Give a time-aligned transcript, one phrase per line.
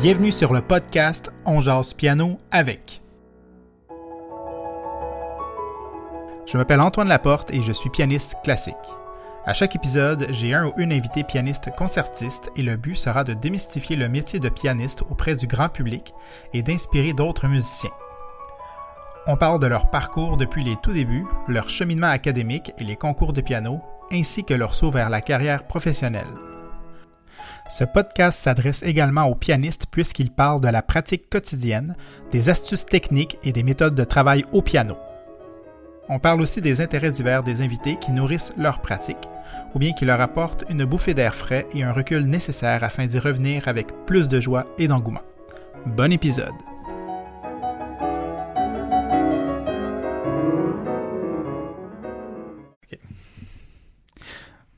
[0.00, 3.02] Bienvenue sur le podcast On jase piano avec.
[6.46, 8.76] Je m'appelle Antoine Laporte et je suis pianiste classique.
[9.44, 13.34] À chaque épisode, j'ai un ou une invité pianiste concertiste et le but sera de
[13.34, 16.14] démystifier le métier de pianiste auprès du grand public
[16.54, 17.90] et d'inspirer d'autres musiciens.
[19.26, 23.32] On parle de leur parcours depuis les tout débuts, leur cheminement académique et les concours
[23.32, 23.80] de piano,
[24.12, 26.24] ainsi que leur saut vers la carrière professionnelle.
[27.70, 31.96] Ce podcast s'adresse également aux pianistes puisqu'il parle de la pratique quotidienne,
[32.30, 34.96] des astuces techniques et des méthodes de travail au piano.
[36.08, 39.28] On parle aussi des intérêts divers des invités qui nourrissent leur pratique,
[39.74, 43.18] ou bien qui leur apportent une bouffée d'air frais et un recul nécessaire afin d'y
[43.18, 45.20] revenir avec plus de joie et d'engouement.
[45.84, 46.54] Bon épisode!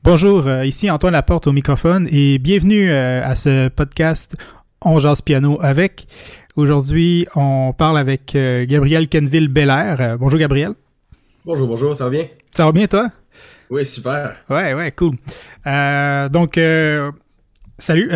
[0.03, 4.35] Bonjour, euh, ici Antoine Laporte au microphone et bienvenue euh, à ce podcast
[4.83, 6.07] On jase piano avec.
[6.55, 10.17] Aujourd'hui, on parle avec euh, Gabriel Kenville Belair.
[10.17, 10.73] bonjour Gabriel.
[11.45, 12.25] Bonjour, bonjour, ça va bien?
[12.49, 13.09] Ça va bien toi?
[13.69, 14.37] Oui, super.
[14.49, 15.17] Ouais, ouais, cool.
[16.31, 16.59] donc,
[17.77, 18.11] Salut.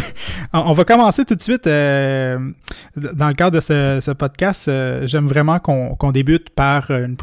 [0.54, 1.64] on va commencer tout de suite.
[1.66, 4.70] dans le cadre de ce, podcast,
[5.04, 7.16] j'aime vraiment qu'on débute par une,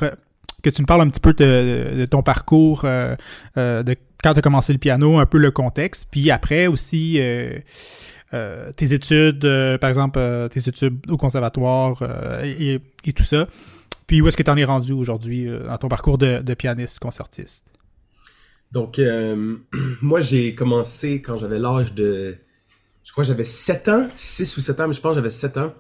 [0.64, 3.16] que tu me parles un petit peu de, ton parcours, euh,
[3.58, 7.20] euh, de quand tu as commencé le piano, un peu le contexte, puis après aussi
[7.20, 9.46] euh, tes études,
[9.80, 12.02] par exemple tes études au conservatoire
[12.44, 12.80] et,
[13.14, 13.48] tout ça.
[14.08, 17.66] Puis où est-ce que tu en es rendu aujourd'hui dans ton parcours de, pianiste concertiste?
[18.72, 19.00] Donc,
[20.02, 22.38] moi, j'ai commencé quand j'avais l'âge de.
[23.04, 25.30] Je crois que j'avais 7 ans, 6 ou 7 ans, mais je pense que j'avais
[25.30, 25.74] 7 ans.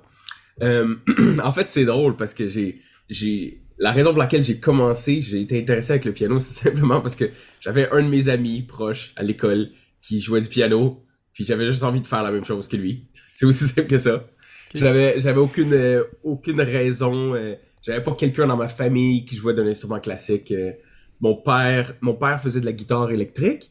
[0.61, 5.59] en fait, c'est drôle parce que j'ai la raison pour laquelle j'ai commencé, j'ai été
[5.59, 7.29] intéressé avec le piano, c'est simplement parce que
[7.59, 9.69] j'avais un de mes amis proches à l'école
[10.01, 13.07] qui jouait du piano, puis j'avais juste envie de faire la même chose que lui.
[13.29, 14.27] C'est aussi simple que ça.
[14.75, 19.53] J'avais j'avais aucune euh, aucune raison, euh, j'avais pas quelqu'un dans ma famille qui jouait
[19.53, 20.51] d'un instrument classique.
[20.51, 20.71] Euh.
[21.19, 23.69] mon père mon père faisait de la guitare électrique,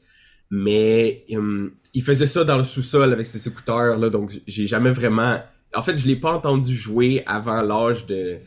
[0.51, 5.41] mais il faisait ça dans le sous-sol avec ses écouteurs là, donc j'ai jamais vraiment
[5.75, 8.39] en fait, je l'ai pas entendu jouer avant l'âge de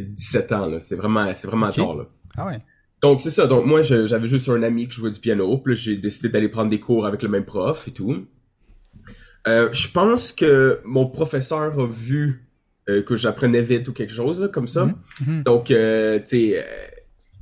[0.00, 0.66] de 17 ans.
[0.66, 0.80] Là.
[0.80, 1.96] C'est vraiment, c'est vraiment tard.
[1.96, 2.06] Là.
[2.36, 2.58] Ah ouais.
[3.02, 3.46] Donc c'est ça.
[3.46, 5.58] Donc moi, j'avais juste un ami qui jouait du piano.
[5.58, 8.26] Puis j'ai décidé d'aller prendre des cours avec le même prof et tout.
[9.46, 12.48] Euh, je pense que mon professeur a vu
[12.88, 14.86] euh, que j'apprenais vite ou quelque chose comme ça.
[14.86, 14.94] Mhm.
[15.26, 15.42] Mhm.
[15.44, 16.66] Donc, euh, tu sais,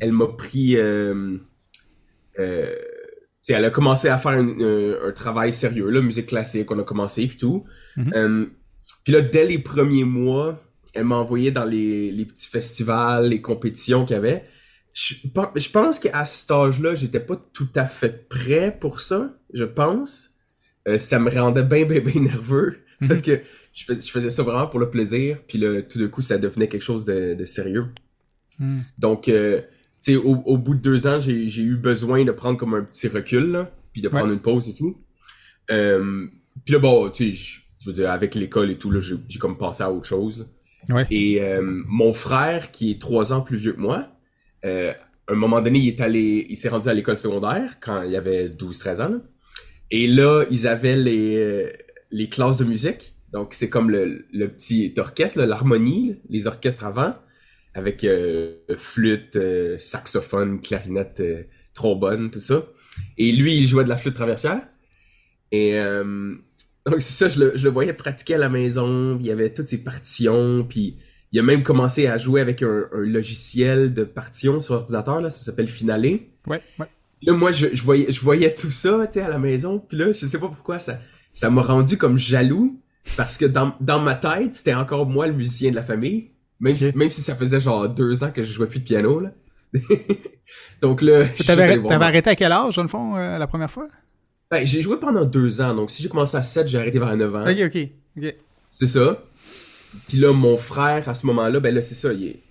[0.00, 0.76] elle m'a pris...
[0.76, 1.40] tu
[2.36, 7.26] sais, elle a commencé à faire un, travail sérieux, là, musique classique, on a commencé
[7.26, 7.64] puis tout.
[7.96, 8.50] Mhm.
[9.02, 10.60] puis là, dès les premiers mois,
[10.94, 14.44] elle m'a envoyé dans les, les, petits festivals, les compétitions qu'il y avait.
[14.92, 15.14] Je,
[15.56, 20.30] je pense qu'à cet âge-là, j'étais pas tout à fait prêt pour ça, je pense.
[20.86, 22.78] Euh, ça me rendait bien, bien, bien nerveux.
[23.00, 23.08] Mhm.
[23.08, 23.40] Parce que
[23.72, 25.38] je, je, faisais ça vraiment pour le plaisir.
[25.48, 27.86] Puis là, tout d'un coup, ça devenait quelque chose de, de sérieux.
[28.58, 28.84] Mhm.
[28.98, 29.62] Donc, euh,
[30.02, 32.84] tu sais, au, au, bout de deux ans, j'ai eu besoin de prendre comme un
[32.84, 35.02] petit recul, là, puis de prendre une pause et tout.
[35.70, 36.26] Euh,
[36.64, 39.58] puis là, bon, tu sais, je veux dire, avec l'école et tout, là, j'ai comme
[39.58, 40.46] passé à autre chose.
[41.10, 44.08] Et euh, mon frère, qui est trois ans plus vieux que moi,
[44.64, 44.92] euh,
[45.28, 48.14] à un moment donné, il est allé, il s'est rendu à l'école secondaire quand il
[48.16, 49.20] avait 12-13 ans.
[49.90, 51.72] Et là, ils avaient les, euh,
[52.10, 53.14] les classes de musique.
[53.32, 57.14] Donc, c'est comme le, le petit orchestre, l'harmonie, les orchestres avant,
[57.74, 58.06] avec
[58.76, 59.36] flûte,
[59.78, 61.20] saxophone, clarinette,
[61.72, 62.66] trombone, tout ça.
[63.18, 64.60] Et lui, il jouait de la flûte traversière.
[65.50, 65.76] Et
[66.86, 69.52] donc c'est ça, je le, je le, voyais pratiquer à la maison, il y avait
[69.52, 70.96] toutes ses partitions, puis
[71.32, 75.30] il a même commencé à jouer avec un, un logiciel de partition sur ordinateur, là,
[75.30, 76.02] ça s'appelle Finale.
[76.46, 76.86] Ouais, ouais.
[77.22, 79.96] Là, moi, je, je, voyais, je voyais tout ça, tu sais, à la maison, puis
[79.96, 81.00] là, je sais pas pourquoi, ça
[81.34, 82.80] ça m'a rendu comme jaloux,
[83.16, 86.30] parce que dans, dans ma tête, c'était encore moi le musicien de la famille,
[86.60, 89.20] même, si, même si ça faisait genre deux ans que je jouais plus de piano,
[89.20, 89.32] là.
[90.80, 91.24] Donc là...
[91.44, 93.88] T'avais arrêté à quel âge, dans le fond, euh, la première fois?
[94.54, 97.16] Ben, j'ai joué pendant deux ans, donc si j'ai commencé à 7, j'ai arrêté vers
[97.16, 97.42] 9 ans.
[97.42, 98.34] Ok, ok, ok.
[98.68, 99.24] C'est ça.
[100.06, 102.42] Puis là, mon frère, à ce moment-là, ben là, c'est ça, il est,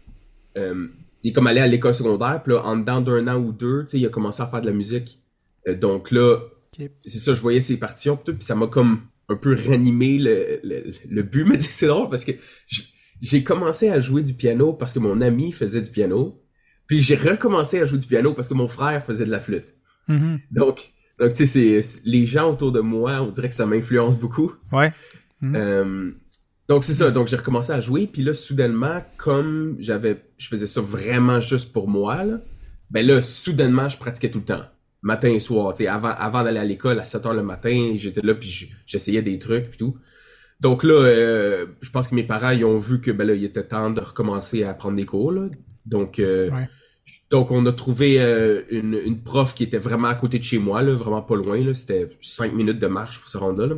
[0.58, 0.88] euh,
[1.24, 3.86] il est comme allé à l'école secondaire, puis là, en dedans d'un an ou deux,
[3.86, 5.22] tu sais, il a commencé à faire de la musique.
[5.66, 6.40] Euh, donc là,
[7.06, 10.60] c'est ça, je voyais ses partitions, puis ça m'a comme un peu ranimé le,
[11.10, 11.46] le, but.
[11.48, 12.34] Mais c'est drôle parce que
[13.22, 16.44] j'ai commencé à jouer du piano parce que mon ami faisait du piano,
[16.86, 19.74] puis j'ai recommencé à jouer du piano parce que mon frère faisait de la flûte.
[20.10, 20.40] Mm-hmm.
[20.52, 24.54] Donc, donc, tu sais, les gens autour de moi, on dirait que ça m'influence beaucoup.
[24.71, 24.92] Ouais.
[25.42, 25.56] Mhm.
[25.56, 26.12] Euh,
[26.68, 27.12] donc, c'est ça.
[27.12, 28.07] Donc, j'ai recommencé à jouer.
[28.07, 32.39] Puis là, soudainement, comme j'avais, je faisais ça vraiment juste pour moi, là,
[32.89, 34.63] ben là, soudainement, je pratiquais tout le temps.
[35.01, 35.74] Matin et soir.
[35.74, 38.71] Tu sais, avant, avant d'aller à l'école, à 7 heures le matin, j'étais là, puis
[38.86, 39.98] j'essayais des trucs, puis tout.
[40.62, 43.44] Donc là, euh, je pense que mes parents, ils ont vu que, ben là, il
[43.44, 45.50] était temps de recommencer à prendre des cours, là.
[45.86, 46.50] Donc, euh,
[47.33, 50.59] donc on a trouvé euh, une, une, prof qui était vraiment à côté de chez
[50.59, 51.74] moi, là, vraiment pas loin.
[51.74, 53.75] C'était cinq minutes de marche pour se rendre là.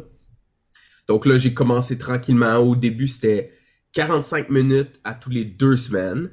[1.08, 2.58] Donc là, j'ai commencé tranquillement.
[2.58, 3.54] Au début, c'était
[3.94, 6.32] 45 minutes à tous les deux semaines.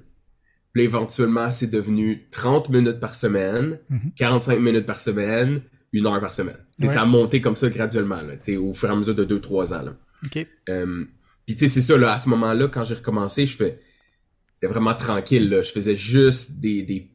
[0.72, 3.78] Puis éventuellement, c'est devenu 30 minutes par semaine,
[4.16, 4.64] 45 mhm.
[4.64, 6.58] minutes par semaine, une heure par semaine.
[6.80, 9.82] Ça a monté comme ça graduellement, là, au fur et à mesure de 2-3 ans.
[9.82, 10.44] Là.
[10.70, 11.04] Euh,
[11.46, 13.78] puis tu sais, c'est ça, là, à ce moment-là, quand j'ai recommencé, je fais...
[14.50, 15.62] C'était vraiment tranquille, là.
[15.62, 17.11] Je faisais juste des, des,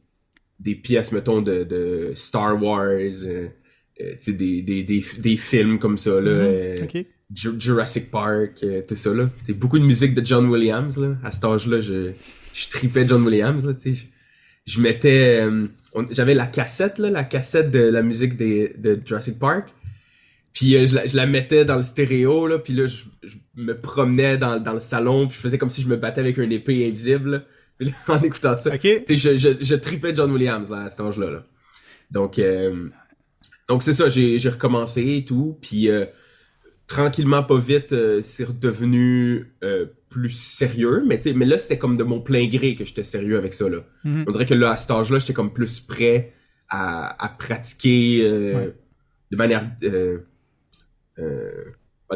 [0.58, 3.48] des pièces, mettons, de, de Star Wars, euh,
[4.00, 6.30] euh des, des, des, des, films comme ça, là.
[6.30, 6.86] Mhm.
[6.94, 7.02] Euh,
[7.34, 9.30] Jurassic Park, tout ça, là.
[9.44, 11.16] C'est beaucoup de musique de John Williams, là.
[11.22, 12.12] À cet âge-là, je
[12.58, 13.92] je tripais John Williams, là, sais.
[14.66, 15.40] Je, mettais...
[15.40, 15.66] Euh,
[16.10, 19.68] j'avais la cassette, là, la cassette de la musique des, de Jurassic Park.
[20.52, 23.04] Puis euh, je, la, je, la, mettais dans le stéréo, là, puis là, je,
[23.54, 26.36] me promenais dans, dans, le salon, puis je faisais comme si je me battais avec
[26.36, 27.44] une épée invisible, là,
[28.08, 28.74] en écoutant ça.
[28.74, 29.04] Okay.
[29.08, 31.30] Je, je, je, tripais John Williams, là, à cet âge-là.
[31.30, 31.44] Là.
[32.10, 32.88] Donc, euh,
[33.68, 35.88] donc c'est ça, j'ai recommencé et tout, puis
[36.86, 39.46] tranquillement, pas vite, c'est redevenu
[40.08, 43.54] plus sérieux, mais, mais là, c'était comme de mon plein gré que j'étais sérieux avec
[43.54, 43.68] ça.
[43.68, 43.78] Là.
[44.04, 44.24] Mhm.
[44.26, 46.32] On dirait que là, à cet âge-là, j'étais comme plus prêt
[46.68, 48.70] à, à pratiquer euh,
[49.30, 49.70] de manière...
[49.82, 50.18] Euh,
[51.18, 51.64] euh,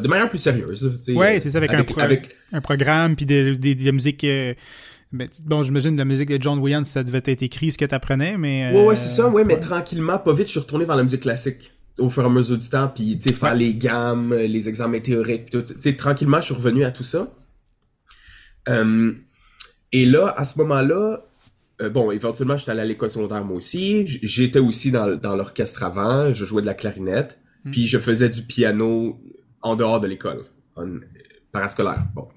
[0.00, 0.98] de manière plus sérieuse.
[1.08, 4.26] Ouais, c'est ça, avec, un, avec, un, programme, puis de, de, la musique...
[5.44, 8.38] Bon, j'imagine la musique de John Williams, ça devait être écrit, ce que tu apprenais,
[8.38, 8.72] mais...
[8.72, 11.20] Ouais, ouais, c'est ça, ouais, mais tranquillement, pas vite, je suis retourné vers la musique
[11.20, 14.68] classique au fur et à mesure du temps, puis tu sais, faire les gammes, les
[14.68, 15.74] examens théoriques, puis tout.
[15.74, 17.32] Tu sais, tranquillement, je suis revenu à tout ça.
[18.68, 19.12] Euh,
[19.92, 21.24] et là, à ce moment-là,
[21.80, 24.06] euh, bon, éventuellement, j'étais allé à l'école secondaire moi aussi.
[24.06, 26.32] J'étais aussi dans, dans l'orchestre avant.
[26.32, 27.38] Je jouais de la clarinette.
[27.64, 27.70] Hmm.
[27.70, 29.20] Puis je faisais du piano
[29.62, 30.44] en dehors de l'école,
[31.52, 32.06] parascolaire.
[32.14, 32.28] Bon.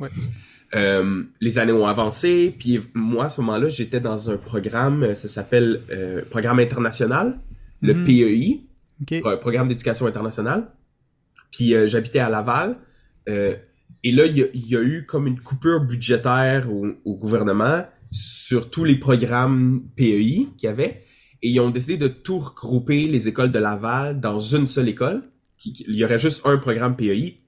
[0.75, 5.27] Euh, les années ont avancé, puis moi, à ce moment-là, j'étais dans un programme, ça
[5.27, 5.81] s'appelle
[6.29, 7.39] Programme international,
[7.81, 8.03] le hmm.
[8.03, 10.67] PEI, Programme d'éducation internationale.
[11.51, 12.77] Puis j'habitais à Laval.
[14.05, 18.97] Et là, il y, a, eu comme une coupure budgétaire au, gouvernement sur tous les
[18.97, 21.03] programmes PEI qu'il y avait.
[21.41, 25.23] Et ils ont décidé de tout regrouper les écoles de Laval dans une seule école.
[25.65, 27.41] Il y aurait juste un programme PEI.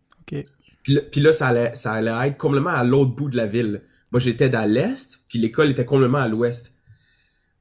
[1.12, 3.82] Puis, là, ça allait, ça allait être complètement à l'autre bout de la ville.
[4.12, 6.74] Moi, j'étais à l'est, puis l'école était complètement à l'ouest.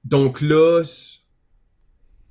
[0.05, 0.83] Donc là,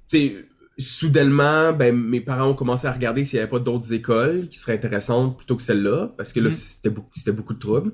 [0.09, 0.47] tu
[0.77, 4.57] soudainement, ben, mes parents ont commencé à regarder s'il n'y avait pas d'autres écoles qui
[4.57, 6.53] seraient intéressantes plutôt que celle-là, parce que là, mm.
[6.53, 7.94] c'était beaucoup, c'était beaucoup de troubles.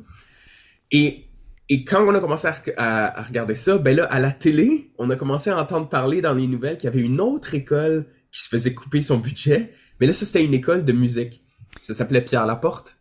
[0.92, 1.27] Et,
[1.69, 5.09] et quand on a commencé à, à, regarder ça, ben là, à la télé, on
[5.09, 8.42] a commencé à entendre parler dans les nouvelles qu'il y avait une autre école qui
[8.42, 9.74] se faisait couper son budget.
[10.00, 11.44] Mais là, ça, c'était une école de musique.
[11.81, 12.97] Ça s'appelait Pierre Laporte.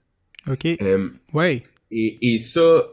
[0.51, 0.67] OK.
[0.81, 1.63] Euh, ouais.
[1.91, 2.85] Et, et ça,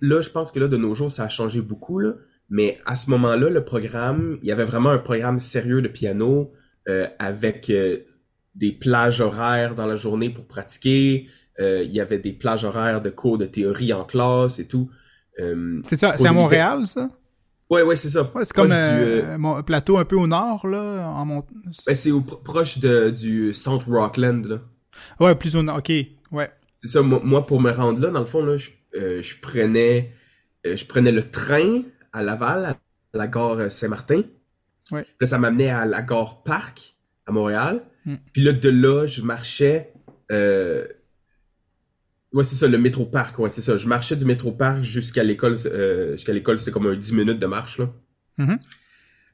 [0.00, 2.14] là, je pense que là, de nos jours, ça a changé beaucoup, là.
[2.50, 6.52] Mais à ce moment-là, le programme, il y avait vraiment un programme sérieux de piano
[6.86, 8.00] euh, avec euh,
[8.54, 11.28] des plages horaires dans la journée pour pratiquer.
[11.60, 14.90] Euh, il y avait des plages horaires de cours de théorie en classe et tout.
[15.38, 17.08] c'est ça, c'est à Montréal, ça?
[17.70, 18.30] Ouais, ouais, c'est ça.
[18.42, 21.44] c'est comme un plateau un peu au nord, là, en mont...
[21.86, 22.10] ben, c'est
[22.44, 24.58] proche de, du centre Rockland, là.
[25.22, 25.92] Ouais, plus au nord, ok,
[26.32, 26.50] ouais.
[26.74, 30.12] C'est ça, moi, pour me rendre là, dans le fond, là, je, je prenais,
[30.64, 32.76] je prenais le train à Laval, à
[33.14, 34.22] la gare Saint-Martin.
[34.90, 35.02] Ouais.
[35.02, 37.82] Puis là, ça m'amenait à la gare Parc, à Montréal.
[38.04, 38.16] Hmm.
[38.32, 39.92] Puis là, de là, je marchais...
[40.30, 40.86] Euh...
[42.32, 43.76] Ouais, c'est ça, le métro parc, ouais, c'est ça.
[43.76, 45.56] Je marchais du métro parc jusqu'à l'école.
[45.66, 47.90] Euh, jusqu'à l'école, c'était comme un 10 minutes de marche, là.
[48.38, 48.58] Mm-hmm.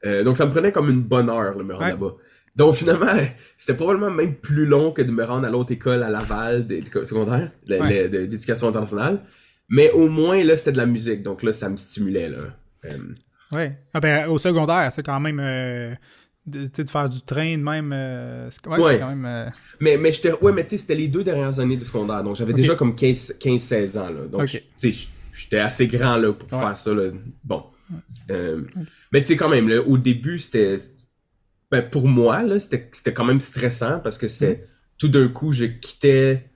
[0.04, 2.14] Euh, donc, ça me prenait comme une bonne heure, là, me rendre là-bas.
[2.56, 3.06] Donc, finalement,
[3.56, 6.66] c'était probablement même plus long que de me rendre à l'autre école à Laval,
[7.04, 9.20] secondaire, d'éducation internationale.
[9.68, 11.22] Mais au moins, là, c'était de la musique.
[11.22, 12.38] Donc là, ça me stimulait, là.
[12.86, 12.90] Euh,
[13.52, 13.78] ouais.
[13.92, 15.40] Ah ben, au secondaire, c'est quand même.
[15.40, 15.94] Euh,
[16.46, 17.92] de, de faire du train de même.
[17.94, 19.52] Euh, ouais, c'est quand même.
[19.80, 20.32] Mais, mais j'étais.
[20.32, 22.22] Ouais, mais tu sais, c'était les deux dernières années de secondaire.
[22.22, 24.26] Donc j'avais déjà comme 15-16 ans, là.
[24.30, 27.10] Donc, tu sais, j'étais assez grand, là, pour faire ça, là.
[27.44, 27.64] Bon.
[29.12, 30.76] Mais tu sais, quand même, là, au début, c'était.
[31.70, 34.54] Ben, pour moi, là, c'était quand même stressant parce que c'était.
[34.54, 34.66] Mm.
[34.98, 36.50] Tout d'un coup, je quittais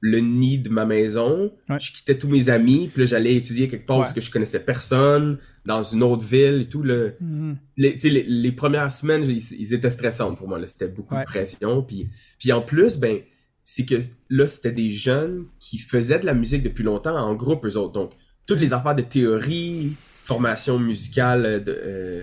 [0.00, 1.52] le nid de ma maison.
[1.68, 4.60] Je quittais tous mes amis, puis là, j'allais étudier quelque part parce que je connaissais
[4.60, 6.82] personne, dans une autre ville et tout.
[6.82, 7.08] Là.
[7.22, 7.56] Mm-hmm.
[7.76, 10.64] les, les, premières semaines, ils, étaient stressants pour moi.
[10.66, 11.82] C'était beaucoup de pression.
[11.82, 12.08] Puis,
[12.38, 13.20] puis en plus, ben,
[13.64, 13.96] c'est que
[14.30, 17.92] là, c'était des jeunes qui faisaient de la musique depuis longtemps en groupe, eux autres.
[17.92, 18.12] Donc,
[18.46, 22.22] toutes les affaires de théorie, formation musicale, de, euh,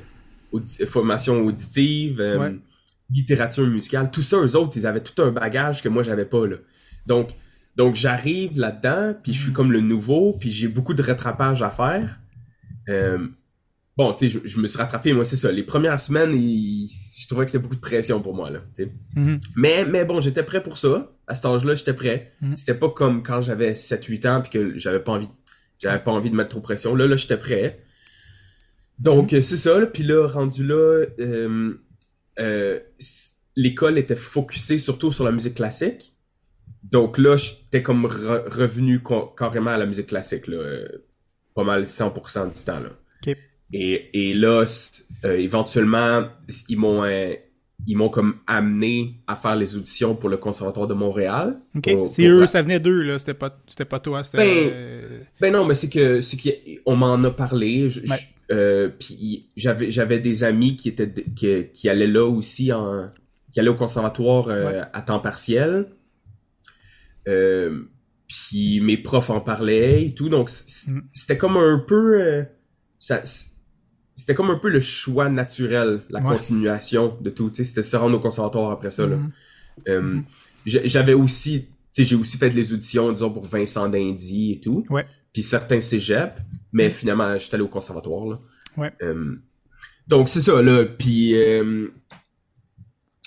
[0.86, 2.51] formation auditive, euh,
[3.12, 6.48] littérature musicale, tout ça, eux autres, ils avaient tout un bagage que moi, j'avais pas.
[6.48, 6.57] Là.
[7.05, 7.31] Donc,
[7.75, 11.72] Donc j'arrive là-dedans, puis je suis comme le nouveau, puis j'ai beaucoup de rattrapage à
[11.72, 12.19] faire.
[12.89, 13.27] Euh,
[13.98, 15.51] bon, tu sais, je, je, me suis rattrapé, moi c'est ça.
[15.51, 16.89] Les premières semaines, il,
[17.24, 18.60] je trouvais que c'était beaucoup de pression pour moi là.
[19.15, 19.39] Mhm.
[19.55, 21.12] Mais mais bon, j'étais prêt pour ça.
[21.25, 22.33] À cet âge-là, j'étais prêt.
[22.41, 22.57] Mhm.
[22.57, 25.29] C'était pas comme quand j'avais 7-8 ans puis que j'avais pas envie,
[25.79, 26.95] j'avais pas envie de mettre trop de pression.
[26.95, 27.81] Là, là, j'étais prêt.
[29.00, 29.38] Donc Mhm.
[29.39, 29.79] euh, c'est ça.
[29.79, 29.85] là.
[29.88, 31.73] Puis là, rendu là, euh,
[32.39, 32.79] euh,
[33.55, 36.15] l'école était focusée surtout sur la musique classique.
[36.83, 39.01] Donc là, j'étais comme re- revenu
[39.38, 40.88] carrément à la musique classique, là, euh,
[41.55, 42.79] pas mal 100% du temps.
[42.79, 42.89] Là.
[43.75, 44.65] Et, et là,
[45.23, 46.27] éventuellement,
[46.69, 47.03] ils m'ont
[47.85, 51.57] ils m'ont comme amené à faire les auditions pour le Conservatoire de Montréal.
[51.75, 51.89] Ok.
[52.07, 53.19] C'est eux, la- ça venait d'eux, là.
[53.19, 53.50] C'était pas,
[53.89, 54.23] pas toi.
[54.23, 54.38] C'était.
[54.38, 54.71] Ben,
[55.41, 57.89] Ben non, mais c'est que c'est qu'on m'en a parlé.
[57.89, 58.01] je-.
[58.53, 63.10] Euh, puis j'avais j'avais des amis qui étaient qui, qui allaient là aussi en
[63.51, 64.81] qui allaient au conservatoire euh, Ouais.
[64.93, 65.88] à temps partiel.
[67.27, 67.83] Euh,
[68.27, 70.50] puis mes profs en parlaient et tout, donc
[70.88, 71.00] Mm.
[71.13, 72.45] c'était comme un peu
[72.98, 73.22] ça
[74.15, 76.36] c'était comme un peu le choix naturel, la Ouais.
[76.38, 77.50] continuation de tout.
[77.53, 79.07] C'était se rendre au conservatoire après ça.
[79.07, 79.31] Mhm.
[79.89, 80.19] Euh,
[80.65, 81.67] j'a- J'avais aussi,
[81.98, 84.83] j'ai aussi fait les auditions, disons, pour Vincent d'Indy et tout.
[84.89, 85.05] Ouais.
[85.34, 86.34] Puis certains cégeps,
[86.72, 88.38] mais finalement, j'étais allé au conservatoire, là.
[88.78, 88.92] Ouais.
[89.02, 89.36] Euh,
[90.08, 90.86] donc, c'est ça, là.
[90.86, 91.88] Puis, euh,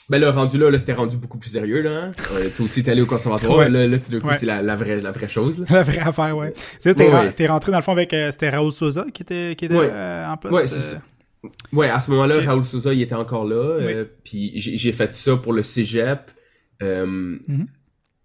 [0.08, 2.04] ben là, rendu là, là c'était rendu beaucoup plus sérieux, là.
[2.04, 2.10] hein.
[2.34, 3.58] Euh, Toi aussi, t'es allé au conservatoire.
[3.58, 3.68] Ouais.
[3.68, 4.36] Là, là, tout d'un coup, Ouais.
[4.36, 5.66] c'est la, la, vraie, la vraie chose, là.
[5.70, 6.52] La vraie affaire, ouais.
[6.78, 8.10] C'est t'es, Ouais, rentré dans le fond avec.
[8.30, 10.54] c'était Raoul Souza qui était, qui était en poste.
[10.54, 11.02] Ouais, c'est ça.
[11.72, 12.40] Ouais, à ce moment-là.
[12.40, 14.04] Raoul Souza, il était encore là.
[14.24, 16.30] puis j'ai fait ça pour le cégep.
[16.80, 17.66] Mhm.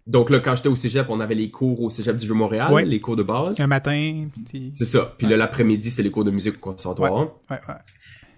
[0.06, 2.84] Donc là, quand j'étais au cégep, on avait les cours au cégep du Vieux-Montréal, Ouais.
[2.84, 3.60] les cours de base.
[3.60, 4.26] Un matin.
[4.48, 5.14] puis- C'est ça.
[5.16, 7.36] Puis là, l'après-midi, c'est les cours de musique au conservatoire.
[7.50, 7.74] Ouais, ouais.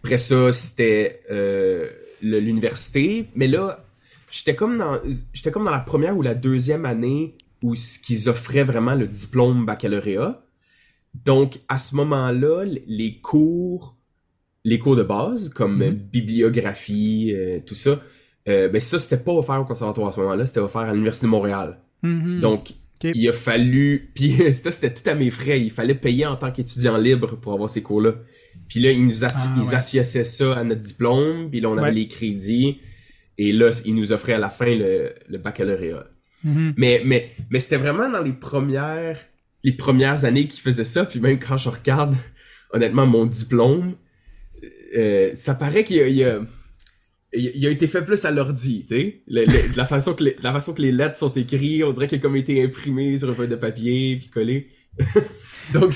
[0.02, 1.88] Après ça, c'était euh,
[2.20, 3.28] l'université.
[3.34, 3.84] Mais là,
[4.30, 4.98] j'étais comme dans
[5.32, 9.06] j'étais comme dans la première ou la deuxième année où ce qu'ils offraient vraiment le
[9.06, 10.42] diplôme baccalauréat.
[11.24, 13.96] Donc, à ce moment-là, les cours,
[14.64, 15.82] les cours de base, comme Mhm.
[15.82, 18.00] euh, bibliographie, euh, tout ça,
[18.48, 21.26] euh, ben ça, c'était pas offert au conservatoire à ce moment-là, c'était offert à l'Université
[21.26, 21.78] de Montréal.
[22.02, 22.40] Mhm.
[22.40, 22.70] Donc,
[23.02, 24.10] il a fallu...
[24.14, 25.60] Puis ça, c'était tout à mes frais.
[25.60, 28.14] Il fallait payer en tant qu'étudiant libre pour avoir ces cours-là.
[28.68, 29.74] Puis là, ils nous assi- Ah, ils ouais.
[29.74, 31.50] associaient ça à notre diplôme.
[31.50, 31.92] Puis là, on avait Ouais.
[31.92, 32.78] les crédits.
[33.36, 36.06] Et là, ils nous offraient à la fin le, le baccalauréat.
[36.44, 36.74] Mhm.
[36.76, 39.18] Mais, mais, mais c'était vraiment dans les premières,
[39.64, 41.04] les premières années qu'ils faisaient ça.
[41.04, 42.14] Puis même quand je regarde,
[42.72, 43.94] honnêtement, mon diplôme,
[44.96, 46.40] euh, ça paraît qu'il y a, il y a,
[47.34, 49.20] il a été fait plus à l'ordi, tu sais.
[49.76, 52.20] La façon que les, la façon que les lettres sont écrites, on dirait qu'il a
[52.20, 54.68] comme été imprimé sur un feuille de papier puis collé.
[55.72, 55.92] Donc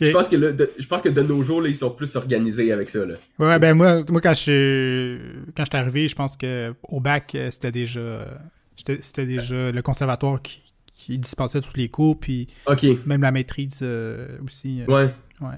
[0.00, 2.16] je pense que là, de, je pense que de nos jours là, ils sont plus
[2.16, 3.14] organisés avec ça là.
[3.38, 5.18] Ouais, ben moi, moi quand je
[5.54, 8.26] quand je suis arrivé, je pense que au bac, euh, c'était déjà
[9.00, 10.62] c'était déjà le conservatoire qui,
[10.92, 12.48] qui dispensait tous les cours, puis
[13.06, 14.82] même la maîtrise euh, aussi.
[14.82, 15.14] euh, ouais.
[15.40, 15.56] ouais.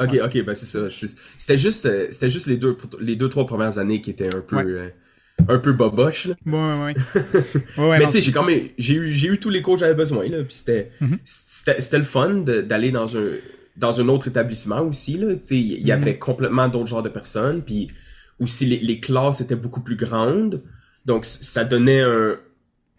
[0.00, 0.20] Ok, Ouais.
[0.22, 0.88] ok, ben c'est ça.
[0.88, 1.06] Je-
[1.38, 4.40] C'était juste, euh, c'était juste les deux, les deux trois premières années qui étaient un
[4.40, 4.64] peu, Ouais.
[4.66, 4.88] euh,
[5.48, 6.26] un peu boboche.
[6.26, 6.34] Là.
[6.46, 6.94] Ouais, ouais,
[7.88, 7.98] ouais.
[7.98, 9.94] mais tu sais, j'ai quand même, j'ai eu, j'ai eu tous les cours que j'avais
[9.94, 10.38] besoin là.
[10.44, 11.18] Puis c'était, Mhm.
[11.24, 13.26] c'était, c'était le fun d'aller dans un,
[13.76, 15.34] dans un autre établissement aussi là.
[15.34, 16.02] Tu sais, il y Mhm.
[16.02, 17.62] avait complètement d'autres genres de personnes.
[17.62, 17.88] Puis
[18.40, 20.62] aussi les, les classes étaient beaucoup plus grandes,
[21.06, 22.36] donc ça donnait un,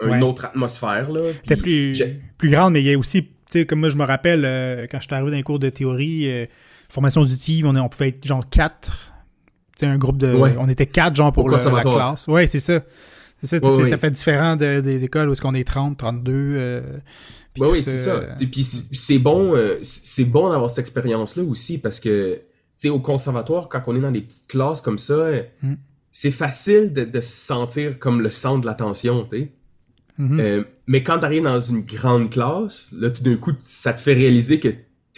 [0.05, 1.21] une autre atmosphère là.
[1.43, 2.01] C'était plus,
[2.37, 4.85] plus grande, mais il y a aussi, tu sais, comme moi je me rappelle, euh,
[4.89, 6.45] quand j'étais arrivé dans les cours de théorie, euh,
[6.89, 9.11] formation auditive, on, est- on pouvait être genre quatre.
[9.75, 10.33] Sais, un groupe de.
[10.33, 10.55] Ouais.
[10.59, 12.27] On était quatre, genre, pour le- la classe.
[12.27, 12.81] Ouais, c'est ça.
[13.41, 16.31] C'est ça, Ouais, ça fait différent de- des écoles où est-ce qu'on est 30, 32.
[16.33, 16.81] euh,
[17.53, 18.21] puis Ouais, tout oui, c'est ça.
[18.41, 22.33] Et puis c'est c'est bon, euh, c'est c'est bon d'avoir cette expérience-là aussi parce que,
[22.35, 22.41] tu
[22.75, 25.75] sais, au conservatoire, quand on est dans des petites classes comme ça, euh, Mm.
[26.11, 29.51] c'est facile de, de se sentir comme le centre de l'attention, tu sais.
[30.17, 30.39] mhm.
[30.41, 34.15] Euh, mais quand t'arrives dans une grande classe, là, tout d'un coup, ça te fait
[34.15, 34.67] réaliser que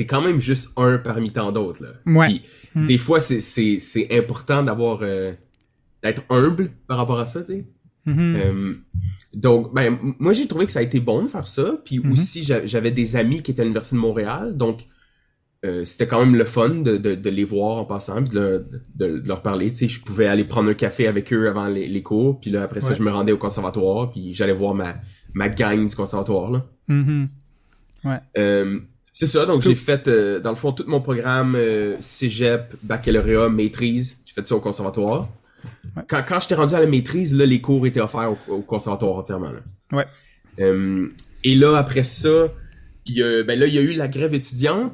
[0.02, 1.90] t'es quand même juste un parmi tant d'autres, là.
[2.06, 2.28] Ouais.
[2.28, 2.42] Puis,
[2.76, 2.86] Mm.
[2.88, 5.34] des fois, c'est- c'est c'est important d'avoir, euh,
[6.02, 7.66] d'être humble par rapport à ça, tu sais.
[8.06, 8.36] Mhm.
[8.36, 8.74] Euh,
[9.34, 11.76] donc, ben, moi, j'ai trouvé que ça a été bon de faire ça.
[11.86, 12.12] Puis Mhm.
[12.14, 14.58] aussi, j'a- j'avais des amis qui étaient à l'Université de Montréal.
[14.58, 14.88] Donc,
[15.66, 18.66] euh, c'était quand même le fun de, de, de les voir en passant, puis de,
[18.96, 19.70] de, de leur parler.
[19.70, 22.40] Tu sais, je pouvais aller prendre un café avec eux avant les, les cours.
[22.40, 22.96] Puis là, après ça, Ouais.
[22.96, 24.12] je me rendais au conservatoire.
[24.12, 24.96] Puis j'allais voir ma,
[25.36, 26.66] ma gang du conservatoire, là.
[26.88, 27.28] Mhm.
[28.38, 28.80] Euh,
[29.14, 29.72] c'est ça, donc Cool.
[29.72, 34.20] j'ai fait, euh, dans le fond, tout mon programme euh, cégep, baccalauréat, maîtrise.
[34.26, 35.30] J'ai fait ça au conservatoire.
[35.96, 36.04] Ouais.
[36.08, 39.16] Quand, quand j'étais rendu à la maîtrise, là, les cours étaient offerts au, au conservatoire
[39.18, 39.52] entièrement.
[39.52, 39.60] Là.
[39.92, 40.06] Ouais.
[40.60, 41.10] Euh,
[41.44, 42.48] et là, après ça,
[43.06, 44.94] il y a, ben là, il y a eu la grève étudiante,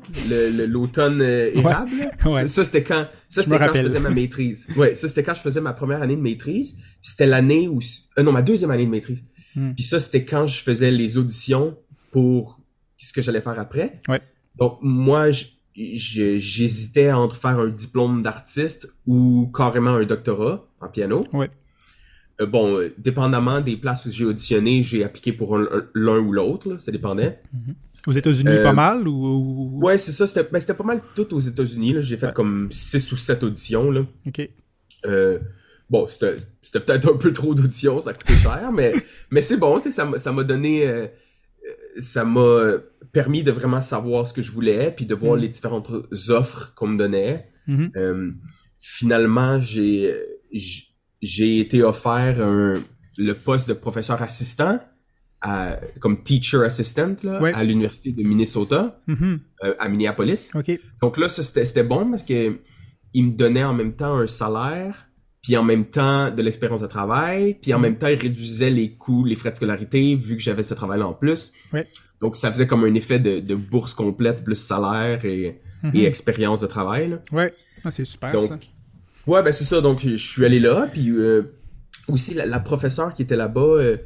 [0.68, 1.92] l'automne euh, érable.
[2.26, 2.42] Ouais.
[2.42, 4.66] Ça, ça, c'était quand, ça, Je quand je faisais ma maîtrise.
[4.76, 6.80] Ouais, ça, c'était quand je faisais ma première année de maîtrise.
[7.02, 7.80] C'était l'année où,
[8.18, 9.26] euh, non, ma deuxième année de maîtrise.
[9.56, 9.74] Hmm.
[9.74, 11.78] Puis ça, c'était quand je faisais les auditions
[12.12, 12.60] pour
[13.06, 14.02] ce que j'allais faire après.
[14.08, 14.22] Ouais.
[14.56, 15.30] Donc, moi,
[15.76, 21.24] j'hésitais entre faire un diplôme d'artiste ou carrément un doctorat en piano.
[21.34, 21.50] Ouais.
[22.42, 26.20] Euh, bon, euh, dépendamment des places où j'ai auditionné, j'ai appliqué pour un- un- l'un
[26.20, 27.40] ou l'autre, ça dépendait.
[28.06, 29.12] Aux États-Unis, Euh, pas mal ou,
[29.80, 31.96] ou- Ouais, c'est ça, c'était ben, c'était pas mal tout aux États-Unis.
[32.02, 32.34] J'ai fait Ouais.
[32.34, 33.90] comme 6 ou 7 auditions.
[33.92, 34.02] Là.
[34.28, 34.48] Ok.
[35.06, 35.40] Euh,
[35.90, 36.38] bon, c'était
[36.80, 38.94] peut-être un peu trop d'auditions, ça coûtait cher, mais,
[39.32, 41.10] mais c'est bon, ça m'a donné...
[41.98, 42.74] euh, euh, ça m'a
[43.12, 45.40] permis de vraiment savoir ce que je voulais, puis de voir Mm.
[45.40, 45.92] les différentes
[46.30, 47.50] offres qu'on me donnait.
[47.68, 47.92] Mhm.
[47.96, 48.30] Euh,
[48.80, 50.16] finalement, j'ai
[51.22, 52.76] j'ai été offert un-
[53.18, 54.80] le poste de professeur assistant,
[55.42, 57.54] à- comme teacher assistant là, Ouais.
[57.54, 59.40] à l'université de Minnesota, Mhm.
[59.64, 60.52] euh, à Minneapolis.
[61.02, 62.60] Donc là, c'était bon parce que
[63.14, 65.07] il me donnait en même temps un salaire,
[65.48, 67.82] puis en même temps de l'expérience de travail, puis en Mhm.
[67.84, 71.08] même temps, il réduisait les coûts, les frais de scolarité, vu que j'avais ce travail-là
[71.08, 71.54] en plus.
[72.20, 75.92] Donc ça faisait comme un effet de, de bourse complète plus salaire et, Mhm.
[75.94, 77.12] et expérience de travail.
[77.12, 77.20] là.
[77.32, 77.54] Ouais.
[77.86, 78.60] Ah, c'est super Donc, ça.
[79.26, 79.80] Ouais, ben c'est ça.
[79.80, 81.44] Donc, je suis allé là, puis euh,
[82.10, 83.98] aussi la, la professeure qui était là-bas, euh,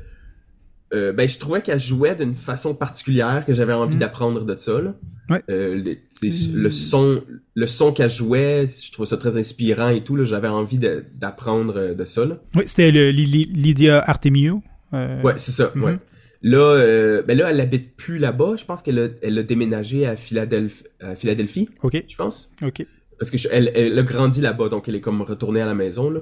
[0.94, 4.00] euh, ben je trouvais qu'elle jouait d'une façon particulière que j'avais envie Mm.
[4.00, 4.82] d'apprendre de ça.
[4.82, 4.94] Là.
[5.30, 5.42] Ouais.
[5.50, 5.92] Euh, le,
[6.28, 6.56] Mm.
[6.56, 7.24] le son,
[7.56, 10.16] le son qu'elle jouait, je trouvais ça très inspirant et tout.
[10.16, 12.26] Là, j'avais envie de- d'apprendre euh, de ça.
[12.26, 12.40] Là.
[12.56, 14.62] Oui, c'était le Lydia Artemio.
[14.94, 15.72] euh, Ouais, c'est ça.
[15.76, 15.84] Mhm.
[15.84, 15.98] Ouais.
[16.44, 18.56] Là, euh, ben là, elle habite plus là-bas.
[18.58, 22.04] Je pense qu'elle a, elle a déménagé à Philadelphie, à Philadelphie, Ok.
[22.08, 22.52] je pense.
[22.64, 22.86] Ok.
[23.20, 25.76] Parce que je- elle, elle a grandi là-bas, donc elle est comme retournée à la
[25.76, 26.22] maison, là.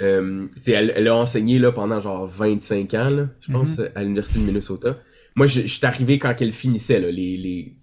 [0.00, 4.40] Euh, elle, elle a enseigné, là, pendant genre 25 ans, là, je pense, à l'Université
[4.40, 4.98] de Minnesota.
[5.36, 7.76] Moi, je, je suis arrivé quand elle finissait, là, les, les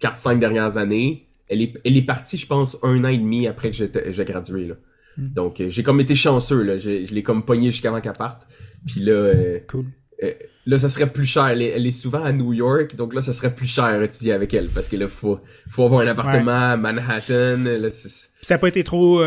[0.00, 1.26] 4-5 dernières années.
[1.48, 4.66] Elle est, elle est partie, je pense, un an et demi après que j'ai gradué,
[4.66, 4.74] là.
[5.16, 5.32] Mhm.
[5.32, 6.76] Donc, euh, j'ai comme été chanceux, là.
[6.78, 8.46] J'ai- Je l'ai comme pogné jusqu'avant qu'elle parte.
[8.86, 9.86] Puis là, euh, Cool.
[10.66, 11.46] là, ça serait plus cher.
[11.46, 14.32] Elle est, elle est souvent à New York, donc là, ça serait plus cher étudier
[14.32, 17.58] avec elle, parce que là, faut, faut avoir un appartement à Manhattan.
[17.64, 17.88] Là,
[18.42, 19.22] ça n'a pas été trop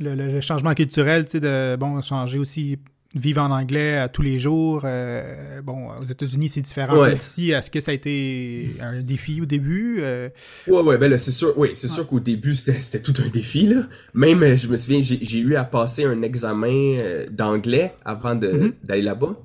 [0.00, 2.78] le, changement culturel, tu sais, de bon changer aussi
[3.14, 4.82] vivre en anglais à tous les jours.
[4.84, 7.14] euh, bon, aux États-Unis c'est différent Ouais.
[7.16, 10.28] Est-ce que ça a été un défi au début Euh,
[10.68, 13.66] Ouais, ouais, ben là, c'est sûr, oui, c'est sûr qu'au début, c'était tout un défi,
[13.66, 13.82] là.
[14.14, 16.96] Même, euh, je me souviens, j'ai eu à passer un examen
[17.32, 18.72] d'anglais avant de- Mhm.
[18.84, 19.36] d'aller là-bas.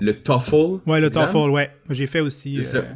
[0.00, 0.80] Le TOEFL.
[0.86, 1.24] Ouais, le exam.
[1.30, 1.70] TOEFL, ouais.
[1.90, 2.86] J'ai fait aussi C'est euh, ça.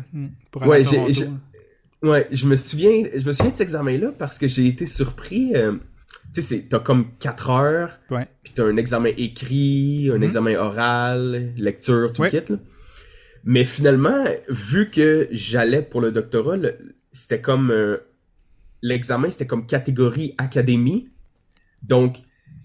[0.50, 1.12] pour aller Ouais, à j'ai- Toronto.
[1.12, 4.84] j'ai- Ouais, je me souviens, je me souviens de cet examen-là parce que j'ai été
[4.86, 5.52] surpris.
[5.54, 5.72] euh,
[6.34, 8.26] tu sais, t'as comme 4 heures, Ouais.
[8.42, 10.22] puis t'as un examen écrit, un Mhm.
[10.22, 12.30] examen oral, lecture, tout Ouais.
[12.30, 12.58] le kit, là.
[13.44, 16.56] Mais finalement, vu que j'allais pour le doctorat,
[17.12, 17.70] c'était comme...
[17.70, 17.98] euh,
[18.82, 21.08] L'examen, c'était comme catégorie académie.
[21.82, 22.18] Donc,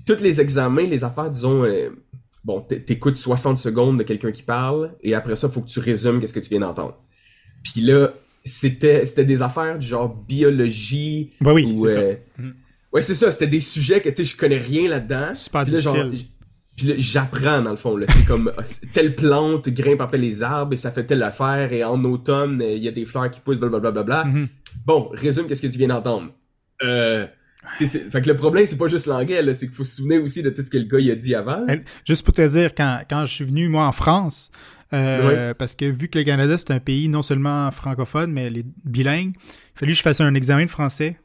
[0.05, 1.63] tous les examens, les affaires, disons...
[1.63, 1.89] euh,
[2.43, 6.19] bon, t'écoutes 60 secondes de quelqu'un qui parle, et après ça, faut que tu résumes
[6.19, 7.01] qu'est-ce que tu viens d'entendre.
[7.63, 11.99] Puis là, c'était c'était des affaires du genre biologie Bah oui, ou c'est ça.
[12.01, 12.53] euh, Mhm.
[12.93, 15.73] Ouais c'est ça c'était des sujets que tu sais je connais rien là-dedans Super Puis
[15.73, 15.95] là, genre,
[16.77, 18.61] puis là, j'apprends dans le fond là c'est comme euh,
[18.93, 22.73] telle plante grimpe après les arbres et ça fait telle affaire et en automne euh,
[22.75, 24.31] il y a des fleurs qui poussent blablabla bla, bla, bla.
[24.31, 24.47] Mhm.
[24.85, 26.29] bon résume qu'est-ce que tu viens d'entendre?
[26.83, 27.27] Euh
[27.79, 30.21] c'est- fait que le problème c'est pas juste l'anglais là c'est qu'il faut se souvenir
[30.21, 32.45] aussi de tout ce que le gars il a dit avant Elle- Juste pour te
[32.45, 34.51] dire, quand, quand je suis venu, moi, en France,
[34.91, 38.65] euh, parce que vu que le Canada, c'est un pays non seulement francophone, mais les
[38.83, 41.17] bilingues, il fallu que je fasse un examen de français.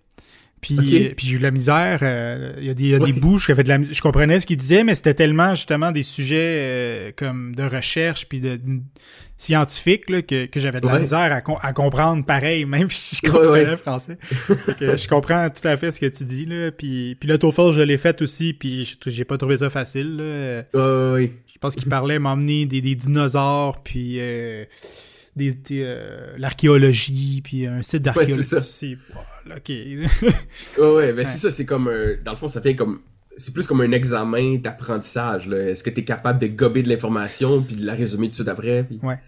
[0.60, 2.00] Puis, euh, puis j'ai eu de la misère.
[2.02, 3.12] euh, Il y a des, il y a Ouais.
[3.12, 5.92] des bouches qui avaient de la Je comprenais ce qu'il disait, mais c'était tellement justement
[5.92, 8.80] des sujets euh, comme de recherche puis de, de-
[9.36, 11.00] scientifiques là, que, que j'avais de la Ouais.
[11.00, 13.64] misère à, com- à comprendre pareil, même si je comprenais ouais.
[13.66, 14.18] le français.
[14.80, 16.44] Que je comprends tout à fait ce que tu dis.
[16.44, 16.72] Là.
[16.72, 20.16] Puis, puis le TOEFL, je l'ai fait aussi, puis j'ai- pas trouvé ça facile.
[20.16, 20.62] Là.
[20.74, 24.64] Je pense qu'il parlait m'emmener des, des dinosaures, puis euh,
[25.36, 28.96] des, des, euh, l'archéologie, puis un site d'archéologie.
[29.48, 29.68] Voilà, ok.
[30.78, 31.24] Ouais, ouais, ben Ouais.
[31.24, 32.14] c'est ça, c'est comme un...
[32.24, 33.00] Dans le fond, ça fait comme...
[33.36, 35.58] C'est plus comme un examen d'apprentissage, là.
[35.70, 38.48] Est-ce que t'es capable de gober de l'information puis de la résumer tout de suite
[38.48, 38.82] après?
[38.84, 39.18] puis- Ouais.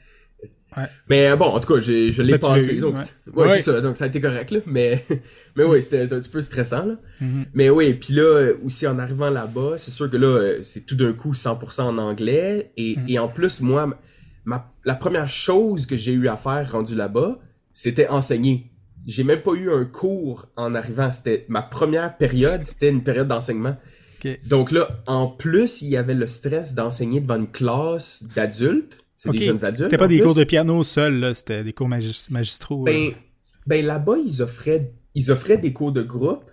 [0.76, 0.84] Ouais.
[1.08, 2.96] Mais euh, bon, en tout cas, je l'ai tu passé, eu, donc...
[2.96, 3.02] ouais.
[3.04, 3.56] c'est- Ouais, Ouais.
[3.56, 4.60] c'est ça, donc ça a été correct, là.
[4.66, 5.04] Mais,
[5.56, 6.94] mais oui, c'était un petit peu stressant, là.
[7.20, 7.46] Mhm.
[7.54, 10.94] Mais oui, puis là, aussi, en arrivant là-bas, c'est sûr que là, euh, c'est tout
[10.96, 12.70] d'un coup 100% en anglais.
[12.76, 13.04] Et, Mhm.
[13.08, 13.96] et en plus, moi,
[14.44, 17.38] ma, la première chose que j'ai eu à faire rendu là-bas,
[17.72, 18.69] c'était enseigner.
[19.06, 21.10] J'ai même pas eu un cours en arrivant.
[21.12, 23.76] C'était ma première période, c'était une période d'enseignement.
[24.46, 28.98] Donc là, en plus, il y avait le stress d'enseigner devant une classe d'adultes.
[29.16, 29.84] C'est des jeunes adultes.
[29.84, 30.26] C'était pas des plus.
[30.26, 32.84] cours de piano seuls, là, c'était des cours magis- magistraux.
[32.84, 33.12] Ben,
[33.66, 36.50] ben là-bas, ils offraient, ils offraient des cours de groupe,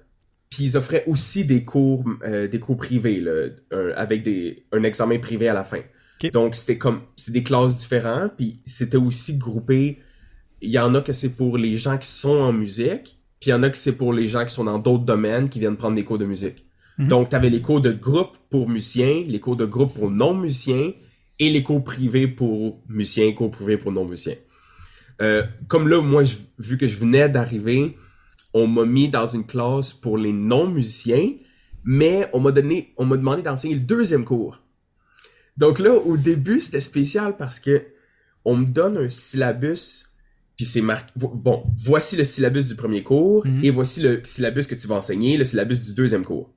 [0.50, 3.48] puis ils offraient aussi des cours, euh, des cours privés, là,
[3.96, 5.82] avec des, un examen privé à la fin.
[6.34, 10.00] Donc, c'était comme, c'est des classes différentes, puis c'était aussi groupé,
[10.62, 13.52] il y en a que c'est pour les gens qui sont en musique, puis il
[13.52, 15.78] y en a que c'est pour les gens qui sont dans d'autres domaines, qui viennent
[15.78, 16.66] prendre des cours de musique.
[16.98, 17.08] Mhm.
[17.08, 20.94] Donc, tu avais les cours de groupe pour musiciens, les cours de groupe pour non-musiciens,
[21.40, 24.36] et les cours privés pour musiciens, cours privés pour non-musiciens.
[25.22, 26.24] Euh, comme là, moi,
[26.58, 27.96] vu que je venais d'arriver,
[28.54, 31.34] on m'a mis dans une classe pour les non-musiciens,
[31.84, 34.60] mais on m'a donné, on m'a demandé d'enseigner le deuxième cours.
[35.58, 37.84] Donc là, au début, c'était spécial parce que
[38.46, 40.06] on me donne un syllabus,
[40.58, 41.14] puis c'est marqué.
[41.16, 43.64] Bon, voici le syllabus du premier cours mhm.
[43.64, 46.52] et voici le syllabus que tu vas enseigner, le syllabus du deuxième cours.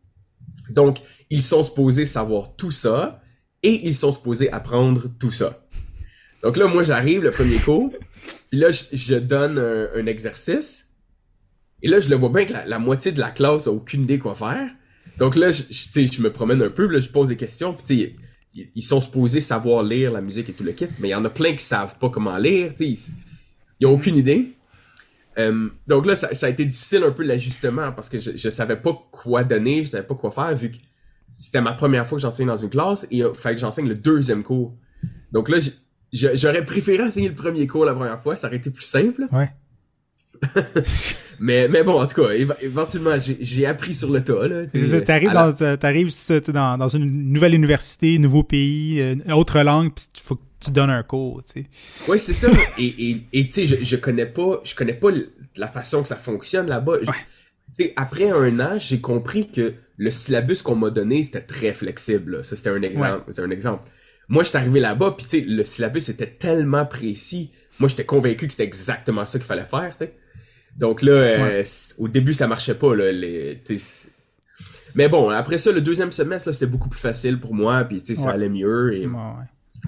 [0.70, 3.22] Donc, ils sont supposés savoir tout ça
[3.62, 5.66] et ils sont supposés apprendre tout ça.
[6.42, 7.92] Donc là, moi, j'arrive le premier cours,
[8.48, 10.88] puis là, je, donne un, exercice,
[11.82, 14.18] et là, je le vois bien que la, moitié de la classe a aucune idée
[14.18, 14.70] quoi faire.
[15.18, 18.16] Donc là, je, je me promène un peu, là, je pose des questions, puis
[18.54, 21.24] ils sont supposés savoir lire la musique et tout le kit, mais il y en
[21.26, 22.72] a plein qui savent pas comment lire,
[23.80, 24.54] ils ont aucune idée.
[25.38, 28.76] Euh, donc là, ça, a été difficile un peu l'ajustement parce que je, je savais
[28.76, 30.76] pas quoi donner, je savais pas quoi faire vu que
[31.38, 33.94] c'était ma première fois que j'enseigne dans une classe et il fallait que j'enseigne le
[33.94, 34.76] deuxième cours.
[35.32, 35.58] Donc là,
[36.12, 39.26] j'aurais préféré enseigner le premier cours la première fois, ça aurait été plus simple.
[39.32, 39.50] Ouais.
[41.40, 42.30] mais, mais bon, en tout cas,
[42.62, 44.48] éventuellement, j'ai appris sur le tas.
[45.02, 50.42] T'arrives dans, dans, dans, une nouvelle université, nouveau pays, une autre langue, puis faut que
[50.60, 51.66] tu donnes un cours, tu sais.
[52.08, 52.48] Oui, c'est ça.
[52.78, 55.08] et et, tu sais, je, je connais pas, je connais pas
[55.56, 56.98] la façon que ça fonctionne là-bas.
[57.78, 57.92] Ouais.
[57.96, 62.44] Après un an, j'ai compris que le syllabus qu'on m'a donné, c'était très flexible.
[62.44, 63.32] Ça, c'était un exemple.
[63.32, 63.88] C'est un exemple.
[64.28, 67.50] Moi, j'étais arrivé là-bas, puis tu sais, le syllabus était tellement précis.
[67.78, 70.14] Moi, j'étais convaincu que c'était exactement ça qu'il fallait faire, tu sais.
[70.76, 71.64] Donc là, euh,
[71.98, 72.94] au début, ça marchait pas.
[72.94, 73.60] Là, les,
[74.94, 78.30] mais bon, après ça, le deuxième semestre, c'était beaucoup plus facile pour moi, puis ça
[78.30, 78.94] allait mieux.
[78.94, 79.08] Et,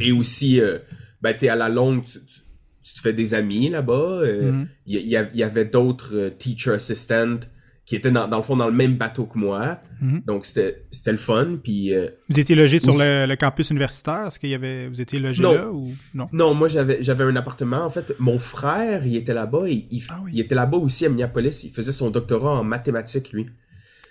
[0.00, 0.78] et aussi, euh,
[1.20, 3.92] ben, à la longue, tu, te fais des amis là-bas.
[3.92, 4.66] Euh, mm-hmm.
[4.86, 7.40] Il y, avait d'autres teacher assistants
[7.84, 9.80] qui étaient dans, le fond dans le même bateau que moi.
[10.02, 10.24] Mm-hmm.
[10.24, 11.58] Donc c'était le fun.
[11.62, 11.92] Puis,
[12.28, 14.26] vous étiez logé sur le, campus universitaire?
[14.26, 14.88] Est-ce qu'il y avait.
[14.88, 16.28] Vous étiez logé là ou non?
[16.32, 17.84] Non, moi j'avais un appartement.
[17.84, 19.68] En fait, mon frère, il était là-bas.
[19.68, 21.64] Il, il, ah était là-bas aussi à Minneapolis.
[21.64, 23.46] Il faisait son doctorat en mathématiques, lui.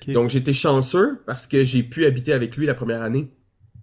[0.08, 3.32] Donc j'étais chanceux parce que j'ai pu habiter avec lui la première année.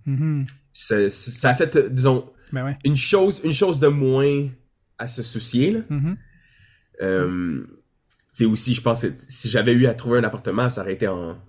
[0.07, 0.47] Mm-hmm.
[0.79, 4.49] Ça, a fait, disons, ben une, chose, une chose de moins
[4.97, 5.73] à se soucier.
[5.73, 5.81] Là.
[5.91, 6.17] Mm-hmm.
[7.03, 7.65] Euh,
[8.33, 11.09] c'est aussi, je pense, si j'avais eu à trouver un appartement, ça aurait été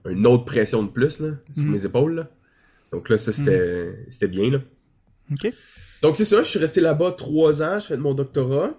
[0.10, 1.72] une autre pression de plus là, sur mhm.
[1.72, 2.28] mes épaules.
[2.92, 4.28] Donc là, ça, c'était mhm.
[4.28, 4.50] bien.
[4.50, 4.60] Là.
[6.02, 8.74] Donc c'est ça, je suis resté là-bas trois ans, je fais mon doctorat.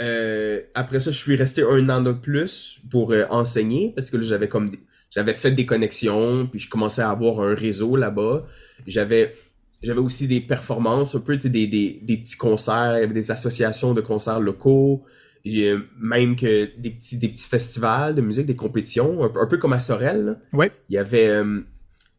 [0.00, 4.16] Euh, après ça, je suis resté un an de plus pour euh, enseigner parce que
[4.16, 4.72] là, j'avais comme
[5.10, 8.46] j'avais fait des connexions, puis je commençais à avoir un réseau là-bas.
[8.86, 9.36] J'avais
[9.82, 14.40] j'avais aussi des performances, un peu des, des, des petits concerts, des associations de concerts
[14.40, 15.04] locaux.
[15.44, 19.72] J'ai même que des petits, des petits festivals de musique, des compétitions, un, peu comme
[19.72, 20.36] à Sorel.
[20.52, 20.66] Oui.
[20.88, 21.60] Il y avait euh,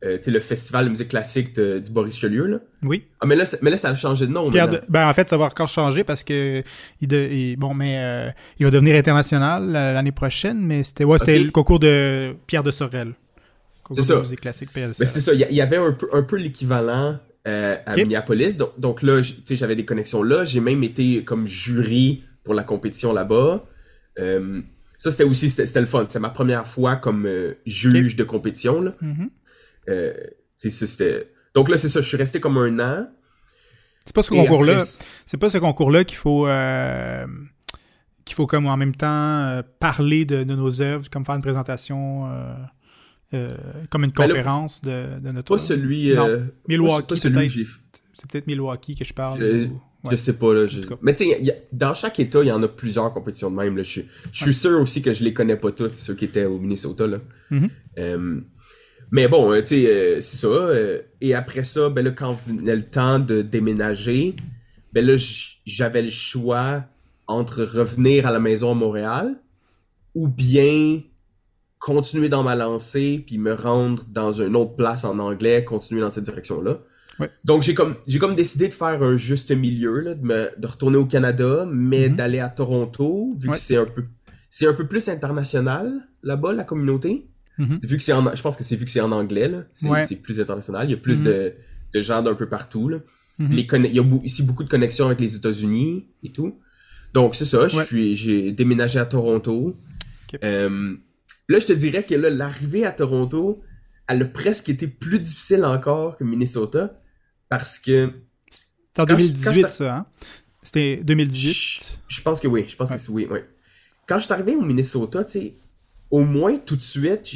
[0.05, 2.45] euh le festival de musique classique du Boris Chelieu.
[2.45, 2.59] Là.
[2.81, 3.03] Oui.
[3.19, 4.49] Ah, mais là, mais là, ça a changé de nom.
[4.49, 6.63] ben, en fait, ça va encore changer parce que
[7.01, 11.51] il, bon, mais euh, il va devenir international l'année prochaine, mais c'était ouais, c'était le
[11.51, 13.13] concours de Pierre de Sorel.
[13.91, 14.19] C'est ça.
[14.19, 15.07] musique classique Pierre de Sorel.
[15.07, 15.33] Mais c'était ça.
[15.33, 18.57] Il y avait un peu, un peu l'équivalent euh, à Minneapolis.
[18.57, 20.43] Donc, donc là, j'avais des connexions là.
[20.43, 23.65] J'ai même été comme jury pour la compétition là-bas.
[24.19, 24.61] Euh,
[24.97, 26.03] ça, c'était aussi, c'était le fun.
[26.05, 28.81] C'était ma première fois comme euh, juge de compétition.
[28.81, 28.93] Là.
[29.01, 31.23] Mm-hmm.
[31.55, 33.07] Donc là, c'est ça, je suis resté comme un an.
[34.05, 34.79] C'est pas ce concours-là.
[35.25, 36.47] C'est pas ce concours-là qu'il faut
[38.25, 42.25] qu'il faut comme en même temps parler de, nos œuvres, comme faire une présentation,
[43.89, 45.55] comme une ben conférence de, de, notre.
[45.55, 46.13] Pas celui.
[46.67, 47.31] Milwaukee, C'est
[48.31, 49.39] peut-être Milwaukee que je parle.
[50.09, 50.65] Je sais pas, là.
[51.01, 53.75] Mais tu sais, dans chaque État, il y en a plusieurs compétitions de même.
[53.75, 53.83] Là.
[53.83, 57.05] Je, suis sûr aussi que je les connais pas toutes, ceux qui étaient au Minnesota.
[57.05, 57.17] Là.
[57.97, 58.39] Euh,
[59.11, 60.69] mais bon, euh, tu sais, euh, c'est ça.
[61.19, 64.35] et après ça, ben là, quand venait le temps de déménager,
[64.93, 65.15] ben là,
[65.65, 66.85] j'avais le choix
[67.27, 69.35] entre revenir à la maison à Montréal
[70.15, 71.01] ou bien
[71.79, 76.09] continuer dans ma lancée puis me rendre dans une autre place en anglais, continuer dans
[76.09, 76.79] cette direction-là.
[77.43, 80.67] Donc j'ai comme j'ai comme décidé de faire un juste milieu là, de, me, de
[80.67, 82.15] retourner au Canada, mais mhm.
[82.15, 84.05] d'aller à Toronto vu que c'est un peu
[84.49, 87.27] c'est un peu plus international là-bas la communauté.
[87.57, 87.79] Mhm.
[87.83, 90.21] Vu que c'est en je pense que c'est vu que c'est en anglais là, c'est
[90.21, 91.25] plus international, il y a plus mhm.
[91.25, 91.53] de,
[91.93, 92.99] de gens d'un peu partout là.
[93.39, 96.59] Les il y a ici beaucoup de connexions avec les États-Unis et tout.
[97.13, 99.77] Donc c'est ça, je suis j'ai déménagé à Toronto.
[100.43, 100.95] Euh,
[101.49, 103.61] là je te dirais que là l'arrivée à Toronto
[104.07, 107.01] elle a presque été plus difficile encore que Minnesota
[107.49, 108.13] parce que
[108.97, 110.05] en 2018, ça, hein?
[110.61, 111.99] C'était 2018?
[112.07, 112.65] Je, pense que oui.
[112.67, 113.39] Je pense que c'est oui, oui.
[114.07, 115.53] Quand je suis arrivé au Minnesota, tu sais,
[116.11, 117.33] au moins tout de suite,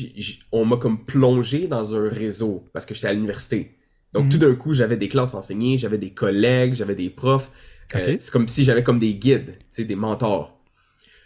[0.51, 3.77] on m'a comme plongé dans un réseau parce que j'étais à l'université.
[4.11, 4.41] Donc, tout mhm.
[4.41, 7.49] d'un coup, j'avais des classes enseignées, j'avais des collègues, j'avais des profs.
[7.95, 10.59] Euh, c'est comme si j'avais comme des guides, tu sais, des mentors.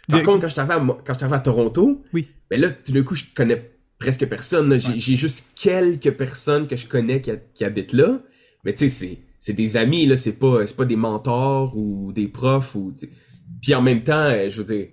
[0.08, 2.28] Par contre, quand je arrivé à, à Toronto, oui.
[2.50, 4.78] Ben là, tout d'un coup, je connais presque personne.
[4.78, 8.20] J'ai juste quelques personnes que je connais qui, habitent là.
[8.64, 12.74] Mais tu sais, c'est des amis, là, c'est pas, pas des mentors ou des profs.
[12.74, 12.94] ou
[13.62, 14.88] Puis en même temps, euh, je veux dire,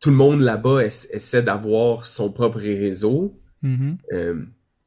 [0.00, 3.40] tout le monde là-bas essaie d'avoir son propre réseau.
[3.64, 3.96] Mm-hmm.
[4.12, 4.44] Euh,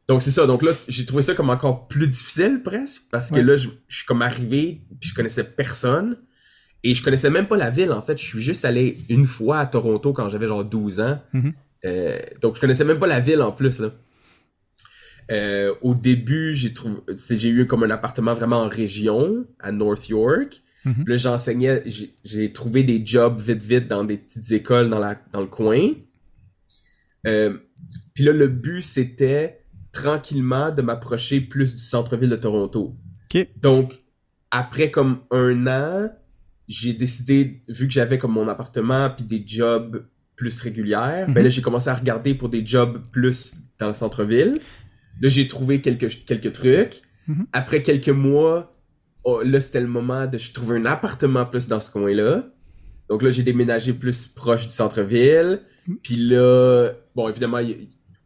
[0.07, 0.45] donc c'est ça.
[0.45, 4.05] Donc là, j'ai trouvé ça comme encore plus difficile presque parce que là, je, suis
[4.05, 6.17] comme arrivé puis je connaissais personne
[6.83, 8.17] et je connaissais même pas la ville en fait.
[8.17, 11.21] Je suis juste allé une fois à Toronto quand j'avais genre 12 ans.
[11.33, 11.53] Mm-hmm.
[11.85, 13.91] Euh, donc je connaissais même pas la ville en plus là.
[15.31, 20.09] Euh, au début, j'ai trouvé, j'ai eu comme un appartement vraiment en région à North
[20.09, 20.61] York.
[20.85, 20.93] Mm-hmm.
[20.93, 21.83] Puis là, j'enseignais,
[22.25, 25.91] j'ai trouvé des jobs vite vite dans des petites écoles dans la dans le coin.
[27.27, 27.57] Euh,
[28.13, 32.95] puis là, le but c'était tranquillement de m'approcher plus du centre-ville de Toronto.
[33.57, 34.03] Donc,
[34.49, 36.09] après comme un an,
[36.67, 41.43] j'ai décidé, vu que j'avais comme mon appartement puis des jobs plus régulières, ben là,
[41.43, 41.49] mhm.
[41.49, 44.57] j'ai commencé à regarder pour des jobs plus dans le centre-ville.
[45.21, 47.01] Là, j'ai trouvé quelques, quelques trucs.
[47.27, 47.45] Mhm.
[47.53, 48.75] Après quelques mois,
[49.23, 52.45] oh, là, c'était le moment de je trouver un appartement plus dans ce coin-là.
[53.09, 55.61] Donc là, j'ai déménagé plus proche du centre-ville.
[55.87, 55.97] Mhm.
[56.01, 57.59] Puis là, bon, évidemment,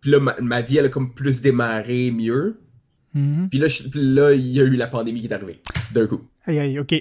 [0.02, 2.60] puis là, ma, vie, elle a comme plus démarré mieux.
[3.50, 5.62] Puis là, là, il y a eu la pandémie qui est arrivée,
[5.94, 6.22] d'un coup.
[6.46, 6.94] Aïe, aïe, OK.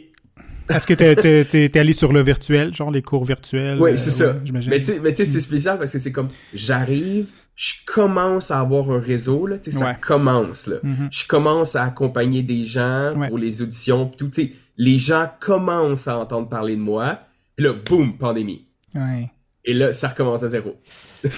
[0.69, 3.81] Est-ce que t'es allé sur le virtuel, genre les cours virtuels?
[3.81, 4.37] Oui, c'est ça.
[4.69, 8.99] Mais tu sais, c'est spécial parce que c'est comme, j'arrive, je commence à avoir un
[8.99, 10.77] réseau, là, tu sais, ça commence, là.
[10.85, 11.09] Mm-hmm.
[11.11, 16.09] Je commence à accompagner des gens pour les auditions, tout, tu sais, les gens commencent
[16.09, 17.21] à entendre parler de moi,
[17.57, 18.67] puis là, boum, pandémie.
[18.95, 19.31] Ouais.
[19.65, 20.77] Et là, ça recommence à zéro.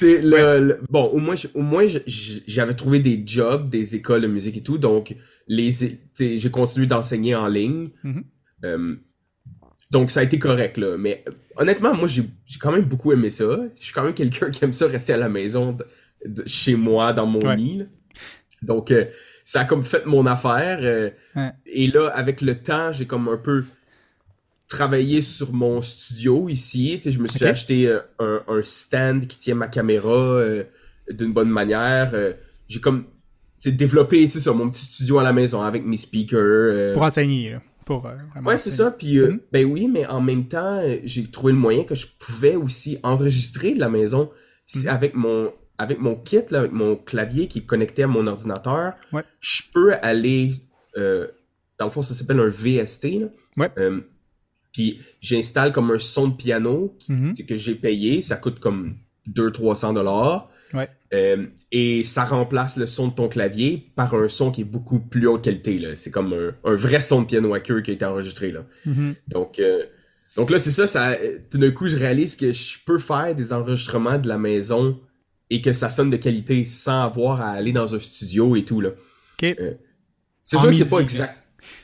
[0.00, 4.62] le, bon, au moins, au moins j'avais trouvé des jobs, des écoles de musique et
[4.62, 5.14] tout, donc
[5.46, 5.70] les,
[6.18, 7.90] j'ai continué d'enseigner en ligne.
[8.04, 8.22] Mm-hmm.
[8.64, 8.96] Euh,
[9.90, 11.24] donc ça a été correct là, mais
[11.56, 12.24] honnêtement, moi j'ai
[12.58, 13.58] quand même beaucoup aimé ça.
[13.78, 15.76] Je suis quand même quelqu'un qui aime ça rester à la maison,
[16.46, 17.84] chez moi, dans mon lit.
[18.62, 19.04] Donc euh,
[19.44, 20.78] ça a comme fait mon affaire.
[20.82, 21.10] Euh,
[21.66, 23.64] et là, avec le temps, j'ai comme un peu
[24.68, 27.00] travailler sur mon studio ici.
[27.04, 28.00] je me suis acheté euh,
[28.48, 30.64] un, stand qui tient ma caméra euh,
[31.10, 32.10] d'une bonne manière.
[32.14, 32.32] Euh,
[32.68, 33.04] j'ai comme
[33.64, 36.92] c'est développé ici sur mon petit studio à la maison avec mes speakers.
[36.92, 38.06] Pour enseigner, Pour,
[38.44, 38.90] ouais, c'est ça.
[38.90, 39.40] Puis, mhm.
[39.50, 43.72] ben oui, mais en même temps, j'ai trouvé le moyen que je pouvais aussi enregistrer
[43.72, 44.30] de la maison
[44.74, 44.88] mhm.
[44.88, 48.92] avec mon avec mon kit, là, avec mon clavier qui est connecté à mon ordinateur.
[49.40, 50.52] Je peux aller
[50.94, 53.06] dans le fond, ça s'appelle un VST.
[53.56, 53.72] Ouais.
[54.72, 57.46] Puis j'installe comme un son de piano mm-hmm.
[57.46, 58.20] que j'ai payé.
[58.20, 58.96] Ça coûte comme
[59.34, 60.50] 200-300 dollars.
[60.74, 60.88] Ouais.
[61.12, 64.98] Euh, et ça remplace le son de ton clavier par un son qui est beaucoup
[64.98, 65.94] plus haute qualité.
[65.94, 66.34] C'est comme
[66.64, 68.52] un, vrai son de piano à queue qui a été enregistré.
[68.52, 68.66] Là.
[68.86, 69.14] Mm-hmm.
[69.28, 69.84] Donc, euh,
[70.36, 71.16] donc là, c'est ça, ça.
[71.50, 75.00] Tout d'un coup, je réalise que je peux faire des enregistrements de la maison
[75.50, 78.80] et que ça sonne de qualité sans avoir à aller dans un studio et tout.
[78.80, 78.90] Là.
[79.42, 79.74] Euh,
[80.42, 81.38] c'est sûr que c'est pas exact.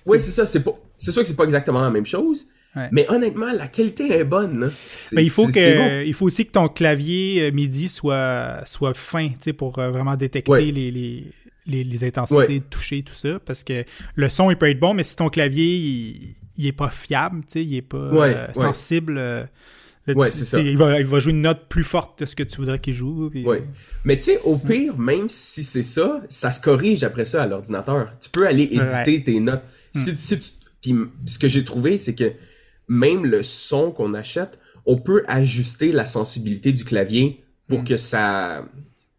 [0.06, 0.46] Oui, c'est ça.
[0.46, 0.78] C'est pas.
[0.96, 2.49] C'est sûr que c'est pas exactement la même chose,
[2.92, 4.70] mais honnêtement, la qualité est bonne.
[5.12, 9.30] Mais il faut que, il faut aussi que ton clavier euh, MIDI soit, soit fin,
[9.56, 13.40] pour euh, vraiment détecter les, les, les, intensités de toucher, tout ça.
[13.40, 16.72] Parce que le son, il peut être bon, mais si ton clavier, il, il est
[16.72, 19.48] pas fiable, il est pas euh, sensible.
[20.30, 20.60] ça.
[20.60, 22.94] Il, va, il va jouer une note plus forte de ce que tu voudrais qu'il
[22.94, 23.30] joue.
[24.04, 27.46] Mais tu sais, au pire, même si c'est ça, ça se corrige après ça à
[27.46, 28.12] l'ordinateur.
[28.20, 29.62] Tu peux aller éditer tes notes.
[29.92, 30.94] Si, si tu, puis
[31.26, 32.32] ce que j'ai trouvé, c'est que
[32.90, 37.84] même le son qu'on achète, on peut ajuster la sensibilité du clavier pour mm.
[37.84, 38.68] que ça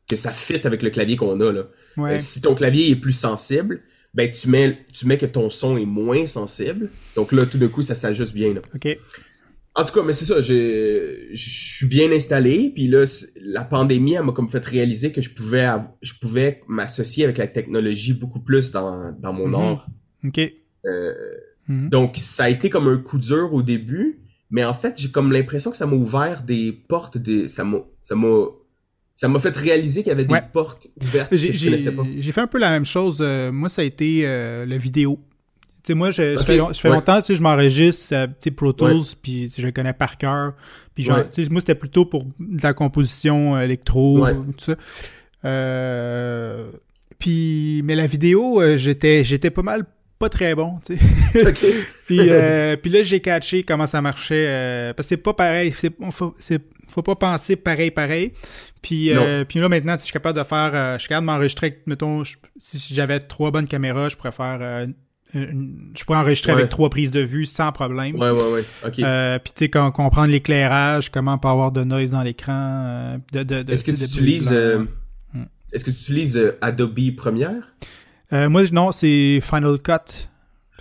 [0.08, 1.68] que ça fitte avec le clavier qu'on a là.
[1.98, 3.82] Euh, si ton clavier est plus sensible,
[4.14, 6.90] ben tu mets tu mets que ton son est moins sensible.
[7.16, 8.62] Donc là tout d'un coup ça s'ajuste bien là.
[8.76, 9.00] OK.
[9.74, 13.06] En tout cas, mais c'est ça, je suis bien installé, puis là
[13.40, 15.66] la pandémie elle m'a comme fait réaliser que je pouvais
[16.02, 19.88] je pouvais m'associer avec la technologie beaucoup plus dans, dans mon art.
[20.26, 20.42] OK.
[20.86, 21.14] Euh,
[21.72, 21.90] Mhm.
[21.90, 25.32] Donc, ça a été comme un coup dur au début, mais en fait, j'ai comme
[25.32, 28.46] l'impression que ça m'a ouvert des portes, des, ça m'a, ça m'a,
[29.16, 32.04] ça m'a fait réaliser qu'il y avait des portes ouvertes que je connaissais pas.
[32.18, 33.20] J'ai fait un peu la même chose.
[33.22, 35.20] Euh, moi, ça a été euh, la vidéo.
[35.84, 38.72] Tu sais, moi, je, fais, je fais longtemps, tu sais, je m'enregistre, euh, tu Pro
[38.74, 40.54] Tools, puis je le connais par cœur.
[40.94, 44.76] Puis genre, tu sais, moi, c'était plutôt pour de la composition électro, tout ça.
[45.44, 46.70] Euh,
[47.18, 49.86] puis, mais la vidéo, j'étais, j'étais pas mal
[50.22, 51.54] pas très bon, tu sais.
[52.06, 54.46] puis, euh, puis là, j'ai catché comment ça marchait.
[54.48, 55.74] Euh, parce que c'est pas pareil.
[55.76, 56.34] C'est, faut,
[56.88, 58.34] faut pas penser pareil, pareil.
[58.82, 60.96] Puis, euh, puis là, maintenant, je suis capable de faire...
[60.96, 62.24] je suis capable de m'enregistrer mettons,
[62.58, 64.88] si j'avais trois bonnes caméras, je pourrais faire...
[65.34, 68.16] je pourrais enregistrer avec trois prises de vue sans problème.
[68.16, 68.66] Ouais, ouais, ouais.
[68.86, 68.96] OK.
[69.44, 73.20] puis tu sais, comprendre l'éclairage, comment pas avoir de noise dans l'écran.
[73.32, 74.56] de, de, Est-ce que tu utilises...
[75.72, 77.64] Est-ce que tu utilises Adobe Premiere?
[78.34, 80.30] Euh, moi, non, c'est Final Cut.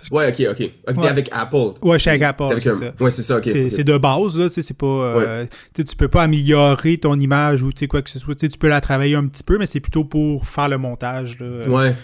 [0.09, 0.95] Ouais, ok, ok.
[0.95, 1.73] T'es avec Apple.
[1.83, 2.59] Ouais, je suis avec Apple.
[2.59, 2.91] c'est ça.
[2.99, 3.45] Ouais, c'est ça, ok.
[3.69, 4.85] C'est de base, là, tu sais, c'est pas.
[4.87, 8.35] Euh, tu peux pas améliorer ton image ou tu sais quoi que ce soit.
[8.35, 11.39] Tu peux la travailler un petit peu, mais c'est plutôt pour faire le montage.
[11.39, 11.95] Là, ouais.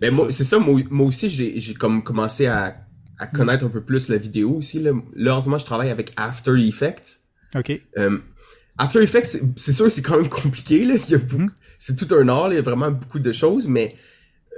[0.00, 2.76] mais moi, c'est ça, moi, aussi, j'ai comme commencé à,
[3.18, 4.78] à connaître un peu plus la vidéo aussi.
[4.80, 7.20] Là, là en ce moment, je travaille avec After Effects.
[7.54, 7.80] Ok.
[7.96, 8.18] Euh,
[8.78, 10.84] After Effects, c'est sûr, c'est quand même compliqué.
[10.84, 10.94] Là.
[10.94, 11.48] Hmm.
[11.78, 13.94] C'est tout un art, il y a vraiment beaucoup de choses, mais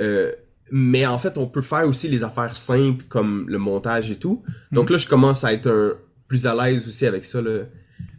[0.00, 0.32] euh,
[0.70, 4.42] mais en fait, on peut faire aussi les affaires simples comme le montage et tout.
[4.72, 4.92] Donc mhm.
[4.92, 7.40] là, je commence à être plus à l'aise aussi avec ça.
[7.40, 7.61] Là.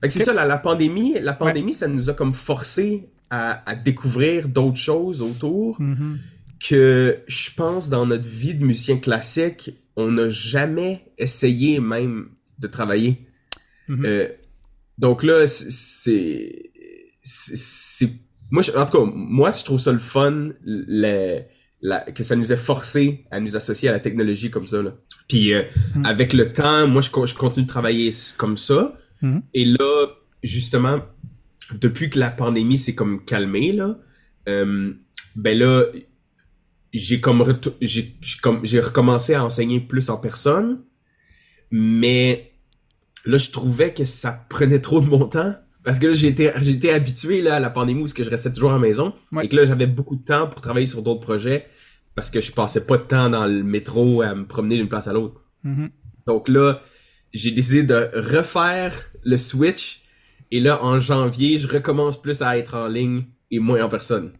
[0.04, 5.22] c'est ça, la, pandémie, la pandémie, ça nous a comme forcé à, découvrir d'autres choses
[5.22, 6.18] autour mhm.
[6.60, 12.68] que je pense dans notre vie de musicien classique, on n'a jamais essayé même de
[12.68, 13.28] travailler.
[13.88, 14.06] Mhm.
[14.06, 14.28] Euh,
[14.98, 16.72] donc là, c'est,
[17.24, 18.10] c'est,
[18.50, 21.46] moi, en tout cas, moi, je trouve ça le fun, les,
[22.14, 24.82] que ça nous ait forcé à nous associer à la technologie comme ça.
[24.82, 24.96] Là.
[25.28, 25.64] Puis euh,
[25.96, 26.06] hmm.
[26.06, 28.98] avec le temps, moi je, je, continue de travailler comme ça.
[29.22, 29.40] Hmm.
[29.54, 30.08] Et là,
[30.44, 31.00] justement,
[31.74, 33.98] depuis que la pandémie s'est comme calmée, là,
[34.48, 34.94] euh,
[35.36, 35.86] ben là,
[36.94, 37.46] j'ai comme
[37.82, 40.82] j'ai comme j'ai recommencé à enseigner plus en personne,
[41.72, 42.52] mais
[43.26, 46.92] là je trouvais que ça prenait trop de mon temps parce que là j'étais j'étais
[46.92, 49.56] habitué là à la pandémie où que je restais toujours à la maison et que
[49.56, 51.68] là j'avais beaucoup de temps pour travailler sur d'autres projets
[52.16, 55.08] parce que je passais pas de temps dans le métro à me promener d'une place
[55.08, 55.42] à l'autre.
[55.66, 55.90] Mm-hmm.
[56.28, 56.82] Donc là,
[57.32, 60.02] j'ai décidé de refaire le switch
[60.52, 64.34] et là en janvier, je recommence plus à être en ligne et moins en personne.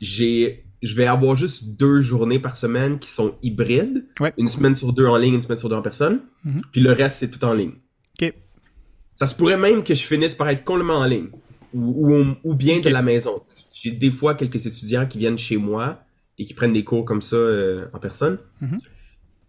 [0.00, 4.06] J'ai je vais avoir juste deux journées par semaine qui sont hybrides.
[4.38, 6.20] Une semaine sur deux en ligne, une semaine sur deux en personne.
[6.46, 6.62] Mm-hmm.
[6.72, 7.72] Puis le reste, c'est tout en ligne.
[8.18, 8.32] OK.
[9.20, 11.28] Ça se pourrait même que je finisse par être complètement en ligne.
[11.74, 13.38] Ou, ou, bien de la maison.
[13.70, 16.02] J'ai des fois quelques étudiants qui viennent chez moi
[16.38, 18.38] et qui prennent des cours comme ça euh, en personne.
[18.62, 18.78] Mm-hmm.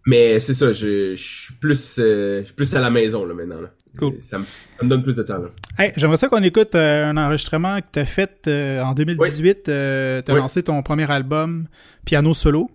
[0.07, 3.61] Mais c'est ça, je, suis plus, euh, plus à la maison là, maintenant.
[3.97, 4.15] Cool.
[4.19, 5.41] Ça me, donne plus de temps.
[5.79, 8.49] Hey, J'aimerais ça qu'on écoute euh, un enregistrement que tu as fait
[8.83, 9.63] en 2018.
[9.63, 11.69] tu as lancé ton premier album,
[12.03, 12.69] Piano Solo.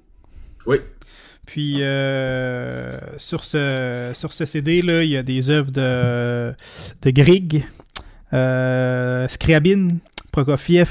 [0.64, 0.78] Oui.
[1.46, 6.52] Puis euh, sur ce sur ce CD là, il y a des œuvres de
[7.02, 7.64] de Grieg,
[8.32, 10.00] euh, Scriabine,
[10.32, 10.90] Prokofiev,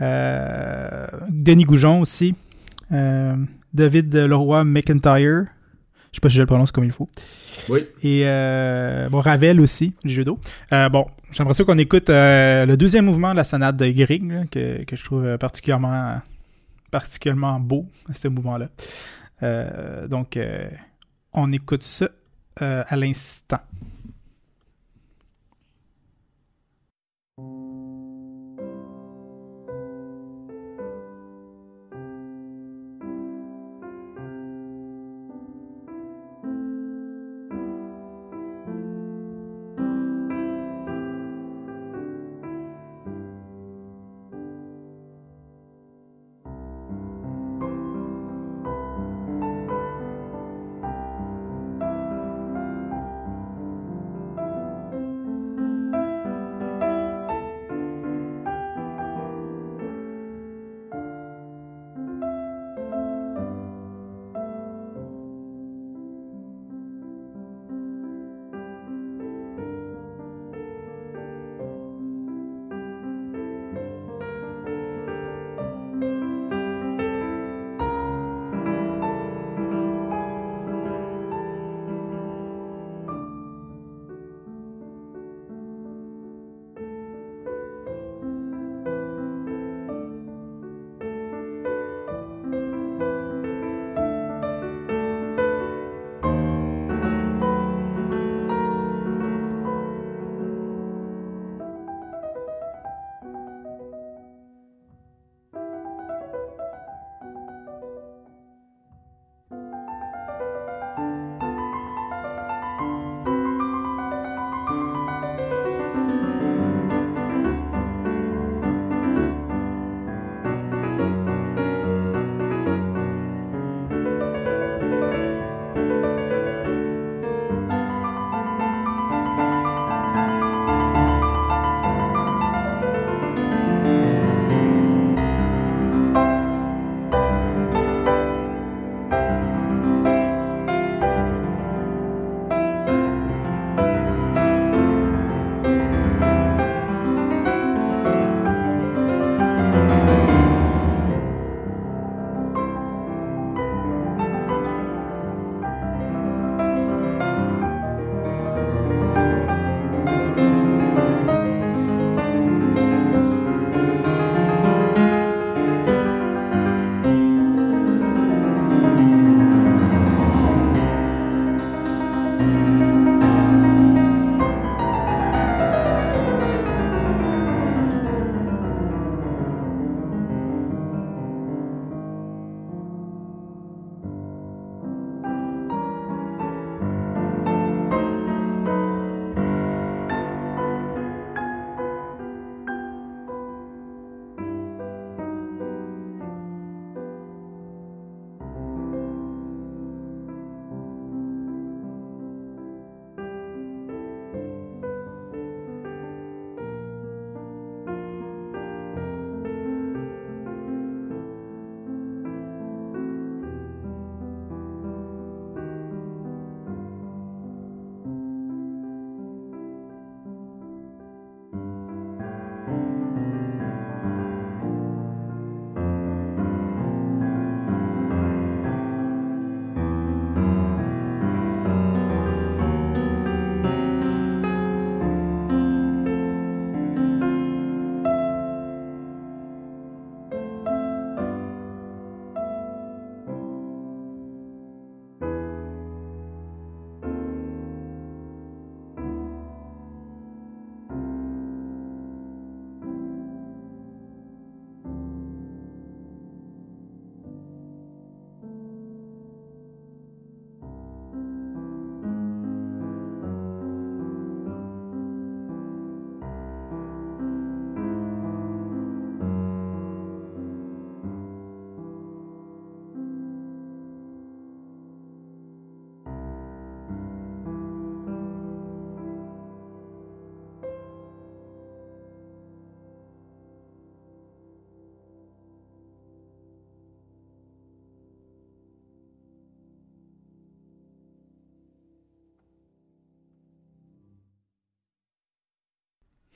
[0.00, 2.34] euh, Denis Goujon aussi,
[2.90, 5.44] David Leroy McIntyre.
[6.10, 7.08] Je sais pas si je le prononce comme il faut.
[7.68, 7.86] Oui.
[8.02, 8.24] Et
[9.10, 10.40] bon, Ravel aussi, du jeu d'eau.
[10.70, 14.96] Bon, j'aimerais ça qu'on écoute le deuxième mouvement de la sonate de Grieg, que, que
[14.96, 16.22] je trouve particulièrement
[16.90, 18.68] particulièrement beau, ce mouvement-là.
[19.42, 20.68] Euh, donc, euh,
[21.32, 22.08] on écoute ça
[22.62, 23.60] euh, à l'instant.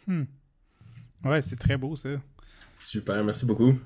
[0.07, 0.25] Hmm.
[1.25, 2.11] Ouais, c'est très beau ça.
[2.81, 3.79] Super, merci beaucoup.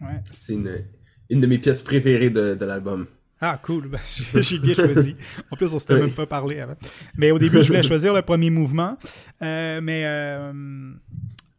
[0.00, 0.20] Ouais.
[0.30, 0.84] C'est une,
[1.30, 3.06] une de mes pièces préférées de, de l'album.
[3.40, 3.88] Ah, cool.
[3.88, 3.98] Ben,
[4.40, 5.16] J'ai bien choisi.
[5.50, 6.76] En plus, on s'était même pas parlé avant.
[7.16, 8.96] Mais au début, je voulais choisir le premier mouvement.
[9.42, 10.52] Euh, mais euh,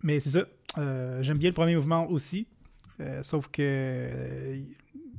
[0.02, 0.46] mais c'est ça.
[0.78, 2.48] Euh, J'aime bien le premier mouvement aussi.
[3.02, 4.10] Euh, sauf que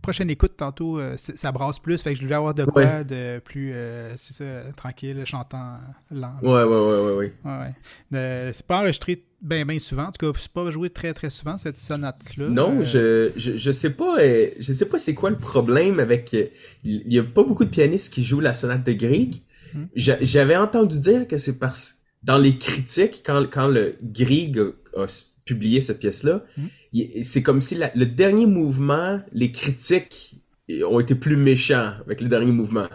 [0.05, 2.01] prochaine écoute, tantôt, euh, ça brasse plus.
[2.03, 3.05] Fait que je voulais avoir de quoi Ouais.
[3.05, 4.45] de plus, euh, c'est ça,
[4.77, 5.79] tranquille, chantant
[6.11, 6.35] lent.
[6.43, 7.33] Ouais, ouais, ouais, ouais, ouais.
[7.45, 7.75] Ouais.
[8.15, 10.05] Euh, c'est pas enregistré bien, bien souvent.
[10.05, 12.49] En tout cas, c'est pas joué très, très souvent, cette sonate-là.
[12.49, 15.99] Non, Euh, je, je, je sais pas, euh, je sais pas c'est quoi le problème
[16.01, 19.43] avec, il y a pas beaucoup de pianistes qui jouent la sonate de Grieg.
[19.75, 19.87] Hmm.
[19.97, 24.59] J'a- J'avais entendu dire que c'est parce, dans les critiques, quand, quand le Grieg
[24.97, 25.07] a,
[25.45, 26.67] publié cette pièce-là, Hmm.
[26.95, 30.41] Il- c'est comme si la- le dernier mouvement, les critiques
[30.89, 32.87] ont été plus méchants avec le dernier mouvement.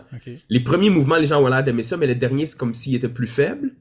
[0.50, 2.96] Les premiers mouvements, les gens ont l'air d'aimer ça, mais le dernier, c'est comme s'il
[2.96, 3.76] était plus faible.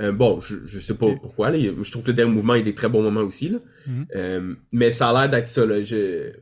[0.00, 1.50] Euh, bon, je, je sais pas pourquoi.
[1.50, 1.58] Là.
[1.58, 3.48] Je trouve que le dernier mouvement a des très bons moments aussi.
[3.50, 3.58] Là.
[3.86, 4.06] Mhm.
[4.14, 5.64] Euh, mais ça a l'air d'être ça.
[5.66, 5.82] Là.
[5.82, 6.32] Je,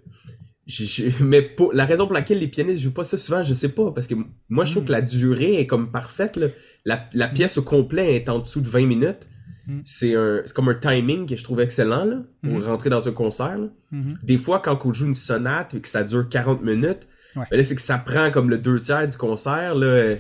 [0.66, 3.55] je- je- mais pour, la raison pour laquelle les pianistes jouent pas ça souvent, je
[3.55, 3.93] sais pas.
[3.93, 4.14] Parce que
[4.49, 4.87] moi, je trouve Mhm.
[4.89, 6.37] que la durée est comme parfaite.
[6.37, 6.47] Là.
[6.85, 9.29] La, la pièce au complet est en dessous de 20 minutes.
[9.67, 9.81] Mhm.
[9.85, 12.62] C'est un, comme un timing que je trouve excellent là, pour Mhm.
[12.65, 13.59] rentrer dans un concert.
[13.59, 13.69] Là.
[13.93, 14.19] Mhm.
[14.23, 17.45] Des fois, quand on joue une sonate et que ça dure 40 minutes, Ouais.
[17.51, 19.75] ben c'est que ça prend comme le deux tiers du concert.
[19.75, 19.87] Là.
[19.87, 20.17] euh,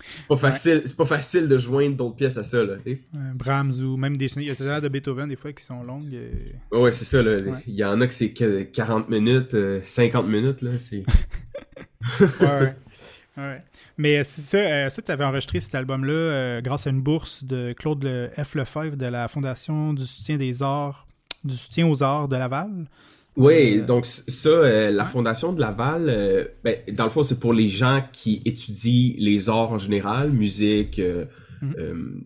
[0.00, 2.62] C'est pas facile, c'est pas facile de joindre d'autres pièces à ça.
[2.64, 2.74] Là.
[2.86, 2.94] Euh,
[3.34, 6.14] Brahms ou même des il y a ces de Beethoven des fois qui sont longues.
[6.14, 6.30] euh,
[6.72, 7.20] Ouais, ouais, c'est ça.
[7.22, 7.36] Là.
[7.36, 7.58] Ouais.
[7.66, 10.62] Il y en a que c'est que 40 minutes, euh, 50 minutes.
[10.62, 11.04] Là, c'est...
[12.40, 12.74] Ouais,
[13.36, 13.62] ouais.
[13.98, 17.00] Mais euh, c'est ça, euh, ça tu avais enregistré cet album-là euh, grâce à une
[17.02, 18.54] bourse de Claude Le- F.
[18.54, 21.06] Lefebvre de la Fondation du soutien des arts,
[21.44, 22.86] du soutien aux arts de Laval.
[23.36, 25.04] Oui, donc ça, euh, la.
[25.04, 29.48] Fondation de Laval, euh, ben, dans le fond, c'est pour les gens qui étudient les
[29.48, 31.24] arts en général, musique, euh,
[31.62, 32.22] Mhm.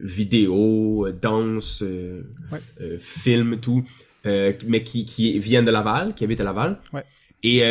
[0.00, 1.82] vidéo, danse,
[2.50, 2.60] Ouais.
[2.98, 3.84] film, tout,
[4.24, 6.80] mais qui, qui viennent de Laval, qui habitent à Laval.
[6.92, 7.04] Ouais.
[7.44, 7.62] Et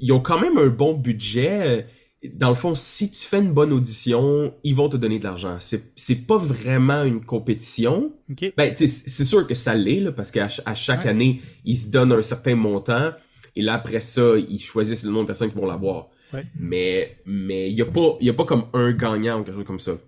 [0.00, 1.86] ils ont quand même un bon budget.
[2.32, 5.56] Dans le fond, si tu fais une bonne audition, ils vont te donner de l'argent.
[5.60, 8.12] C'est c'est pas vraiment une compétition.
[8.30, 8.52] OK.
[8.56, 12.12] Ben, c'est sûr que ça l'est, là, parce qu'à à chaque année, ils se donnent
[12.12, 13.12] un certain montant,
[13.56, 16.08] et là, après ça, ils choisissent le nombre de personnes qui vont l'avoir.
[16.32, 16.44] Ouais.
[16.58, 19.64] Mais, mais il y a pas, y a pas comme un gagnant ou quelque chose
[19.64, 19.98] comme ça.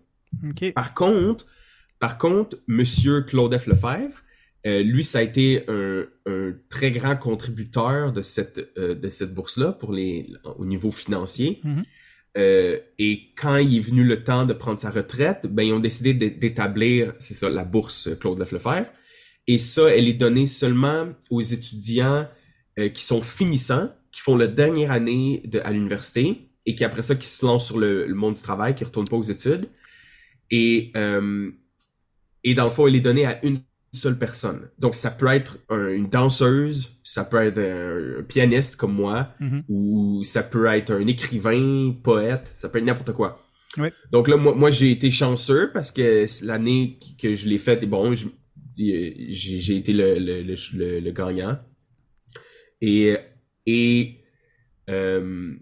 [0.74, 1.46] Par contre,
[1.98, 3.66] par contre, Monsieur Claude F.
[3.66, 4.22] Lefebvre,
[4.66, 9.32] euh, lui, ça a été un, un très grand contributeur de cette, euh, de cette
[9.32, 10.26] bourse-là pour les,
[10.58, 11.60] au niveau financier.
[11.62, 11.82] Mhm.
[12.36, 15.80] Euh, et quand il est venu le temps de prendre sa retraite, ben ils ont
[15.80, 18.52] décidé d'é- d'établir, c'est ça, la bourse Claude F.
[18.52, 18.86] Lefebvre.
[19.46, 22.28] Et ça, elle est donnée seulement aux étudiants
[22.78, 27.14] euh, qui sont finissants, qui font la dernière année à l'université et qui après ça
[27.14, 29.68] qui se lancent sur le, le monde du travail, qui retournent pas aux études.
[30.50, 31.50] Et euh,
[32.44, 33.60] et dans le fond, elle est donnée à une
[33.92, 34.68] seule personne.
[34.78, 39.30] Donc ça peut être un- une danseuse, ça peut être un, un pianiste comme moi,
[39.40, 39.64] Mhm.
[39.68, 43.42] ou ça peut être un écrivain, poète, ça peut être n'importe quoi.
[44.10, 48.14] Donc là, moi, moi j'ai été chanceux parce que l'année que je l'ai faite, bon,
[48.14, 48.26] je-
[48.78, 51.58] j'ai été le, le, le, gagnant.
[52.80, 53.16] Et,
[53.66, 54.18] et
[54.90, 55.52] euh,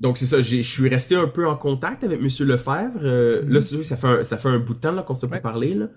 [0.00, 3.00] donc c'est ça, je suis resté un peu en contact avec Monsieur Lefebvre.
[3.02, 3.52] Euh, Mhm.
[3.52, 5.14] Là, c'est sûr que ça fait un, ça fait un bout de temps là, qu'on
[5.14, 5.32] s'est Ouais.
[5.32, 5.74] pas parlé.
[5.74, 5.90] Là.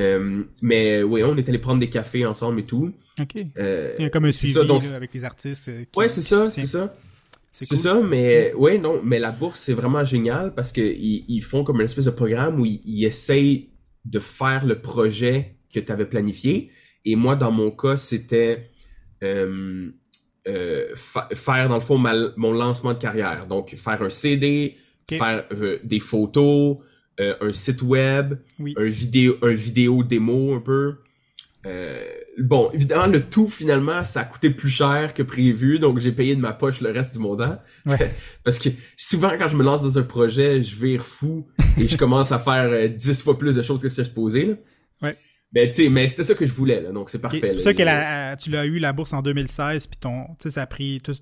[0.00, 2.92] Euh, mais oui, on est allé prendre des cafés ensemble et tout.
[3.20, 3.36] OK.
[3.58, 5.68] Euh, Il y a comme un suivi ça, donc- là, avec les artistes.
[5.68, 6.94] euh, qui- ouais, c'est ça, c'est ça.
[7.52, 7.78] C'est cool.
[7.78, 11.62] ça, mais ouais, non, mais la bourse, c'est vraiment génial parce que ils, ils font
[11.62, 13.68] comme une espèce de programme où ils, ils essayent
[14.04, 16.70] de faire le projet que tu avais planifié.
[17.04, 18.70] Et moi, dans mon cas, c'était
[19.22, 19.90] euh,
[20.48, 23.46] euh, fa- faire, dans le fond, ma- mon lancement de carrière.
[23.46, 24.76] Donc, faire un CD,
[25.18, 25.46] faire
[25.84, 26.78] des photos,
[27.20, 28.74] euh, un site web, Oui.
[28.78, 30.96] un vidéo, un vidéo démo un peu.
[31.66, 32.02] Euh,
[32.38, 36.36] bon, évidemment, le tout, finalement, ça a coûté plus cher que prévu, donc j'ai payé
[36.36, 37.58] de ma poche le reste du montant.
[37.86, 38.14] Ouais.
[38.44, 41.46] Parce que souvent, quand je me lance dans un projet, je vire fou
[41.78, 44.10] et je commence à faire euh, 10 fois plus de choses que ce que je
[44.12, 44.44] posais.
[44.44, 44.54] Là.
[45.02, 45.16] Ouais.
[45.54, 47.40] Mais, tu sais, mais c'était ça que je voulais, là, donc c'est parfait.
[47.48, 50.48] C'est pour ça que la- tu l'as eu la bourse en 2016, puis ton, tu
[50.48, 51.12] sais, ça a pris, tu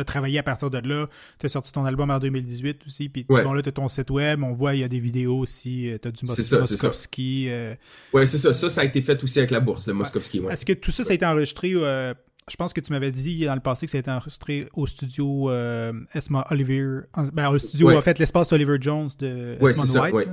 [0.00, 3.26] as travaillé à partir de là, tu as sorti ton album en 2018 aussi, puis
[3.28, 3.42] Ouais.
[3.44, 5.90] bon là, tu as ton site web, on voit, il y a des vidéos aussi,
[6.00, 6.86] tu as du Mos- C'est ça, c'est ça.
[6.88, 7.46] Moskovski.
[7.48, 7.74] euh,
[8.12, 8.52] Ouais, c'est ça.
[8.52, 10.40] Ça, ça a été fait aussi avec la bourse, le Moskovski.
[10.40, 10.52] Ouais.
[10.52, 12.14] Est-ce que tout ça, ça a été enregistré, euh,
[12.50, 14.86] je pense que tu m'avais dit dans le passé que ça a été enregistré au
[14.86, 17.96] studio euh, Esma Oliver, en- ben, au studio, Ouais.
[17.96, 20.14] en fait, l'espace Oliver Jones de c'est ça, White.
[20.14, 20.26] ouais.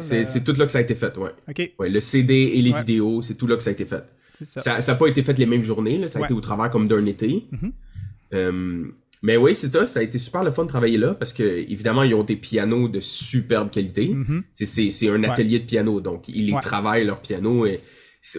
[0.00, 1.30] c'est euh, tout là que ça a été fait, ouais.
[1.90, 4.04] Le CD et les vidéos, c'est tout là que ça a été fait.
[4.42, 4.80] ça.
[4.80, 6.88] Ça n'a pas été fait les mêmes journées, là, ça a été au travers comme
[6.88, 7.46] d'un été.
[7.52, 7.72] Mhm.
[8.34, 8.84] Euh,
[9.22, 11.42] Mais oui, c'est ça, ça a été super le fun de travailler là parce que
[11.42, 14.08] évidemment ils ont des pianos de superbe qualité.
[14.08, 14.42] Mhm.
[14.54, 17.80] C'est c'est un atelier de piano, donc ils travaillent leur piano et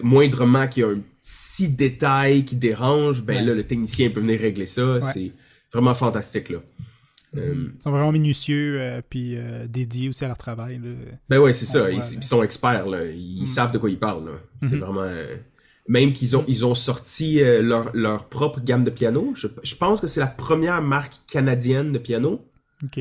[0.02, 4.40] moindrement qu'il y a un petit détail qui dérange, ben là le technicien peut venir
[4.40, 5.00] régler ça.
[5.00, 5.32] C'est
[5.72, 6.58] vraiment fantastique là.
[7.36, 10.78] Euh, ils sont vraiment minutieux euh, puis euh, dédiés aussi à leur travail.
[10.82, 10.90] Là.
[11.28, 11.90] Ben ouais, c'est ça.
[11.90, 13.04] Ils, sont experts là.
[13.04, 13.46] Ils mm.
[13.46, 14.30] savent de quoi ils parlent.
[14.60, 14.78] C'est mm-hmm.
[14.78, 15.10] vraiment.
[15.88, 19.32] Même qu'ils ont, ils ont sorti leur, leur propre gamme de piano.
[19.36, 22.44] Je, je pense que c'est la première marque canadienne de piano.
[22.82, 23.00] OK.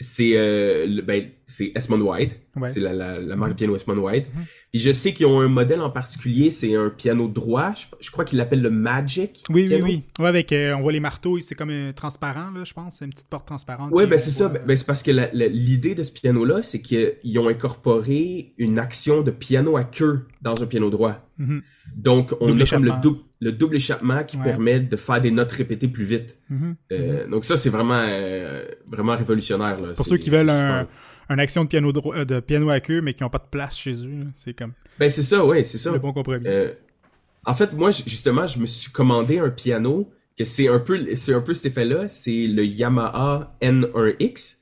[0.00, 0.32] c'est
[1.04, 2.38] ben, c'est Esmond White.
[2.72, 4.26] C'est la, la, la, marque de piano Esmond White.
[4.72, 7.74] Mm-hmm je sais qu'ils ont un modèle en particulier, c'est un piano droit.
[8.00, 9.42] Je, crois qu'ils l'appellent le Magic.
[9.48, 10.02] Oui, oui, oui.
[10.18, 12.96] Ouais, avec, euh, on voit les marteaux, c'est comme un transparent, là, je pense.
[12.96, 13.90] C'est une petite porte transparente.
[13.92, 14.48] Oui, ben c'est ça.
[14.48, 19.30] Ben, c'est parce que l'idée de ce piano-là, c'est qu'ils ont incorporé une action de
[19.30, 21.26] piano à queue dans un piano droit.
[21.40, 21.62] Mm-hmm.
[21.96, 25.50] Donc, on a comme le double, le double échappement qui permet de faire des notes
[25.50, 26.38] répétées plus vite.
[26.50, 26.74] Mm-hmm.
[26.92, 29.80] Euh, donc ça, c'est vraiment, euh, vraiment révolutionnaire.
[29.80, 29.94] Là.
[29.94, 30.86] Pour ceux qui veulent un
[31.30, 33.78] une action de piano euh, de piano à queue mais qui n'ont pas de place
[33.78, 34.20] chez eux.
[34.34, 34.72] C'est comme.
[34.98, 35.92] Ben c'est ça, ouais, c'est ça.
[35.92, 36.46] Le bon compromis.
[36.46, 36.74] Euh,
[37.44, 41.34] en fait, moi justement, je me suis commandé un piano que c'est un peu, c'est
[41.34, 42.08] un peu cet effet-là.
[42.08, 44.56] C'est le Yamaha N1X.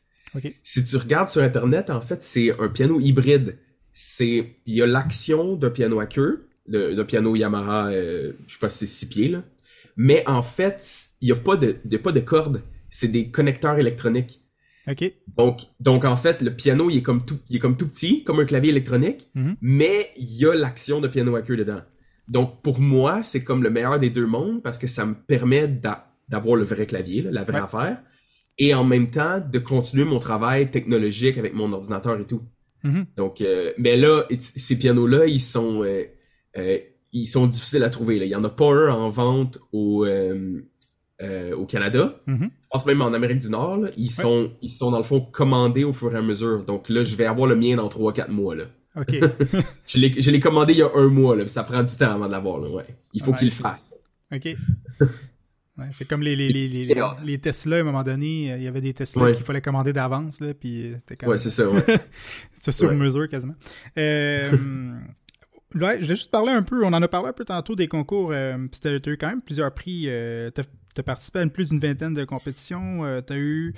[0.62, 3.58] Si tu regardes sur internet, en fait, c'est un piano hybride.
[3.92, 8.58] C'est, il y a l'action d'un piano à queue, d'un piano Yamaha, euh, je sais
[8.60, 9.42] pas si c'est six pieds là.
[9.96, 12.62] Mais en fait, il n'y a pas de, a pas de cordes.
[12.90, 14.42] C'est des connecteurs électroniques.
[14.88, 15.12] OK.
[15.36, 18.24] Donc, donc en fait, le piano, il est comme tout, il est comme tout petit,
[18.24, 19.56] comme un clavier électronique, mhm.
[19.60, 21.80] mais il y a l'action de piano à queue dedans.
[22.28, 25.66] Donc, pour moi, c'est comme le meilleur des deux mondes parce que ça me permet
[26.28, 28.02] d'avoir le vrai clavier, la vraie affaire,
[28.58, 32.42] et en même temps de continuer mon travail technologique avec mon ordinateur et tout.
[32.84, 33.06] Mhm.
[33.16, 36.04] Donc, euh, mais là, ces pianos-là, ils sont, euh,
[36.56, 36.78] euh,
[37.12, 38.18] ils sont difficiles à trouver.
[38.18, 38.26] Là.
[38.26, 40.06] Il y en a pas un en vente au,
[41.22, 42.20] euh, au Canada.
[42.28, 42.42] Mm-hmm.
[42.42, 43.86] Je pense même en Amérique du Nord.
[43.96, 46.64] ils, sont, ils sont dans le fond commandés au fur et à mesure.
[46.64, 48.54] Donc là, je vais avoir le mien dans 3-4 mois.
[48.54, 48.64] Là.
[48.96, 49.18] OK.
[49.86, 51.36] je l'ai commandé il y a un mois.
[51.36, 52.60] Là, ça prend du temps avant de l'avoir.
[52.72, 52.86] Ouais.
[53.12, 53.84] Il faut qu'il le fasse.
[54.32, 54.48] OK.
[55.92, 56.94] c'est comme les, les, les, les,
[57.24, 60.40] les, Tesla, à un moment donné, il y avait des Tesla qu'il fallait commander d'avance,
[60.40, 60.92] là, puis
[61.24, 61.84] Ouais, c'est ça, ouais.
[62.54, 63.54] c'est sur mesure, quasiment.
[63.96, 64.50] Euh,
[65.74, 67.88] ouais, je vais juste parler un peu, on en a parlé un peu tantôt des
[67.88, 70.50] concours, euh, tu as eu quand même plusieurs prix, euh,
[70.98, 73.04] tu as participé à plus d'une vingtaine de compétitions.
[73.04, 73.72] Euh, tu as eu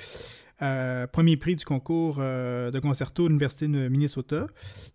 [0.62, 4.46] euh, premier prix du concours euh, de concerto de l'Université de Minnesota,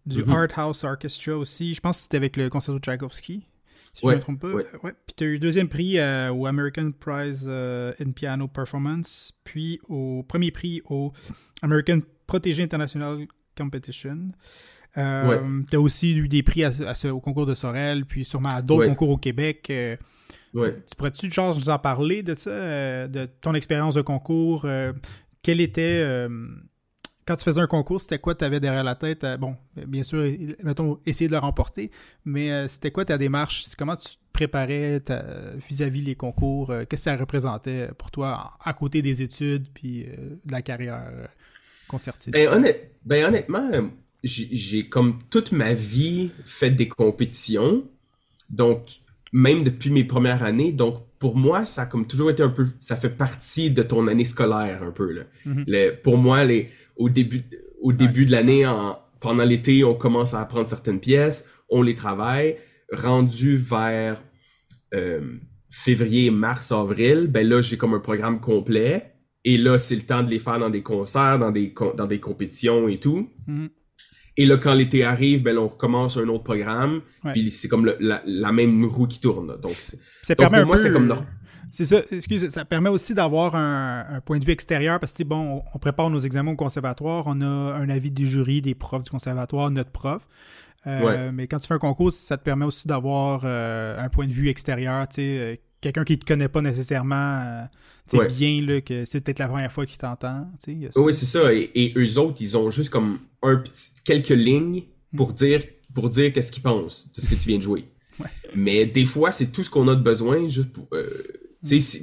[0.08, 0.32] du mm-hmm.
[0.32, 1.76] Art House Orchestra aussi.
[1.76, 3.48] Je pense que c'était avec le concerto Tchaikovsky,
[3.94, 4.90] si je ne me trompe pas.
[5.06, 6.00] Puis tu as eu deuxième prix
[6.32, 11.14] au American Prize in Piano Performance, puis au premier prix au
[11.62, 13.20] American Protégé International
[13.56, 14.32] Competition.
[14.98, 18.88] Euh, Tu as aussi eu des prix au concours de Sorel, puis sûrement à d'autres
[18.88, 19.72] concours au Québec.
[20.64, 24.64] Tu pourrais-tu, genre, nous en parler de ça, euh, de ton expérience de concours?
[24.66, 24.94] Euh,
[25.42, 26.02] quel était.
[26.02, 26.30] Euh,
[27.26, 29.26] quand tu faisais un concours, c'était quoi tu avais derrière la tête?
[29.40, 29.56] bon,
[29.88, 30.32] bien sûr,
[30.64, 31.90] mettons, essayer de le remporter,
[32.24, 33.66] mais c'était quoi ta démarche?
[33.80, 35.02] Comment tu te préparais
[35.68, 36.68] vis-à-vis les concours?
[36.68, 41.02] Qu'est-ce que ça représentait pour toi à côté des études puis de la carrière
[41.88, 42.30] concertiste?
[42.30, 42.64] Ben,
[43.04, 43.72] ben, honnêtement,
[44.24, 47.86] j'ai comme toute ma vie fait des compétitions.
[48.52, 49.02] Donc,
[49.34, 50.72] même depuis mes premières années.
[50.72, 54.08] Donc, pour moi, ça a comme toujours été un peu, ça fait partie de ton
[54.08, 55.12] année scolaire un peu.
[55.12, 55.24] Là.
[55.46, 56.02] Mm-hmm.
[56.02, 57.44] pour moi, les, au début,
[57.82, 58.66] au début de l'année,
[59.20, 62.58] pendant l'été, on commence à apprendre certaines pièces, on les travaille.
[62.92, 64.22] Rendu vers
[64.94, 65.20] euh,
[65.68, 69.14] février, mars, avril, ben là, j'ai comme un programme complet.
[69.44, 72.20] Et là, c'est le temps de les faire dans des concerts, dans des, dans des
[72.20, 73.30] compétitions et tout.
[73.48, 73.70] Mm-hmm.
[74.38, 77.02] Et là, quand l'été arrive, ben on recommence un autre programme.
[77.34, 79.56] Puis c'est comme la, même roue qui tourne.
[79.62, 79.76] Donc,
[80.22, 81.14] ça permet pour moi, c'est comme
[81.72, 85.62] c'est ça, excuse, ça permet aussi d'avoir un, point de vue extérieur parce que bon,
[85.74, 89.12] on, prépare nos examens au conservatoire, on a un avis du jury, des profs du
[89.12, 90.26] conservatoire, notre prof.
[90.88, 94.26] Euh, mais quand tu fais un concours, ça te permet aussi d'avoir euh, un point
[94.26, 95.56] de vue extérieur, tu sais, euh,
[95.86, 97.68] quelqu'un qui te connaît pas nécessairement
[98.08, 100.48] c'est bien là, que c'est peut-être la première fois qu'il t'entend.
[100.96, 101.54] Oui, c'est ça.
[101.54, 104.84] Et, et, eux autres, ils ont juste comme un petit, quelques lignes
[105.16, 105.36] pour hmm.
[105.36, 105.64] dire
[105.94, 107.86] pour dire qu'est-ce qu'ils pensent de ce que tu viens de jouer.
[108.56, 110.88] Mais des fois, c'est tout ce qu'on a de besoin juste pour.
[110.94, 111.08] Euh,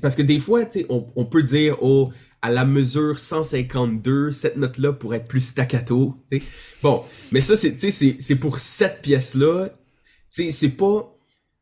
[0.00, 2.10] parce que des fois, on, on peut dire oh
[2.40, 6.16] à la mesure 152, cette note-là pourrait être plus staccato.
[6.82, 9.70] Bon, mais ça, c'est pour cette pièce-là.
[10.28, 11.11] C'est pas,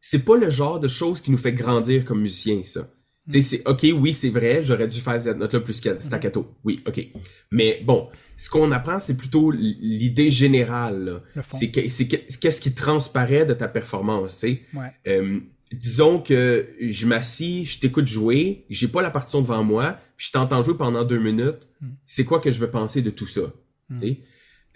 [0.00, 2.90] c'est pas le genre de choses qui nous fait grandir comme musicien, ça.
[3.30, 6.56] Tu sais, c'est OK, oui, c'est vrai, j'aurais dû faire cette note-là plus staccato.
[6.64, 7.06] Oui, OK.
[7.52, 11.22] Mais bon, ce qu'on apprend, c'est plutôt l'idée générale.
[11.42, 14.62] C'est qu'est-ce qui transparaît de ta performance, tu sais?
[14.74, 14.92] Ouais.
[15.06, 15.38] Euh,
[15.72, 20.32] disons que je m'assis, je t'écoute jouer, j'ai pas la partition devant moi, puis je
[20.32, 21.68] t'entends jouer pendant deux minutes.
[21.80, 21.88] Mm.
[22.06, 23.52] C'est quoi que je veux penser de tout ça?
[23.90, 24.00] Mm.
[24.00, 24.20] tu sais?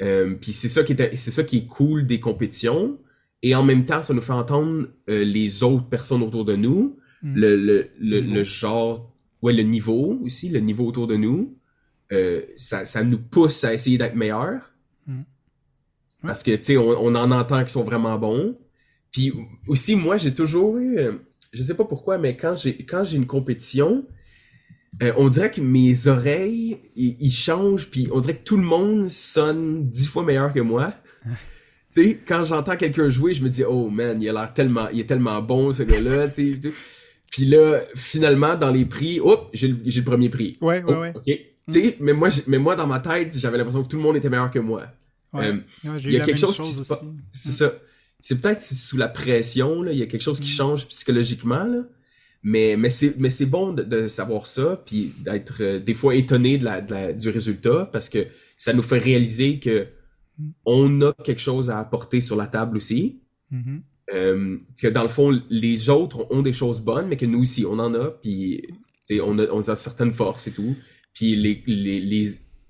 [0.03, 2.99] Euh, puis c'est ça qui est c'est ça qui est cool des compétitions
[3.47, 6.83] et en même temps ça nous fait entendre euh, les autres personnes autour de nous
[7.23, 7.35] Mm.
[7.37, 11.39] le, le, le, genre ouais le niveau aussi le niveau autour de nous
[12.13, 14.63] Euh, ça, ça nous pousse à essayer d'être meilleurs
[15.07, 15.13] Mm.
[15.21, 15.25] Ouais.
[16.31, 18.59] parce que tu sais on, on en entend qui sont vraiment bons
[19.13, 19.33] puis
[19.69, 21.13] aussi moi j'ai toujours eu euh,
[21.57, 23.91] je sais pas pourquoi mais quand j'ai quand j'ai une compétition
[25.03, 29.09] euh, on dirait que mes oreilles, ils changent, puis on dirait que tout le monde
[29.09, 30.95] sonne dix fois meilleur que moi.
[31.95, 34.89] tu sais, quand j'entends quelqu'un jouer, je me dis, oh man, il a l'air tellement,
[34.93, 36.73] il est tellement bon ce gars-là, tu sais.
[37.31, 40.53] Puis là, finalement, dans les prix, hop, j'ai le, premier prix.
[40.61, 41.13] Ouais, ouais, Oh, ouais.
[41.15, 41.25] ok.
[41.27, 44.17] Tu sais, mais moi, mais moi dans ma tête, j'avais l'impression que tout le monde
[44.17, 44.85] était meilleur que moi.
[45.33, 45.47] Ouais.
[45.49, 45.53] Euh,
[45.85, 47.03] Ouais, il y a quelque chose qui se passe.
[47.33, 47.75] C'est ça.
[48.21, 49.93] C'est peut-être sous la pression, là.
[49.93, 50.57] Il y a quelque chose qui Mm.
[50.57, 51.83] change psychologiquement, là.
[52.43, 56.65] Mais, mais c'est, bon de, de savoir ça, puis d'être euh, des fois étonné de
[56.65, 58.27] la, de la- du résultat, parce que
[58.59, 59.87] ça nous fait réaliser que Mm.
[60.65, 63.21] On a quelque chose à apporter sur la table aussi.
[63.51, 63.83] Mhm.
[64.13, 67.65] Euh, que dans le fond, les autres ont des choses bonnes, mais que nous aussi,
[67.65, 68.63] on en a, puis
[69.23, 70.77] on a, on a certaines forces et tout.
[71.15, 72.29] Puis les, les, les,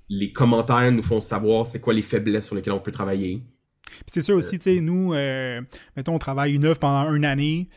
[0.08, 3.42] les commentaires nous font savoir c'est quoi les faiblesses sur lesquelles on peut travailler.
[3.84, 5.60] Puis c'est sûr aussi, tu sais, nous, euh,
[5.96, 7.68] mettons, on travaille une œuvre pendant une année.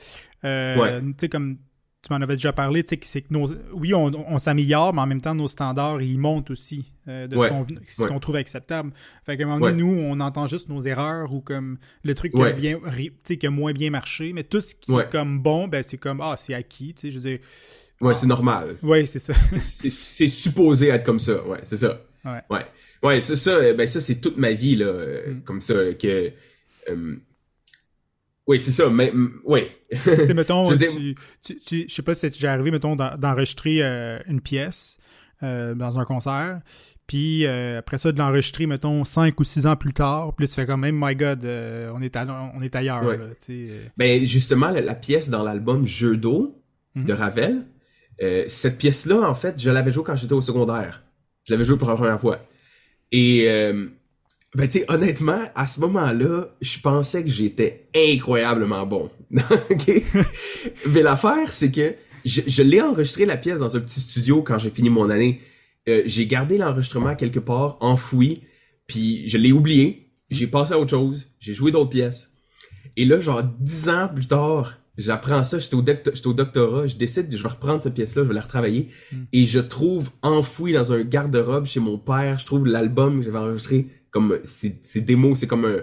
[0.44, 1.02] Euh, Ouais.
[1.02, 1.58] Tu sais, comme
[2.04, 3.50] tu m'en avais déjà parlé, tu sais, que c'est que nos.
[3.74, 7.36] Oui, on, on s'améliore, mais en même temps, nos standards, ils montent aussi euh, de
[7.36, 7.50] Ouais.
[7.88, 8.20] ce qu'on Ouais.
[8.20, 8.92] trouve acceptable.
[9.26, 9.90] Fait qu'à un moment donné, Ouais.
[9.96, 13.18] nous, on entend juste nos erreurs ou comme le truc qui, a, bien, ri- tu
[13.34, 15.98] sais, qui a moins bien marché, mais tout ce qui est comme bon, ben c'est
[15.98, 17.40] comme, ah, c'est acquis, tu sais, je veux dire.
[18.00, 18.14] Ouais, Ah.
[18.14, 18.78] c'est normal.
[18.84, 19.34] Ouais, c'est ça.
[19.58, 21.44] c'est supposé être comme ça.
[21.48, 22.00] Ouais, c'est ça.
[22.24, 22.66] Ouais.
[23.02, 23.20] Ouais.
[23.22, 23.52] C'est ça.
[23.52, 25.42] euh, Ben ça, c'est toute ma vie là, euh, Mm.
[25.42, 26.32] comme ça que.
[26.90, 27.16] euh,
[28.48, 28.90] Oui, c'est ça.
[28.90, 29.12] Mais
[29.92, 32.72] sais, mettons, Je veux dire- tu, tu, tu- je sais pas si c'est déjà arrivé,
[32.72, 34.98] mettons, d'en- d'enregistrer euh, une pièce
[35.44, 36.62] euh, dans un concert,
[37.08, 40.48] puis euh, après ça, de l'enregistrer, mettons, cinq ou six ans plus tard, puis là,
[40.50, 41.46] tu fais comme, même, my God,
[41.94, 43.18] on, est à- on est ailleurs, Ouais.
[43.18, 43.92] là, tu sais.
[43.98, 46.62] Ben justement, la, la pièce dans l'album Jeu d'eau
[46.96, 47.06] Mhm.
[47.06, 47.66] de Ravel,
[48.48, 51.04] cette pièce-là, en fait, je l'avais jouée quand j'étais au secondaire.
[51.44, 52.40] Je l'avais jouée pour la première fois.
[53.12, 53.48] Et
[54.58, 59.10] ben tu sais, honnêtement, à ce moment-là, je pensais que j'étais incroyablement bon.
[59.70, 60.04] ok?
[60.90, 61.94] Mais l'affaire, c'est que
[62.26, 65.42] je, je l'ai enregistré la pièce dans un petit studio quand j'ai fini mon année.
[65.88, 68.42] Euh, j'ai gardé l'enregistrement quelque part, enfoui,
[68.88, 70.10] puis je l'ai oublié.
[70.30, 71.28] J'ai passé à autre chose.
[71.40, 72.34] J'ai joué d'autres pièces.
[72.98, 75.84] Et là, genre, dix ans plus tard, j'apprends ça, j'étais au,
[76.30, 79.16] au doctorat, je décide, je vais reprendre cette pièce-là, je vais la retravailler, Mm.
[79.34, 83.38] et je trouve enfoui dans un garde-robe chez mon père, je trouve l'album que j'avais
[83.38, 83.88] enregistré,
[84.18, 85.78] comme, c'est c'est démo, c'est comme un,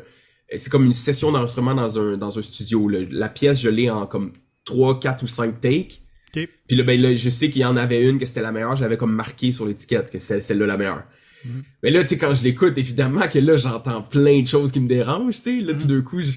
[0.59, 3.01] c'est comme une session d'enregistrement dans un, dans un studio, là.
[3.11, 4.33] La pièce, je l'ai en comme
[4.65, 6.01] 3, 4 ou 5 takes.
[6.33, 8.75] Puis là, ben là, je sais qu'il y en avait une que c'était la meilleure,
[8.77, 11.05] j'avais comme marqué sur l'étiquette que c'est celle-là la meilleure.
[11.45, 11.63] Mhm.
[11.83, 14.81] Mais là, tu sais, quand je l'écoute, évidemment que là, j'entends plein de choses qui
[14.81, 15.61] me dérangent, tu sais.
[15.61, 15.97] Là, tout Mhm.
[15.99, 16.33] d'un coup, je,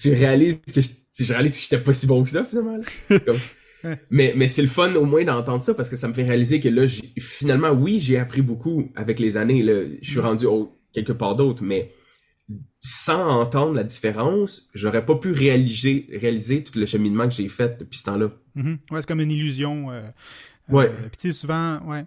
[0.00, 0.88] tu réalises que je,
[1.18, 2.78] je réalise que j'étais pas si bon que ça, finalement.
[3.26, 6.24] Comme- mais, mais c'est le fun au moins d'entendre ça parce que ça me fait
[6.24, 6.84] réaliser que là,
[7.18, 9.62] finalement, oui, j'ai appris beaucoup avec les années.
[9.62, 10.24] Là, je suis Mhm.
[10.26, 11.92] rendu au- quelque part d'autre, mais
[12.82, 17.78] sans entendre la différence, j'aurais pas pu réaliser, réaliser tout le cheminement que j'ai fait
[17.78, 18.30] depuis ce temps-là.
[18.54, 18.78] Mhm.
[18.90, 19.90] Ouais, c'est comme une illusion.
[19.90, 20.08] euh,
[20.68, 20.86] Ouais.
[20.88, 22.04] euh, Puis tu sais, souvent, ouais.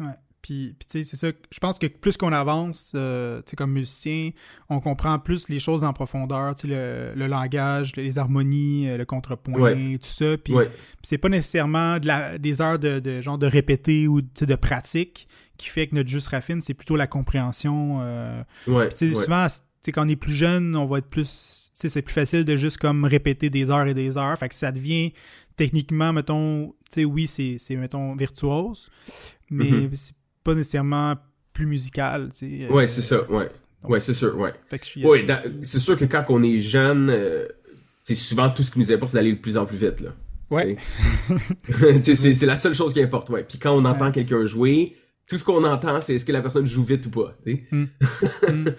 [0.00, 0.06] ouais.
[0.40, 1.32] Puis, puis tu sais, c'est ça.
[1.50, 4.30] Je pense que plus qu'on avance, euh, tu sais, comme musicien,
[4.68, 9.04] on comprend plus les choses en profondeur, tu sais, le, le langage, les harmonies, le
[9.06, 9.74] contrepoint, Ouais.
[9.98, 10.36] tout ça.
[10.36, 10.66] Puis, Ouais.
[10.66, 14.54] puis c'est pas nécessairement de la, des heures de, de genre de répéter ou de
[14.54, 17.98] pratique qui fait que notre juste raffine, c'est plutôt la compréhension.
[18.02, 18.88] euh, Ouais.
[18.88, 18.90] ouais.
[19.14, 19.46] souvent,
[19.92, 21.70] quand on est plus jeune, on va être plus.
[21.76, 24.38] C'est plus facile de juste comme répéter des heures et des heures.
[24.38, 25.12] Fait que ça devient
[25.56, 28.90] techniquement, mettons, tu sais, oui, c'est, c'est, mettons, virtuose,
[29.50, 29.90] mais Mhm.
[29.94, 31.14] c'est pas nécessairement
[31.52, 33.50] plus musical, euh, Ouais, c'est ça, ouais.
[33.84, 34.52] Ouais, c'est sûr, ouais.
[35.04, 35.26] Aussi.
[35.62, 37.46] c'est sûr que quand on est jeune, euh,
[38.04, 40.10] c'est souvent tout ce qui nous importe, c'est d'aller de plus en plus vite, là.
[40.50, 40.76] Ouais.
[42.02, 43.44] C'est c'est la seule chose qui importe, ouais.
[43.44, 44.12] Puis quand on entend Ouais.
[44.12, 44.96] quelqu'un jouer,
[45.28, 47.64] tout ce qu'on entend, c'est est-ce que la personne joue vite ou pas, tu sais.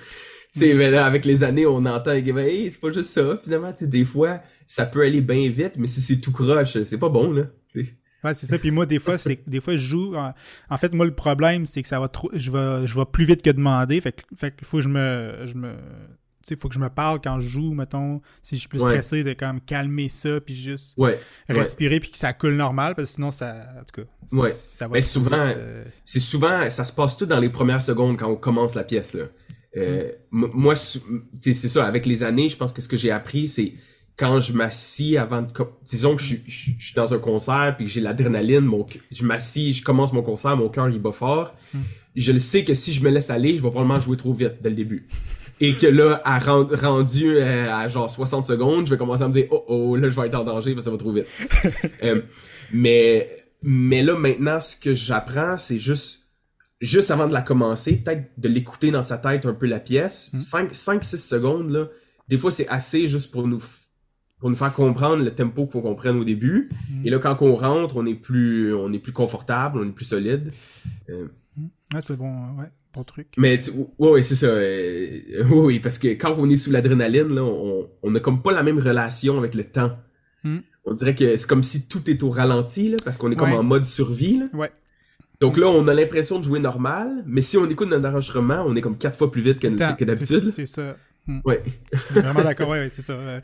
[0.58, 0.72] Mm.
[0.72, 0.78] Mm.
[0.78, 3.74] Mais là, avec les années, on entend, et ben, hey, c'est pas juste ça, finalement,
[3.74, 6.98] tu sais, des fois, ça peut aller bien vite, mais si c'est tout croche, c'est
[6.98, 7.48] pas bon, là.
[7.74, 7.94] tu sais.
[8.24, 8.58] Ouais, c'est ça.
[8.58, 10.16] Puis moi, des fois, c'est des fois, je joue.
[10.16, 10.34] En,
[10.70, 12.32] en fait, moi, le problème, c'est que ça va trop.
[12.34, 14.02] Je vais, je vais plus vite que demander.
[14.02, 15.46] Fait que, fait qu'il faut que je me.
[15.46, 15.76] Je me
[16.50, 18.22] sais, faut que je me parle quand je joue, mettons.
[18.44, 18.92] Si je suis plus Ouais.
[18.92, 21.20] stressé, de comme calmer ça, puis juste Ouais.
[21.50, 23.56] Respirer, puis que ça coule normal, parce que sinon, ça.
[23.80, 24.08] En tout cas.
[24.32, 24.52] Ouais.
[24.52, 28.18] Ça va Mais souvent- euh, c'est souvent, ça se passe tout dans les premières secondes
[28.18, 29.26] quand on commence la pièce, là.
[29.78, 33.48] Euh, m- Moi, c'est ça, avec les années, je pense que ce que j'ai appris,
[33.48, 33.74] c'est
[34.18, 35.50] quand je m'assis avant de...
[35.84, 39.26] Disons que je, suis- je suis dans un concert puis que j'ai l'adrénaline, mon, je
[39.26, 41.54] m'assis, je commence mon concert, mon cœur il bat fort.
[41.74, 41.80] Mm.
[42.16, 44.54] Je le sais que si je me laisse aller, je vais probablement jouer trop vite
[44.62, 45.06] dès le début.
[45.62, 49.28] Et que là, à rend- rendu euh, à genre 60 secondes, je vais commencer à
[49.30, 51.12] me dire oh oh là je vais être en danger parce que ça va trop
[51.14, 51.28] vite.
[52.04, 52.22] Euh,
[52.74, 53.30] mais
[53.62, 56.26] mais là maintenant ce que j'apprends c'est juste
[56.82, 60.30] juste avant de la commencer, peut-être de l'écouter dans sa tête un peu la pièce,
[60.34, 60.40] Mm.
[60.42, 61.88] 5 5 6 secondes là,
[62.28, 63.62] des fois c'est assez juste pour nous
[64.40, 66.70] pour nous faire comprendre le tempo qu'il faut qu'on prenne au début.
[66.92, 67.08] Mm.
[67.08, 70.06] Et là quand on rentre, on est plus on est plus confortable, on est plus
[70.06, 70.52] solide.
[71.10, 71.28] Euh,
[71.94, 72.66] Ouais, c'est bon, ouais,
[73.04, 73.28] truc.
[73.38, 74.48] mais tu- ouais, ouais, c'est ça.
[74.48, 75.20] euh,
[75.52, 78.64] oui, parce que quand on est sous l'adrénaline, là, on, on a comme pas la
[78.64, 79.98] même relation avec le temps.
[80.44, 80.60] Hmm.
[80.86, 83.52] On dirait que c'est comme si tout est au ralenti, là, parce qu'on est comme
[83.52, 83.58] Ouais.
[83.58, 84.38] en mode survie.
[84.40, 84.46] Là.
[84.54, 84.72] Ouais.
[85.42, 88.76] Donc là, on a l'impression de jouer normal, mais si on écoute notre enregistrement, on
[88.76, 90.46] est comme quatre fois plus vite que, d'habitude.
[90.46, 90.96] c'est ça.
[91.44, 91.64] Ouais.
[92.12, 93.14] Vraiment d'accord, ouais, ouais, c'est ça.
[93.14, 93.42] Euh,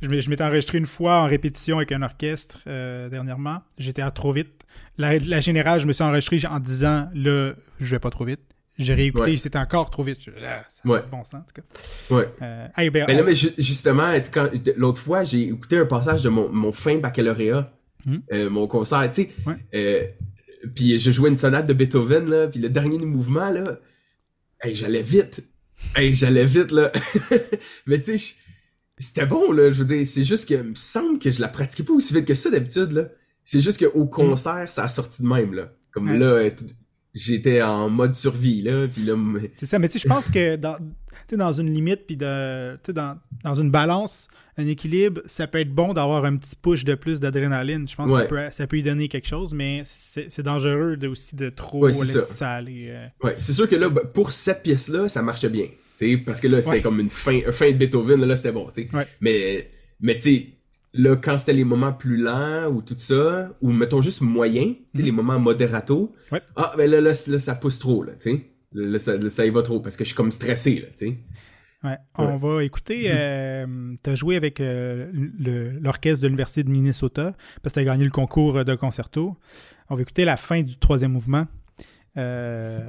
[0.00, 3.62] je m'étais enregistré une fois en répétition avec un orchestre euh, dernièrement.
[3.78, 4.62] J'étais à trop vite.
[4.96, 8.40] La, la générale, je me suis enregistré en disant là, je vais pas trop vite.
[8.78, 9.36] J'ai réécouté, Ouais.
[9.36, 10.26] c'était encore trop vite.
[10.26, 10.98] Là, ça a Ouais.
[11.00, 12.14] pas de bon sens, en tout cas.
[12.14, 12.28] Ouais.
[12.42, 14.12] Euh, hey, ben, Mais là, mais ju- justement,
[14.76, 17.72] l'autre fois, j'ai écouté un passage de mon, mon fin baccalauréat,
[18.04, 18.18] Hmm.
[18.32, 19.30] euh, mon concert, tu sais.
[19.74, 20.04] Euh,
[20.74, 23.78] puis je jouais une sonate de Beethoven, là, puis le dernier mouvement, là,
[24.62, 25.42] hey, j'allais vite.
[25.94, 26.92] Hey, j'allais vite, là.
[27.86, 28.34] mais tu sais,
[28.98, 31.48] c'était bon, là, je veux dire, c'est juste que, il me semble que je la
[31.48, 33.08] pratiquais pas aussi vite que ça d'habitude, là.
[33.44, 35.72] C'est juste qu'au concert, ça a sorti de même, là.
[35.92, 36.50] Comme là,
[37.16, 39.14] j'étais en mode survie, là, puis là,
[39.56, 40.76] C'est ça, mais tu sais, je pense que dans,
[41.32, 45.58] dans une limite, puis de, tu sais, dans, dans une balance, un équilibre, ça peut
[45.60, 47.86] être bon d'avoir un petit push de plus d'adrénaline.
[47.88, 51.08] Je pense que ça peut, ça peut y donner quelque chose, mais c'est dangereux de,
[51.08, 52.24] aussi de trop Ouais, laisser ça.
[52.24, 52.86] ça, aller.
[52.88, 53.06] euh.
[53.22, 55.66] Ouais, c'est sûr que là, bah, pour cette pièce-là, ça marchait bien.
[55.98, 56.82] tu sais, parce que là, c'était Ouais.
[56.82, 58.68] comme une fin, une fin de Beethoven, là, là, c'était bon.
[58.74, 58.96] tu sais.
[58.96, 59.06] Ouais.
[59.20, 60.46] Mais, mais tu sais,
[60.96, 64.98] là, quand c'était les moments plus lents ou tout ça, ou mettons juste moyen, sais,
[65.00, 65.04] Mhm.
[65.04, 66.40] les moments moderato, Ouais.
[66.56, 68.50] ah, ben là, là, là, ça pousse trop, là, tu sais.
[68.72, 71.08] Là, ça, là, ça y va trop, parce que je suis comme stressé, là, tu
[71.08, 71.18] sais.
[71.84, 71.96] Ouais.
[72.18, 73.04] On va écouter.
[73.10, 75.08] Euh, tu as joué avec euh,
[75.80, 79.36] l'orchestre de l'Université de Minnesota parce que tu as gagné le concours de concerto.
[79.88, 81.46] On va écouter la fin du troisième mouvement.
[82.16, 82.80] Euh,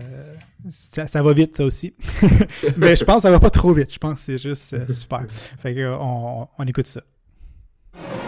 [0.70, 1.94] ça, ça va vite, ça aussi.
[2.78, 3.94] Mais je pense que ça va pas trop vite.
[3.94, 5.26] Je pense que c'est juste euh, super.
[5.60, 7.02] Fait que, on, on écoute ça.
[8.00, 8.27] you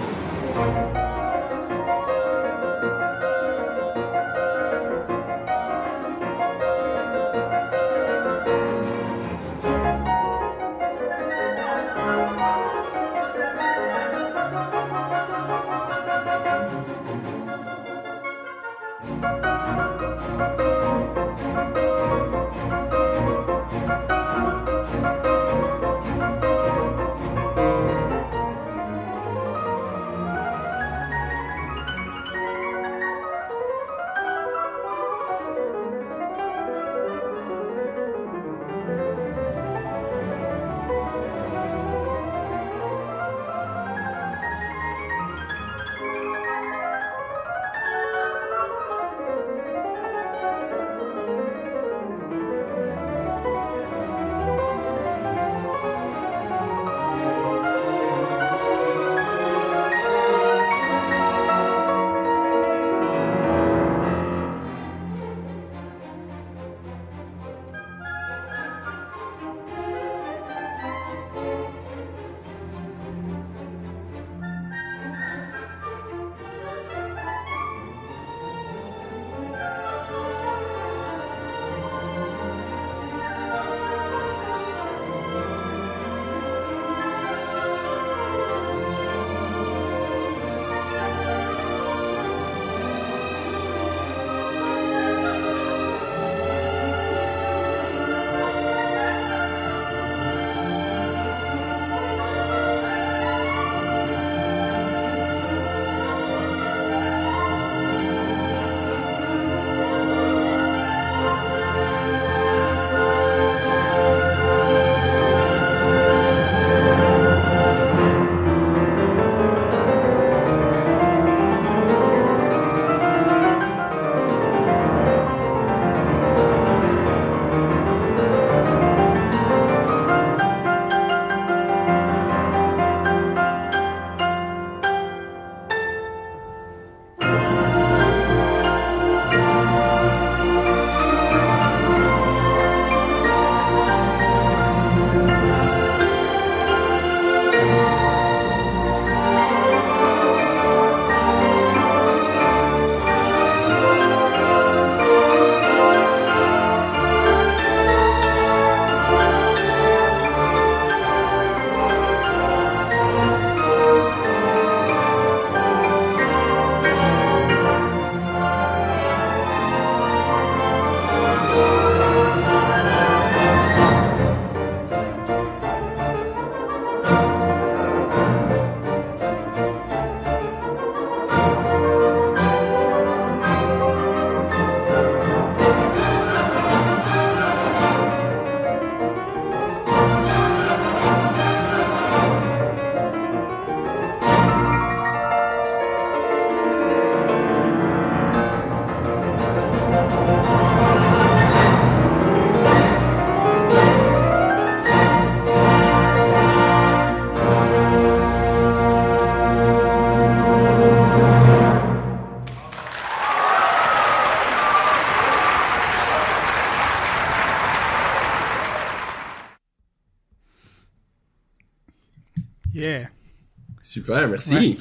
[223.89, 224.77] Super, merci.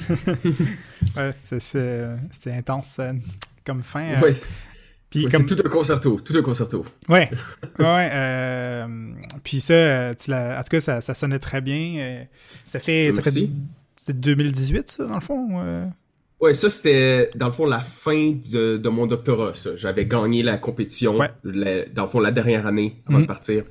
[1.17, 3.13] Ouais, c'est intense euh,
[3.65, 4.03] comme fin.
[4.03, 4.33] euh, Ouais,
[5.09, 6.85] puis ouais, comme c'est tout un concerto, tout un concerto.
[7.07, 7.27] Ouais,
[7.79, 8.85] ouais, euh,
[9.43, 12.25] puis ça, tu en tout cas, ça, ça sonnait très bien.
[12.67, 13.49] ça fait, ça fait,
[13.97, 15.59] c'est 2018 ça dans le fond.
[15.59, 15.85] euh?
[16.39, 19.55] Ouais, ça c'était dans le fond la fin de, de mon doctorat.
[19.55, 21.17] Ça, j'avais gagné la compétition.
[21.17, 21.31] Ouais.
[21.43, 23.23] la- dans le fond la dernière année avant Mhm.
[23.23, 23.63] de partir.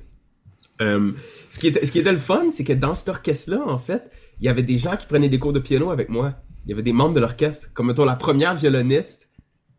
[0.80, 1.12] Euh,
[1.50, 4.10] ce qui était, ce qui était le fun, c'est que dans cet orchestre-là, en fait,
[4.40, 6.34] il y avait des gens qui prenaient des cours de piano avec moi.
[6.64, 9.28] Il y avait des membres de l'orchestre, comme mettons la première violoniste,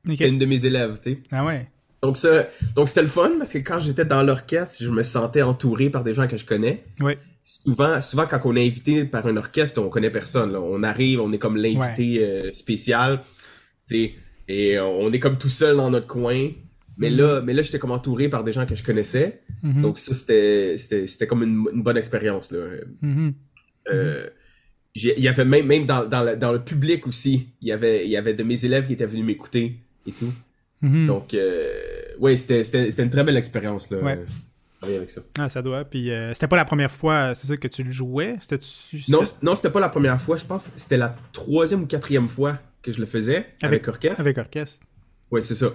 [0.06, 0.14] Ok.
[0.14, 1.20] c'était une de mes élèves, tu sais.
[1.32, 1.68] Ah ouais.
[2.02, 5.42] Donc ça, donc c'était le fun parce que quand j'étais dans l'orchestre, je me sentais
[5.42, 6.86] entouré par des gens que je connais.
[7.02, 7.18] Ouais.
[7.44, 10.52] Souvent, souvent quand on est invité par un orchestre, on connaît personne.
[10.54, 10.62] là.
[10.62, 13.22] On arrive, on est comme l'invité euh, spécial,
[13.88, 14.14] tu sais,
[14.48, 16.50] et on est comme tout seul dans notre coin.
[16.98, 19.42] Mais là, mais là, j'étais comme entouré par des gens que je connaissais.
[19.64, 19.82] Mhm.
[19.82, 22.60] Donc ça, c'était, c'était, c'était comme une, une bonne expérience là.
[23.02, 23.34] Mhm.
[23.92, 24.28] Euh,
[24.96, 28.06] il y avait même, même dans, dans, le, dans le public aussi, il y avait,
[28.06, 29.78] il y avait de mes élèves qui étaient venus m'écouter
[30.08, 30.34] et tout.
[30.82, 31.06] Mhm.
[31.08, 31.74] Donc, euh,
[32.20, 34.00] ouais, c'était, une très belle expérience, là.
[34.00, 34.20] Ouais.
[34.84, 35.22] euh, avec ça.
[35.38, 35.84] Ah, ça doit.
[35.84, 38.36] Puis euh, c'était pas la première fois, c'est ça que tu le jouais?
[39.10, 40.38] Non, non, c'était pas la première fois.
[40.38, 44.22] Je pense c'était la troisième ou quatrième fois que je le faisais avec, orchestre.
[44.22, 44.80] avec orchestre.
[45.32, 45.74] Ouais, c'est ça.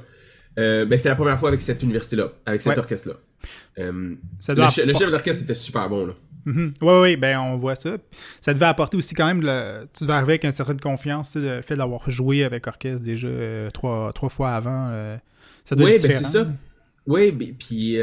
[0.58, 2.78] Euh, ben, c'était la première fois avec cette université-là, avec cet Ouais.
[2.78, 3.16] orchestre-là.
[3.78, 6.12] Euh, Ça le, chef d'orchestre était super bon, là.
[6.47, 6.74] Mhm.
[6.82, 7.97] Ouais, ben on voit ça.
[8.42, 9.86] Ça devait apporter aussi quand même, le...
[9.97, 13.70] tu devais arriver avec une certaine confiance, le fait d'avoir joué avec orchestre déjà euh,
[13.70, 14.88] trois, trois fois avant.
[14.90, 15.16] euh,
[15.64, 16.47] ça doit Oui, être ben c'est ça.
[17.07, 17.99] Oui, ben, puis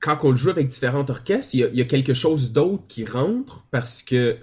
[0.00, 2.52] quand on le joue avec différents orchestres, il y a, il y a quelque chose
[2.52, 4.36] d'autre qui rentre parce que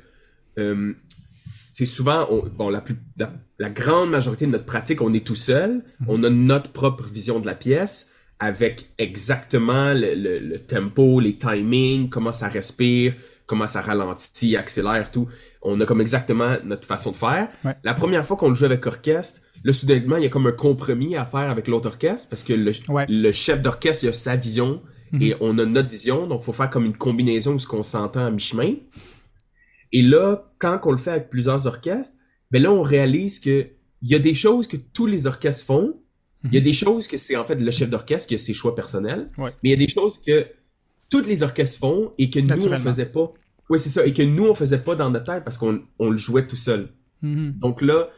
[1.73, 5.25] c'est souvent, on- bon, la, plus, la, la grande majorité de notre pratique, on est
[5.25, 10.59] tout seul, on a notre propre vision de la pièce avec exactement le, le- le
[10.59, 13.13] tempo, les timings, comment ça respire,
[13.45, 15.27] comment ça ralentit, accélère, tout.
[15.61, 17.49] On a comme exactement notre façon de faire.
[17.65, 17.75] Ouais.
[17.83, 20.53] La première fois qu'on le joue avec orchestre, là, soudainement, il y a comme un
[20.53, 23.05] compromis à faire avec l'autre orchestre parce que le, Ouais.
[23.09, 24.81] le chef d'orchestre, il a sa vision
[25.11, 25.21] Mhm.
[25.23, 26.27] et on a notre vision.
[26.27, 28.75] Donc, il faut faire comme une combinaison où ce qu'on s'entend à mi-chemin.
[29.91, 32.15] Et là, quand on le fait avec plusieurs orchestres,
[32.51, 33.67] ben là, on réalise que
[34.01, 35.99] il y a des choses que tous les orchestres font.
[36.45, 38.53] Il y a des choses que c'est en fait le chef d'orchestre qui a ses
[38.53, 39.27] choix personnels.
[39.37, 39.51] Ouais.
[39.61, 40.47] Mais il y a des choses que
[41.09, 43.33] tous les orchestres font et que nous, on faisait pas.
[43.69, 44.05] Oui, c'est ça.
[44.05, 46.55] Et que nous, on faisait pas dans notre tête parce qu'on on le jouait tout
[46.55, 46.89] seul.
[47.21, 47.53] Mhm.
[47.59, 48.09] Donc là,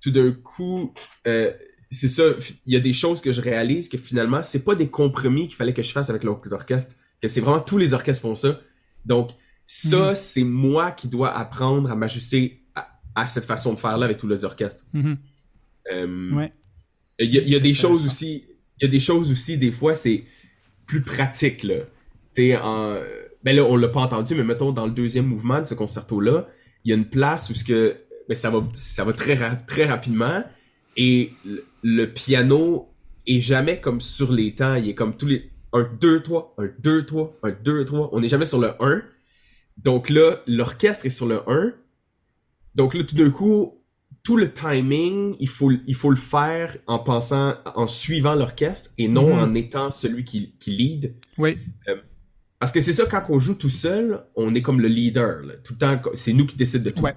[0.00, 0.92] tout d'un coup,
[1.26, 1.52] euh,
[1.90, 2.24] c'est ça.
[2.66, 5.56] Il y a des choses que je réalise que finalement, c'est pas des compromis qu'il
[5.56, 6.96] fallait que je fasse avec l'autre orchestre.
[7.22, 8.60] Que c'est vraiment tous les orchestres font ça.
[9.06, 9.30] Donc
[9.64, 10.14] ça, Mhm.
[10.16, 14.18] c'est moi qui dois apprendre à m'ajuster à, à cette façon de faire là avec
[14.18, 14.84] tous les orchestres.
[14.92, 15.16] Mhm.
[15.92, 16.52] Euh, Ouais.
[17.20, 18.44] Il y a, il y a des choses aussi.
[18.80, 19.58] Il y a des choses aussi.
[19.58, 20.24] Des fois, c'est
[20.86, 21.76] plus pratique là.
[22.34, 22.96] Tu sais, en-
[23.44, 26.48] ben là, on l'a pas entendu, mais mettons dans le deuxième mouvement de ce concerto-là,
[26.84, 27.96] il y a une place où ce que
[28.28, 30.44] ben, ça va, ça va très, ra- très rapidement
[30.96, 32.88] et le, le piano
[33.26, 34.74] est jamais comme sur les temps.
[34.74, 38.10] Il est comme tous les 1, 2, 3, 1, 2, 3, 1, 2, 3.
[38.12, 39.02] On n'est jamais sur le 1.
[39.78, 41.72] Donc là, l'orchestre est sur le 1.
[42.74, 43.79] Donc là, tout d'un coup,
[44.22, 49.08] tout le timing, il faut, il faut le faire en pensant, en suivant l'orchestre et
[49.08, 49.40] non Mhm.
[49.42, 51.14] en étant celui qui, qui lead.
[51.38, 51.56] Oui.
[52.58, 55.42] Parce que c'est ça, quand on joue tout seul, on est comme le leader.
[55.42, 55.54] là.
[55.64, 57.02] Tout le temps, c'est nous qui décident de tout.
[57.02, 57.14] Ouais.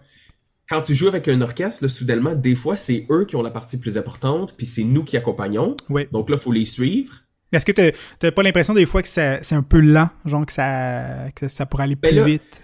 [0.69, 3.51] Quand tu joues avec un orchestre, là, soudainement, des fois, c'est eux qui ont la
[3.51, 5.75] partie plus importante, puis c'est nous qui accompagnons.
[5.89, 6.07] Ouais.
[6.13, 7.15] Donc là, faut les suivre.
[7.51, 10.53] Est-ce que t'as t'as pas l'impression des fois que c'est un peu lent, genre que
[10.53, 12.63] ça, que ça pourrait aller Ben plus là- vite?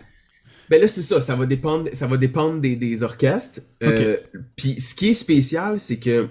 [0.70, 3.62] Ben là, c'est ça, ça va dépendre, ça va dépendre des, des orchestres.
[3.84, 4.18] Euh,
[4.56, 6.28] Puis ce qui est spécial, c'est que,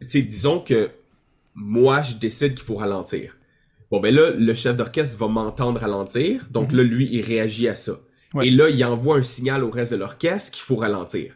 [0.00, 0.90] tu sais, disons que
[1.54, 3.36] moi, je décide qu'il faut ralentir.
[3.90, 7.74] Bon, ben là, le chef d'orchestre va m'entendre ralentir, donc là, lui, il réagit à
[7.74, 8.00] ça.
[8.34, 8.48] Ouais.
[8.48, 11.34] Et là, il envoie un signal au reste de l'orchestre qu'il faut ralentir.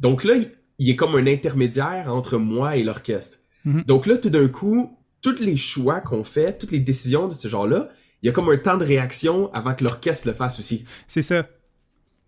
[0.00, 3.38] Donc là, il, il est comme un intermédiaire entre moi et l'orchestre.
[3.64, 3.82] Mhm.
[3.84, 7.48] Donc là, tout d'un coup, tous les choix qu'on fait, toutes les décisions de ce
[7.48, 7.90] genre-là,
[8.24, 10.84] il y a comme un temps de réaction avant que l'orchestre le fasse aussi.
[11.06, 11.46] C'est ça.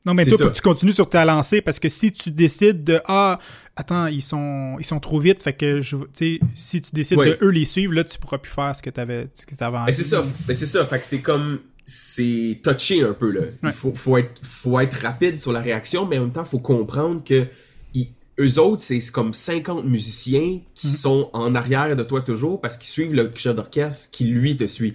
[0.04, 0.44] Non, mais toi, ça.
[0.44, 3.40] faut que tu continues sur ta lancée parce que si tu décides de Ah,
[3.74, 7.30] attends, ils sont ils sont trop vite, fait que je tu si tu décides Ouais.
[7.30, 8.90] de eux les suivre, là, tu pourras plus faire ce que
[9.34, 9.92] ce que t'avais envie.
[9.92, 10.86] C'est ça, c'est ça.
[10.86, 13.40] Fait que c'est comme c'est touché un peu là.
[13.64, 16.58] Il faut, faut être faut être rapide sur la réaction, mais en même temps faut
[16.60, 17.46] comprendre que
[17.94, 20.92] ils- eux autres c'est comme 50 musiciens qui Mhm.
[20.92, 24.66] sont en arrière de toi toujours parce qu'ils suivent le chef d'orchestre qui lui te
[24.68, 24.94] suit.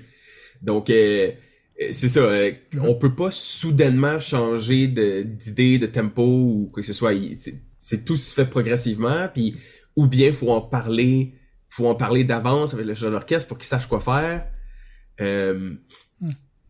[0.62, 1.32] Donc euh,
[1.82, 2.20] euh, c'est ça.
[2.22, 2.86] euh, Mhm.
[2.86, 7.14] On peut pas soudainement changer de- d'idée, de, tempo ou quoi que ce soit.
[7.78, 9.28] C'est tout se fait progressivement.
[9.34, 9.56] Puis
[9.96, 11.34] ou bien faut en parler,
[11.70, 14.46] faut en parler d'avance avec le chef d'orchestre pour qu'il sache quoi faire.
[15.20, 15.74] Euh,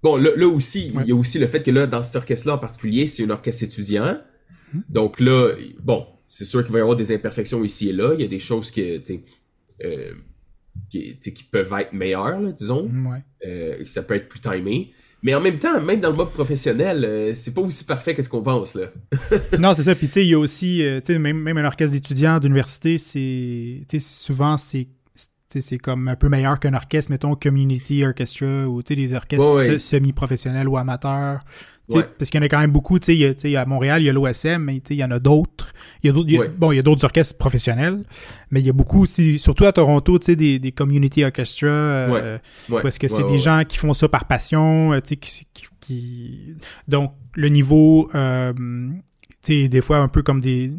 [0.02, 2.56] bon, là, là aussi, il y a aussi le fait que là, dans cet orchestre-là
[2.56, 4.20] en particulier, c'est un orchestre étudiant.
[4.74, 4.84] Mhm.
[4.90, 8.14] Donc là, bon, c'est sûr qu'il va y avoir des imperfections ici et là.
[8.16, 9.00] Il y a des choses que,
[9.84, 10.14] euh,
[10.90, 12.90] qui, qui, peuvent être meilleures, disons.
[13.10, 13.24] Ouais.
[13.46, 14.92] Euh, ça peut être plus timé.
[15.24, 18.24] Mais en même temps, même dans le mode professionnel, euh, c'est pas aussi parfait que
[18.24, 18.88] ce qu'on pense, là.
[19.60, 19.94] non, c'est ça.
[19.94, 22.40] Puis tu sais, il y a aussi, euh, tu sais, même, même un orchestre d'étudiants
[22.40, 24.88] d'université, c'est, tu sais, souvent, c'est
[25.60, 30.78] c'est comme un peu meilleur qu'un orchestre, mettons, community orchestra ou des orchestres semi-professionnels ou
[30.78, 31.44] amateurs.
[32.18, 34.14] Parce qu'il y en a quand même beaucoup, tu sais, à Montréal, il y a
[34.14, 35.74] l'OSM, mais il y en a d'autres.
[36.04, 38.04] Il y a d'autres, bon, il y a d'autres orchestres professionnels,
[38.50, 41.68] mais il y a beaucoup aussi, surtout à Toronto, tu sais, des, des community orchestra,
[41.68, 42.38] euh,
[42.70, 45.46] parce que c'est des gens qui font ça par passion, euh, tu sais, qui,
[45.80, 46.56] qui,
[46.88, 48.54] donc le niveau, euh,
[49.44, 50.72] tu sais, des fois un peu comme des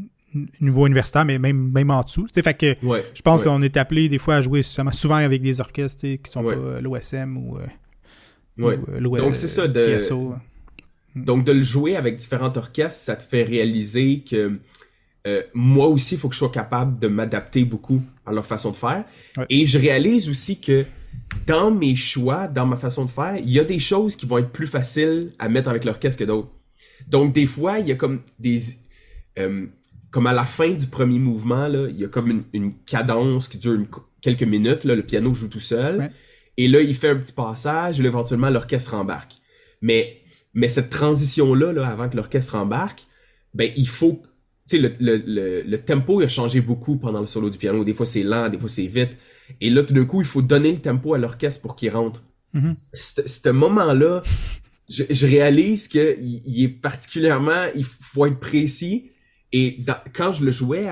[0.61, 2.23] niveaux universitaires, mais même, même en dessous.
[2.23, 2.75] Tu sais, fait que
[3.15, 6.43] je pense qu'on est appelé des fois à jouer souvent avec des orchestres, qui sont
[6.43, 7.67] pas l'OSM ou, euh,
[8.99, 9.97] ou Donc c'est ça de...
[9.97, 10.39] Mm.
[11.15, 14.59] Donc, de le jouer avec différents orchestres, ça te fait réaliser que
[15.27, 18.71] euh, moi aussi, il faut que je sois capable de m'adapter beaucoup à leur façon
[18.71, 19.05] de faire.
[19.49, 20.85] Et je réalise aussi que
[21.47, 24.39] dans mes choix, dans ma façon de faire, il y a des choses qui vont
[24.39, 26.51] être plus faciles à mettre avec l'orchestre que d'autres.
[27.07, 28.61] Donc, des fois, il y a comme des...
[29.39, 29.67] Euh,
[30.11, 33.57] comme à la fin du premier mouvement, là, il y a comme une, cadence qui
[33.57, 33.79] dure
[34.21, 34.85] quelques minutes.
[34.85, 36.11] Là, le piano joue tout seul.
[36.59, 37.99] Et là, il fait un petit passage.
[37.99, 39.33] Et là, éventuellement, l'orchestre embarque.
[39.81, 40.22] Mais
[40.55, 43.05] mais cette transition-là, là, avant que l'orchestre embarque,
[43.55, 44.23] ben, il faut.
[44.69, 47.85] Tu sais, le, le, le, tempo il a changé beaucoup pendant le solo du piano.
[47.85, 49.17] Des fois, c'est lent, des fois, c'est vite.
[49.61, 52.23] Et là, tout d'un coup, il faut donner le tempo à l'orchestre pour qu'il rentre.
[52.53, 54.23] Mm Ce moment-là,
[54.89, 57.67] je, je, réalise qu'il il est particulièrement.
[57.75, 59.11] Il faut être précis.
[59.53, 59.85] Et
[60.15, 60.87] quand je le jouais,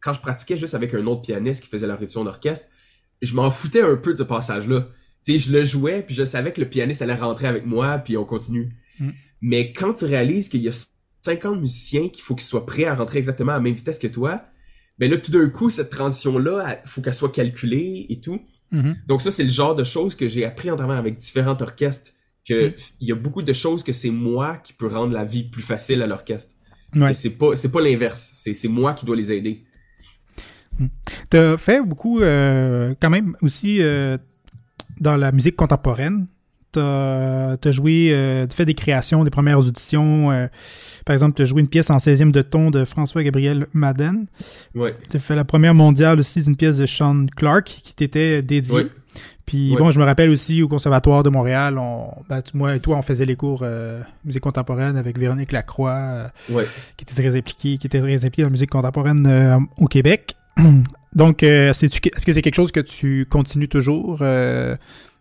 [0.00, 2.68] quand je pratiquais juste avec un autre pianiste qui faisait la réduction d'orchestre,
[3.22, 4.88] je m'en foutais un peu de ce passage-là.
[5.24, 7.98] Tu sais, je le jouais, puis je savais que le pianiste allait rentrer avec moi,
[7.98, 8.70] puis on continue.
[9.00, 9.10] Mm.
[9.40, 10.86] Mais quand tu réalises qu'il y a
[11.22, 14.06] 50 musiciens qu'il faut qu'ils soient prêts à rentrer exactement à la même vitesse que
[14.06, 14.44] toi,
[14.98, 18.40] ben là, tout d'un coup, cette transition-là, il faut qu'elle soit calculée et tout.
[18.72, 19.06] Mm-hmm.
[19.06, 22.10] Donc ça, c'est le genre de choses que j'ai appris en travaillant avec différents orchestres,
[22.46, 22.74] que mm.
[23.00, 25.62] il y a beaucoup de choses que c'est moi qui peux rendre la vie plus
[25.62, 26.54] facile à l'orchestre.
[26.94, 27.14] Ouais.
[27.14, 28.30] C'est pas, c'est pas l'inverse.
[28.34, 29.64] C'est, moi qui dois les aider.
[30.78, 30.86] Mm.
[31.30, 34.18] Tu as fait beaucoup, euh, quand même, aussi euh,
[35.00, 36.26] dans la musique contemporaine
[36.72, 40.30] t'as as joué, euh, fait des créations, des premières auditions.
[40.30, 40.46] Euh,
[41.04, 44.26] par exemple, tu as joué une pièce en 16e de ton de François-Gabriel Madden.
[44.74, 44.94] Ouais.
[45.10, 48.86] Tu as fait la première mondiale aussi d'une pièce de Sean Clark qui t'était dédiée.
[49.46, 52.96] Puis bon, je me rappelle aussi au Conservatoire de Montréal, on, ben, moi et toi,
[52.96, 57.88] on faisait les cours euh, musique contemporaine avec Véronique Lacroix, qui était très impliquée, qui
[57.88, 60.36] était très impliquée dans la musique contemporaine au Québec.
[61.16, 64.22] Donc, est-ce que c'est quelque chose que tu continues toujours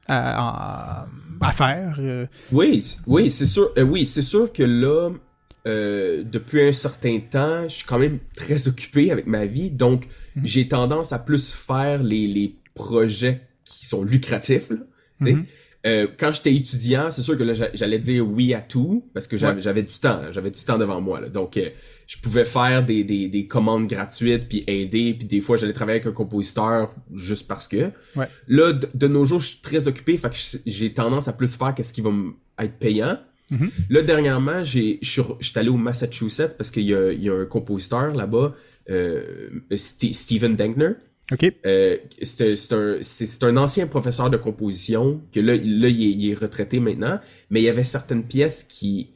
[0.10, 1.08] à,
[1.42, 1.98] à faire.
[2.00, 2.26] Euh.
[2.52, 3.72] Oui, oui, c'est sûr.
[3.78, 5.12] Euh, oui, c'est sûr que là,
[5.68, 10.08] euh, depuis un certain temps, je suis quand même très occupé avec ma vie, donc
[10.36, 10.46] mhm.
[10.46, 14.70] j'ai tendance à plus faire les, les projets qui sont lucratifs.
[14.70, 14.78] Là,
[15.20, 15.46] mhm.
[15.86, 19.38] Euh, quand j'étais étudiant, c'est sûr que là, j'allais dire oui à tout parce que
[19.38, 21.22] j'avais du temps, j'avais du temps devant moi.
[21.22, 21.30] Là.
[21.30, 21.70] Donc, euh,
[22.10, 26.00] je pouvais faire des, des, des, commandes gratuites puis aider, puis des fois j'allais travailler
[26.00, 27.92] avec un compositeur juste parce que.
[28.48, 31.76] Là, de, nos jours, je suis très occupé, fait que j'ai tendance à plus faire
[31.76, 32.10] qu'est-ce qui va
[32.62, 33.20] être payant.
[33.52, 33.70] Mm-hmm.
[33.92, 37.46] Là, dernièrement, j'ai, je suis allé au Massachusetts parce qu'il y a, y a un
[37.46, 38.56] compositeur là-bas,
[38.90, 40.94] euh, Steven Denkner,
[41.32, 41.54] OK.
[41.68, 43.00] Euh, c'est un,
[43.44, 47.20] un, ancien professeur de composition que là, là il, est, retraité maintenant,
[47.52, 49.12] mais il y avait certaines pièces qui,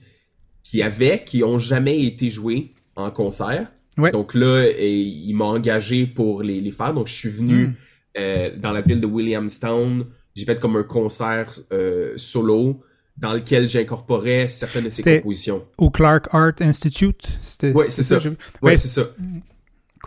[0.61, 3.67] qui avaient, qui ont jamais été jouées en concert.
[3.97, 6.93] Donc là, il m'a engagé pour les, les, faire.
[6.93, 7.73] Donc je suis venu hmm.
[8.17, 10.05] euh, dans la ville de Williamstown.
[10.35, 12.81] J'ai fait comme un concert euh, solo
[13.17, 15.63] dans lequel j'incorporais certaines de ses compositions.
[15.77, 17.27] Au Clark Art Institute?
[17.61, 18.19] Oui, c'est ça.
[18.61, 19.03] Ouais, c'est ça.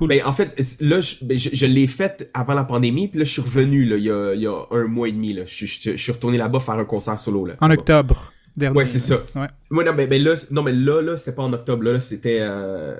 [0.01, 3.31] Ben, en fait, là, ben, je, je, l'ai fait avant la pandémie, puis là, je
[3.31, 5.33] suis revenu là, il, y a, il y a un mois et demi.
[5.33, 5.45] Là.
[5.47, 7.47] Je, je, suis retourné là-bas faire un concert solo.
[7.47, 8.77] Là, en octobre dernier.
[8.77, 9.23] Ouais, c'est ça.
[9.35, 9.49] Ouais.
[9.71, 11.85] non, mais, là, non, mais là, là c'était pas en octobre.
[11.85, 12.39] Là, là c'était...
[12.41, 12.97] Euh...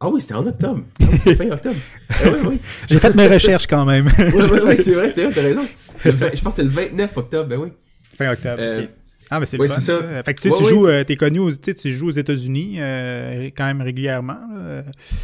[0.00, 0.84] Ah oui, c'était en octobre.
[1.00, 1.76] Ah, oui, c'était fin octobre.
[2.10, 2.58] ah, oui, oui.
[2.88, 4.06] J'ai fait mes recherches quand même.
[4.18, 5.62] oui, oui, oui, c'est vrai, c'est vrai, t'as raison.
[6.04, 7.68] je pense que c'est le 29 octobre, ben oui.
[8.16, 8.86] Fin octobre, euh,
[9.30, 10.22] ah, mais c'est le fun, ça.
[10.24, 13.66] Fait que tu, tu joues, euh, t'es connu aux, tu joues aux États-Unis euh, quand
[13.66, 14.38] même régulièrement.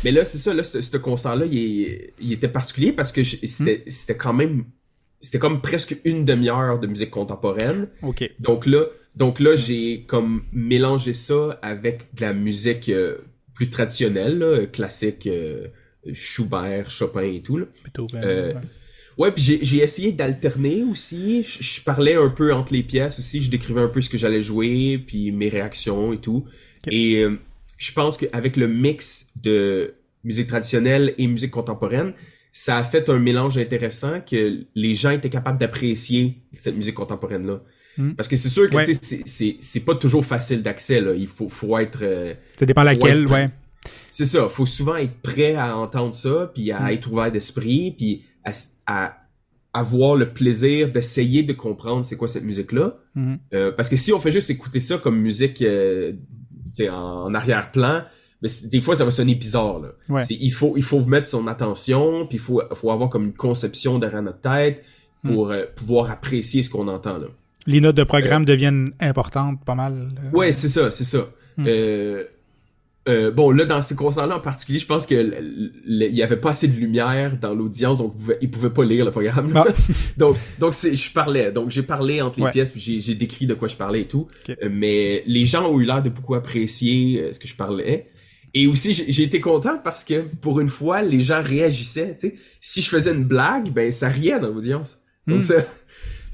[0.04, 4.16] Mais là, c'est ça, là, ce, concert-là, il, il, était particulier parce que c'était, c'était
[4.16, 4.64] quand même,
[5.24, 7.88] c'était comme presque une demi-heure de musique contemporaine.
[8.02, 8.30] OK.
[8.40, 8.84] Donc là,
[9.16, 13.18] donc là, j'ai comme mélangé ça avec de la musique euh,
[13.54, 15.28] plus traditionnelle, là, classique,
[16.12, 17.58] Schubert, Chopin et tout.
[17.58, 17.66] Là.
[19.16, 21.44] Ouais, puis j'ai essayé d'alterner aussi.
[21.44, 23.42] Je, parlais un peu entre les pièces aussi.
[23.42, 26.44] Je décrivais un peu ce que j'allais jouer, puis mes réactions et tout.
[26.90, 27.38] Et euh,
[27.78, 29.94] je pense qu'avec le mix de
[30.24, 32.14] musique traditionnelle et musique contemporaine,
[32.56, 37.60] ça a fait un mélange intéressant que les gens étaient capables d'apprécier cette musique contemporaine-là.
[37.98, 38.12] Hmm.
[38.12, 38.76] Parce que c'est sûr que
[39.60, 41.02] c'est pas toujours facile d'accès.
[41.16, 41.98] Il faut, faut être.
[42.02, 43.48] Euh, ça dépend laquelle, ouais.
[44.08, 44.48] C'est ça.
[44.48, 46.90] faut souvent être prêt à entendre ça, puis à hmm.
[46.90, 48.22] être ouvert d'esprit, puis
[48.86, 49.18] à,
[49.72, 52.98] avoir le plaisir d'essayer de comprendre c'est quoi cette musique-là.
[53.16, 53.34] Hmm.
[53.52, 56.12] Euh, parce que si on fait juste écouter ça comme musique euh,
[56.88, 58.04] en, arrière-plan,
[58.44, 59.80] mais des fois ça va sonner bizarre.
[59.80, 60.22] Là.
[60.30, 63.98] Il, faut, il faut mettre son attention, puis il faut, faut avoir comme une conception
[63.98, 64.84] derrière notre tête
[65.24, 67.18] pour pouvoir apprécier ce qu'on entend.
[67.18, 67.26] Là
[67.66, 69.92] les notes de programme euh, deviennent importantes pas mal.
[69.92, 70.36] Euh.
[70.36, 71.28] Ouais, c'est ça, c'est ça.
[71.56, 71.66] Hmm.
[73.06, 75.14] Euh, bon, là, dans ces concerts-là en particulier, je pense que
[75.86, 79.10] il y avait pas assez de lumière dans l'audience, donc ils pouvaient pas lire le
[79.10, 79.52] programme.
[79.54, 79.66] Ah.
[80.16, 81.52] donc, donc je parlais.
[81.52, 84.28] Donc, j'ai parlé entre les pièces, puis j'ai décrit de quoi je parlais et tout.
[84.70, 88.10] mais les gens ont eu l'air de beaucoup apprécier ce que je parlais.
[88.54, 92.16] Et aussi, j'ai été content parce que, pour une fois, les gens réagissaient.
[92.20, 95.00] sais Si je faisais une blague, ben ça riait dans l'audience.
[95.26, 95.42] Donc, hmm.
[95.42, 95.54] ça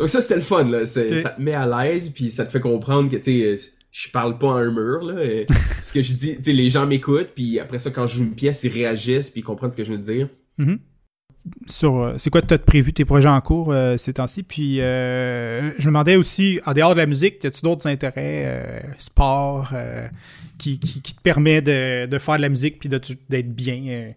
[0.01, 0.87] donc ça, c'était le fun, là.
[0.87, 4.39] Ça te met à l'aise, puis ça te fait comprendre que, tu sais, je parle
[4.39, 5.45] pas à un mur, là.
[5.83, 8.23] ce que je dis, tu sais, les gens m'écoutent, puis après ça, quand je joue
[8.23, 10.31] une pièce, ils réagissent, puis ils comprennent ce que je veux dire.
[10.59, 10.79] Mm-hmm.
[11.67, 14.43] Sur, euh, c'est quoi tu as prévu tes projets en cours euh, ces temps-ci?
[14.43, 19.73] Puis euh, je me demandais aussi, en dehors de la musique, as-tu d'autres intérêts, sport,
[20.59, 24.13] qui, qui, qui, te permet de, de, faire de la musique puis d'être bien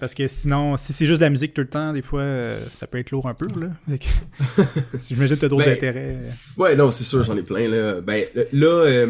[0.00, 2.22] parce que sinon, si c'est juste de la musique tout le temps, des fois,
[2.70, 3.46] ça peut être lourd un peu.
[3.58, 3.68] Là.
[4.98, 6.16] si j'imagine que tu as d'autres ben, intérêts.
[6.58, 7.68] Ouais, non, c'est sûr, j'en ai plein.
[7.68, 9.06] Là, ben, là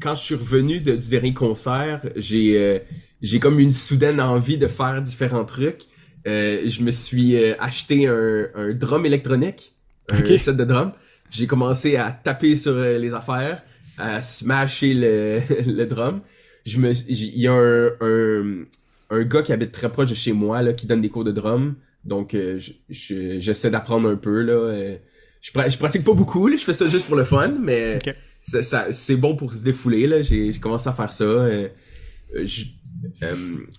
[0.00, 2.82] quand je suis revenu du dernier concert, j'ai
[3.22, 5.84] j'ai comme une soudaine envie de faire différents trucs.
[6.26, 9.74] Je me suis acheté un, un, drum électronique,
[10.08, 10.92] un set de drum.
[11.30, 13.62] J'ai commencé à taper sur les affaires,
[13.98, 16.20] à smasher le, le drum.
[16.64, 18.64] Je me, il y a un
[19.10, 21.32] un gars qui habite très proche de chez moi, là, qui donne des cours de
[21.32, 21.76] drum.
[22.04, 22.58] Donc, euh,
[22.88, 24.52] j'essaie d'apprendre un peu, là.
[24.52, 24.96] Euh,
[25.40, 27.98] je, je, pratique pas beaucoup, là, je fais ça juste pour le fun, mais
[28.40, 30.22] ça, c'est bon pour se défouler, là.
[30.22, 31.24] J'ai commencé à faire ça.
[31.24, 31.68] Euh,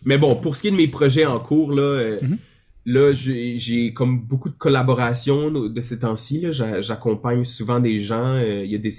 [0.05, 2.37] mais bon, pour ce qui est de mes projets en cours, là, mm-hmm.
[2.85, 6.45] là j'ai comme beaucoup de collaborations de ces temps-ci.
[6.51, 8.39] J'accompagne souvent des gens.
[8.39, 8.91] Il y a des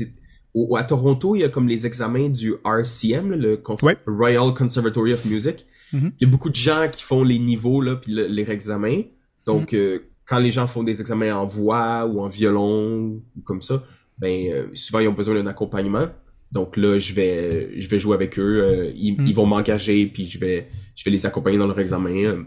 [0.77, 3.63] à Toronto, il y a comme les examens du RCM, le
[4.07, 5.67] Royal Conservatory of Music.
[5.93, 6.13] Mhm.
[6.21, 9.03] Il y a beaucoup de gens qui font les niveaux, là, puis les examens.
[9.47, 9.79] Donc, mhm.
[9.79, 13.83] euh, quand les gens font des examens en voix ou en violon ou comme ça,
[14.19, 16.09] ben euh, souvent ils ont besoin d'un accompagnement.
[16.53, 18.63] Donc là, je vais je vais jouer avec eux.
[18.63, 22.45] Euh, ils, ils, vont m'engager puis je vais je vais les accompagner dans leur examen.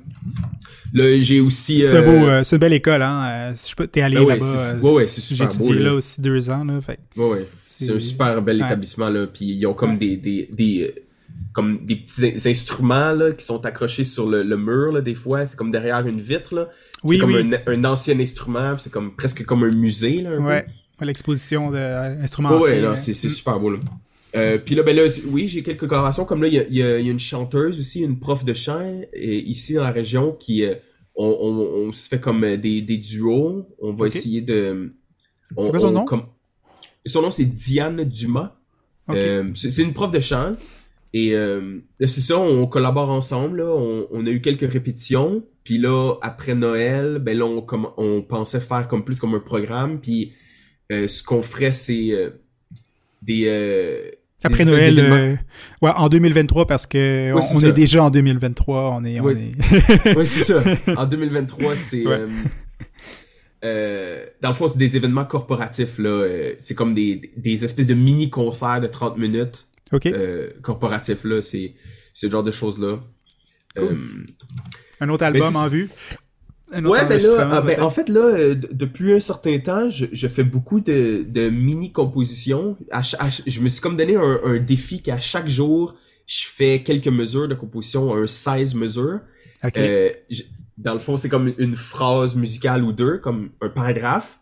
[0.93, 1.83] Là, j'ai aussi.
[1.85, 3.53] C'est beau, c'est une belle école, hein.
[3.91, 4.79] T'es allé ben là-bas.
[4.81, 5.73] Ouais, ouais, c'est super beau.
[5.73, 5.93] J'ai là.
[5.93, 6.81] aussi deux ans, là.
[6.81, 6.99] Fait.
[7.15, 7.47] Ouais, ouais.
[7.63, 9.25] C'est un super bel établissement là.
[9.27, 10.93] Puis ils ont comme des, des, des
[11.53, 15.45] comme des petits instruments là, qui sont accrochés sur le, mur là, des fois.
[15.45, 16.53] C'est comme derrière une vitre.
[16.53, 16.69] Là.
[17.03, 18.77] Oui, c'est comme Un, ancien instrument.
[18.77, 20.21] C'est comme presque comme un musée.
[20.21, 20.65] Là, ouais.
[21.01, 23.29] L'exposition d'instruments ouais, Ouais, c'est, mm.
[23.29, 23.71] super beau.
[23.71, 23.79] Là.
[24.35, 26.25] Euh, puis là, ben là, oui, j'ai quelques collaborations.
[26.25, 29.83] Comme là, il y a, une chanteuse aussi, une prof de chant et, ici dans
[29.83, 30.63] la région qui...
[30.63, 30.75] Euh,
[31.15, 33.67] on, se fait comme euh, des, des duos.
[33.79, 34.93] On va essayer de...
[35.57, 36.05] c'est quoi son nom?
[37.05, 38.55] Son nom, c'est Diane Dumas.
[39.09, 40.55] c'est une prof de chant.
[41.13, 43.61] Et euh, c'est ça, on collabore ensemble.
[43.61, 45.43] On, a eu quelques répétitions.
[45.63, 47.65] Puis là, après Noël, ben là, on,
[47.97, 49.99] on pensait faire comme plus comme un programme.
[49.99, 50.50] Puis euh,
[51.07, 52.29] ce qu'on ferait, c'est euh,
[53.21, 54.13] des...
[54.43, 55.39] après Noël,
[55.81, 58.91] ouais, en 2023, parce que on, est déjà en 2023.
[58.95, 59.53] On est, oui,
[60.25, 60.63] c'est ça.
[60.97, 62.03] En 2023, c'est...
[62.03, 62.19] dans
[63.63, 65.97] le fond, c'est des événements corporatifs.
[65.97, 66.53] là.
[66.59, 69.67] c'est comme des, des espèces de mini-concerts de 30 minutes
[70.05, 71.73] euh, corporatif là, c'est
[72.13, 72.99] ce genre de choses là.
[73.77, 73.95] Euh,
[74.99, 75.89] un autre album en vue?
[76.73, 80.43] Ouais, ben là, ah, ben, en fait là, euh, depuis un certain temps, je, fais
[80.43, 82.77] beaucoup de, de mini compositions.
[83.47, 85.95] je me suis comme donné un, défi qu'à chaque jour,
[86.27, 89.19] je fais quelques mesures de composition, un 16 mesures.
[90.77, 94.39] dans le fond, c'est comme une phrase musicale ou deux, comme un paragraphe.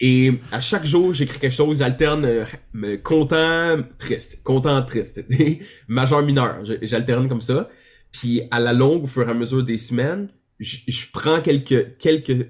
[0.00, 5.24] Et à chaque jour, j'écris quelque chose, j'alterne euh, content, triste, content, triste,
[5.88, 7.68] majeur, mineur, j'alterne comme ça.
[8.10, 10.28] Puis à la longue, au fur et à mesure des semaines,
[10.60, 12.48] je prends quelques quelques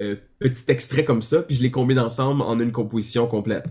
[0.00, 3.66] euh, petits extraits comme ça, puis je les combine ensemble en une composition complète.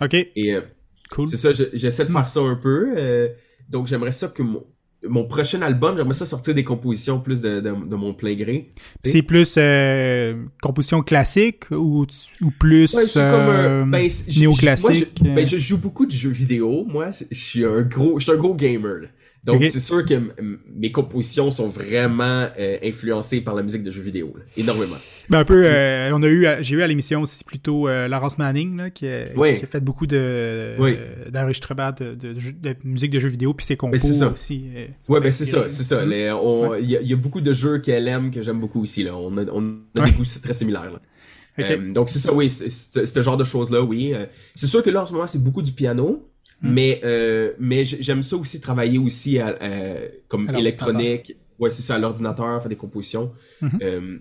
[0.00, 0.14] Ok.
[0.14, 0.62] Et euh,
[1.10, 1.28] cool.
[1.28, 3.30] C'est ça, j'essaie de faire ça un peu.
[3.68, 4.64] donc j'aimerais ça que mon
[5.06, 8.70] mon prochain album, j'aimerais ça sortir des compositions plus de, de, mon plein gré.
[9.04, 12.04] C'est plus euh, composition classique ou,
[12.40, 15.22] ou plus euh, ben, néoclassique?
[15.22, 16.84] ben, je joue beaucoup de jeux vidéo.
[16.88, 19.02] Moi, je suis un gros, je suis un gros gamer.
[19.44, 20.14] Donc, c'est sûr que
[20.74, 24.96] mes compositions sont vraiment euh, influencées par la musique de jeux vidéo, énormément.
[25.30, 28.38] Ben, un peu, euh, on a eu, j'ai eu à l'émission aussi plutôt euh, Laurence
[28.38, 29.26] Manning, là, qui, a,
[29.70, 30.74] fait beaucoup de,
[31.30, 34.66] d'enregistrements de, de, musique de jeux vidéo, puis ses compos ben, aussi.
[35.08, 36.02] ouais, ben c'est ça, c'est ça.
[36.04, 39.16] Il y, a beaucoup de jeux qu'elle aime que j'aime beaucoup aussi, là.
[39.16, 41.76] On a, on a des goûts très similaires, là.
[41.92, 44.14] donc c'est ça, oui, c'est ce genre de choses-là, oui.
[44.54, 46.28] c'est sûr que là, en ce moment, c'est beaucoup du piano.
[46.60, 46.72] Hmm.
[46.72, 49.56] Mais, euh, mais j'aime ça aussi travailler aussi à,
[50.28, 51.36] comme électronique.
[51.58, 53.32] Ouais, c'est ça, à l'ordinateur, faire des compositions.
[53.60, 53.78] Mhm.
[53.82, 54.18] Euh,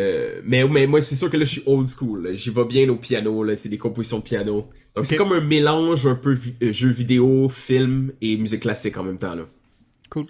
[0.00, 2.30] euh, mais, mais moi, c'est sûr que là, je suis old school.
[2.34, 3.42] J'y vais bien au piano.
[3.42, 4.68] Là, c'est des compositions de piano.
[4.94, 9.04] Donc, c'est comme un mélange un peu jeux jeu vidéo, film et musique classique en
[9.04, 9.34] même temps.
[9.34, 9.46] Là.
[10.10, 10.24] Cool.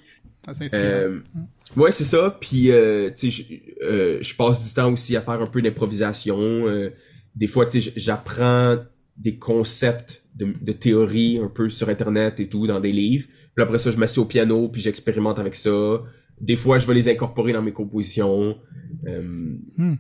[0.73, 1.21] Euh,
[1.77, 2.37] ouais, c'est ça.
[2.41, 2.71] Puis,
[3.17, 6.65] tu sais, je passe du temps aussi à faire un peu d'improvisation.
[7.35, 8.79] des fois, tu sais, j'apprends
[9.17, 13.27] des concepts de, théorie un peu sur Internet et tout, dans des livres.
[13.55, 16.03] Puis après ça, je m'assieds au piano, puis j'expérimente avec ça.
[16.41, 18.57] Des fois, je vais les incorporer dans mes compositions.
[19.07, 19.23] Euh,
[19.77, 19.97] hmm.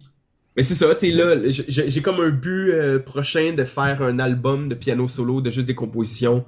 [0.56, 4.18] Mais c'est ça, tu sais, là, j'ai comme un but euh, prochain de faire un
[4.18, 6.44] album de piano solo, de juste des compositions,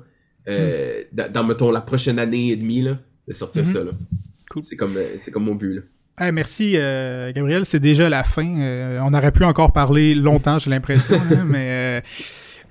[0.49, 1.33] euh, hmm.
[1.33, 3.67] dans, mettons, la prochaine année et demie, là, de sortir hmm.
[3.67, 3.93] ça, là.
[4.51, 4.65] Cool.
[4.65, 5.85] C'est comme, c'est comme mon but,
[6.19, 6.33] là.
[6.33, 9.01] merci Gabriel, c'est déjà la fin.
[9.05, 12.03] on aurait pu encore parler longtemps, j'ai l'impression, mais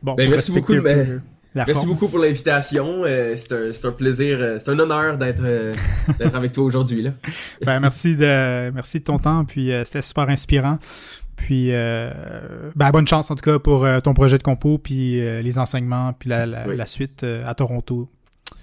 [0.02, 0.74] Bon, ben, merci beaucoup.
[0.82, 1.22] Ben,
[1.68, 3.04] merci beaucoup pour l'invitation.
[3.06, 5.74] Euh, c'est un, plaisir, euh, c'est un honneur d'être euh,
[6.34, 7.02] avec toi aujourd'hui.
[7.02, 7.12] Là.
[7.66, 9.46] ben, merci, de, merci de ton temps.
[9.46, 10.78] Puis c'était super inspirant.
[11.36, 16.14] Puis ben, bonne chance en tout cas pour ton projet de compo, puis les enseignements,
[16.14, 18.10] puis la, la, suite à Toronto.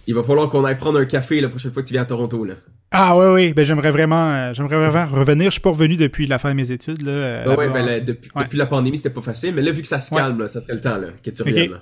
[0.06, 2.06] Il va falloir qu'on aille prendre un café la prochaine fois que tu viens à
[2.06, 2.44] Toronto.
[2.44, 2.54] Là.
[2.90, 5.46] Ah oui, oui, ben j'aimerais vraiment, j'aimerais vraiment revenir.
[5.46, 7.02] Je suis pas revenu depuis la fin de mes études.
[7.02, 9.54] Là, ouais, ben, depuis, depuis, la pandémie, c'était pas facile.
[9.54, 11.42] Mais là, vu que ça se calme, là, ça serait le temps là, que tu
[11.42, 11.80] reviennes.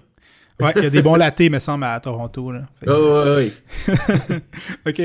[0.60, 2.52] Ouais, il y a des bons latés, me semble, à Toronto.
[2.52, 2.62] Là.
[2.86, 3.52] Oh, oui,
[3.88, 3.94] oui.
[4.86, 5.02] OK.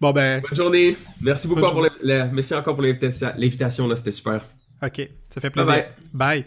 [0.00, 0.42] Bon, ben.
[0.42, 0.96] Bonne journée.
[1.20, 3.96] Merci beaucoup pour Merci encore pour l'invitation.
[3.96, 4.44] C'était super.
[4.82, 5.08] OK.
[5.30, 5.74] Ça fait plaisir.
[6.12, 6.42] Bye.
[6.42, 6.44] Bye.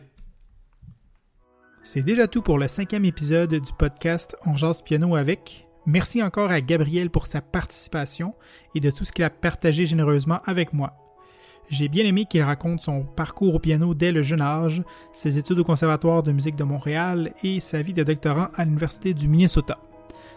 [1.82, 5.65] C'est déjà tout pour le cinquième épisode du podcast On jase piano avec.
[5.88, 8.34] Merci encore à Gabriel pour sa participation
[8.74, 10.94] et de tout ce qu'il a partagé généreusement avec moi.
[11.70, 15.60] J'ai bien aimé qu'il raconte son parcours au piano dès le jeune âge, ses études
[15.60, 19.78] au Conservatoire de musique de Montréal et sa vie de doctorant à l'Université du Minnesota.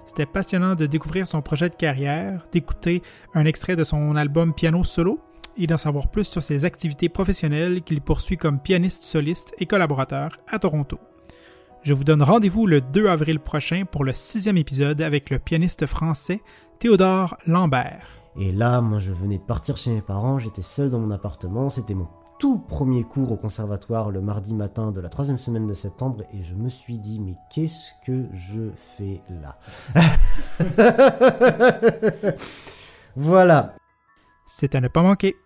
[0.04, 3.02] C'était passionnant de découvrir son projet de carrière, d'écouter
[3.34, 5.20] un extrait de son album Piano Solo
[5.56, 10.38] et d'en savoir plus sur ses activités professionnelles qu'il poursuit comme pianiste soliste et collaborateur
[10.46, 10.98] à Toronto.
[11.88, 15.86] Je vous donne rendez-vous le 2 avril prochain pour le sixième épisode avec le pianiste
[15.86, 16.42] français
[16.78, 18.06] Théodore Lambert.
[18.38, 21.70] Et là, moi, je venais de partir chez mes parents, j'étais seul dans mon appartement,
[21.70, 22.06] c'était mon
[22.38, 26.42] tout premier cours au conservatoire le mardi matin de la troisième semaine de septembre et
[26.42, 29.58] je me suis dit mais qu'est-ce que je fais là
[33.16, 33.76] Voilà.
[34.44, 35.36] C'est à ne pas manquer.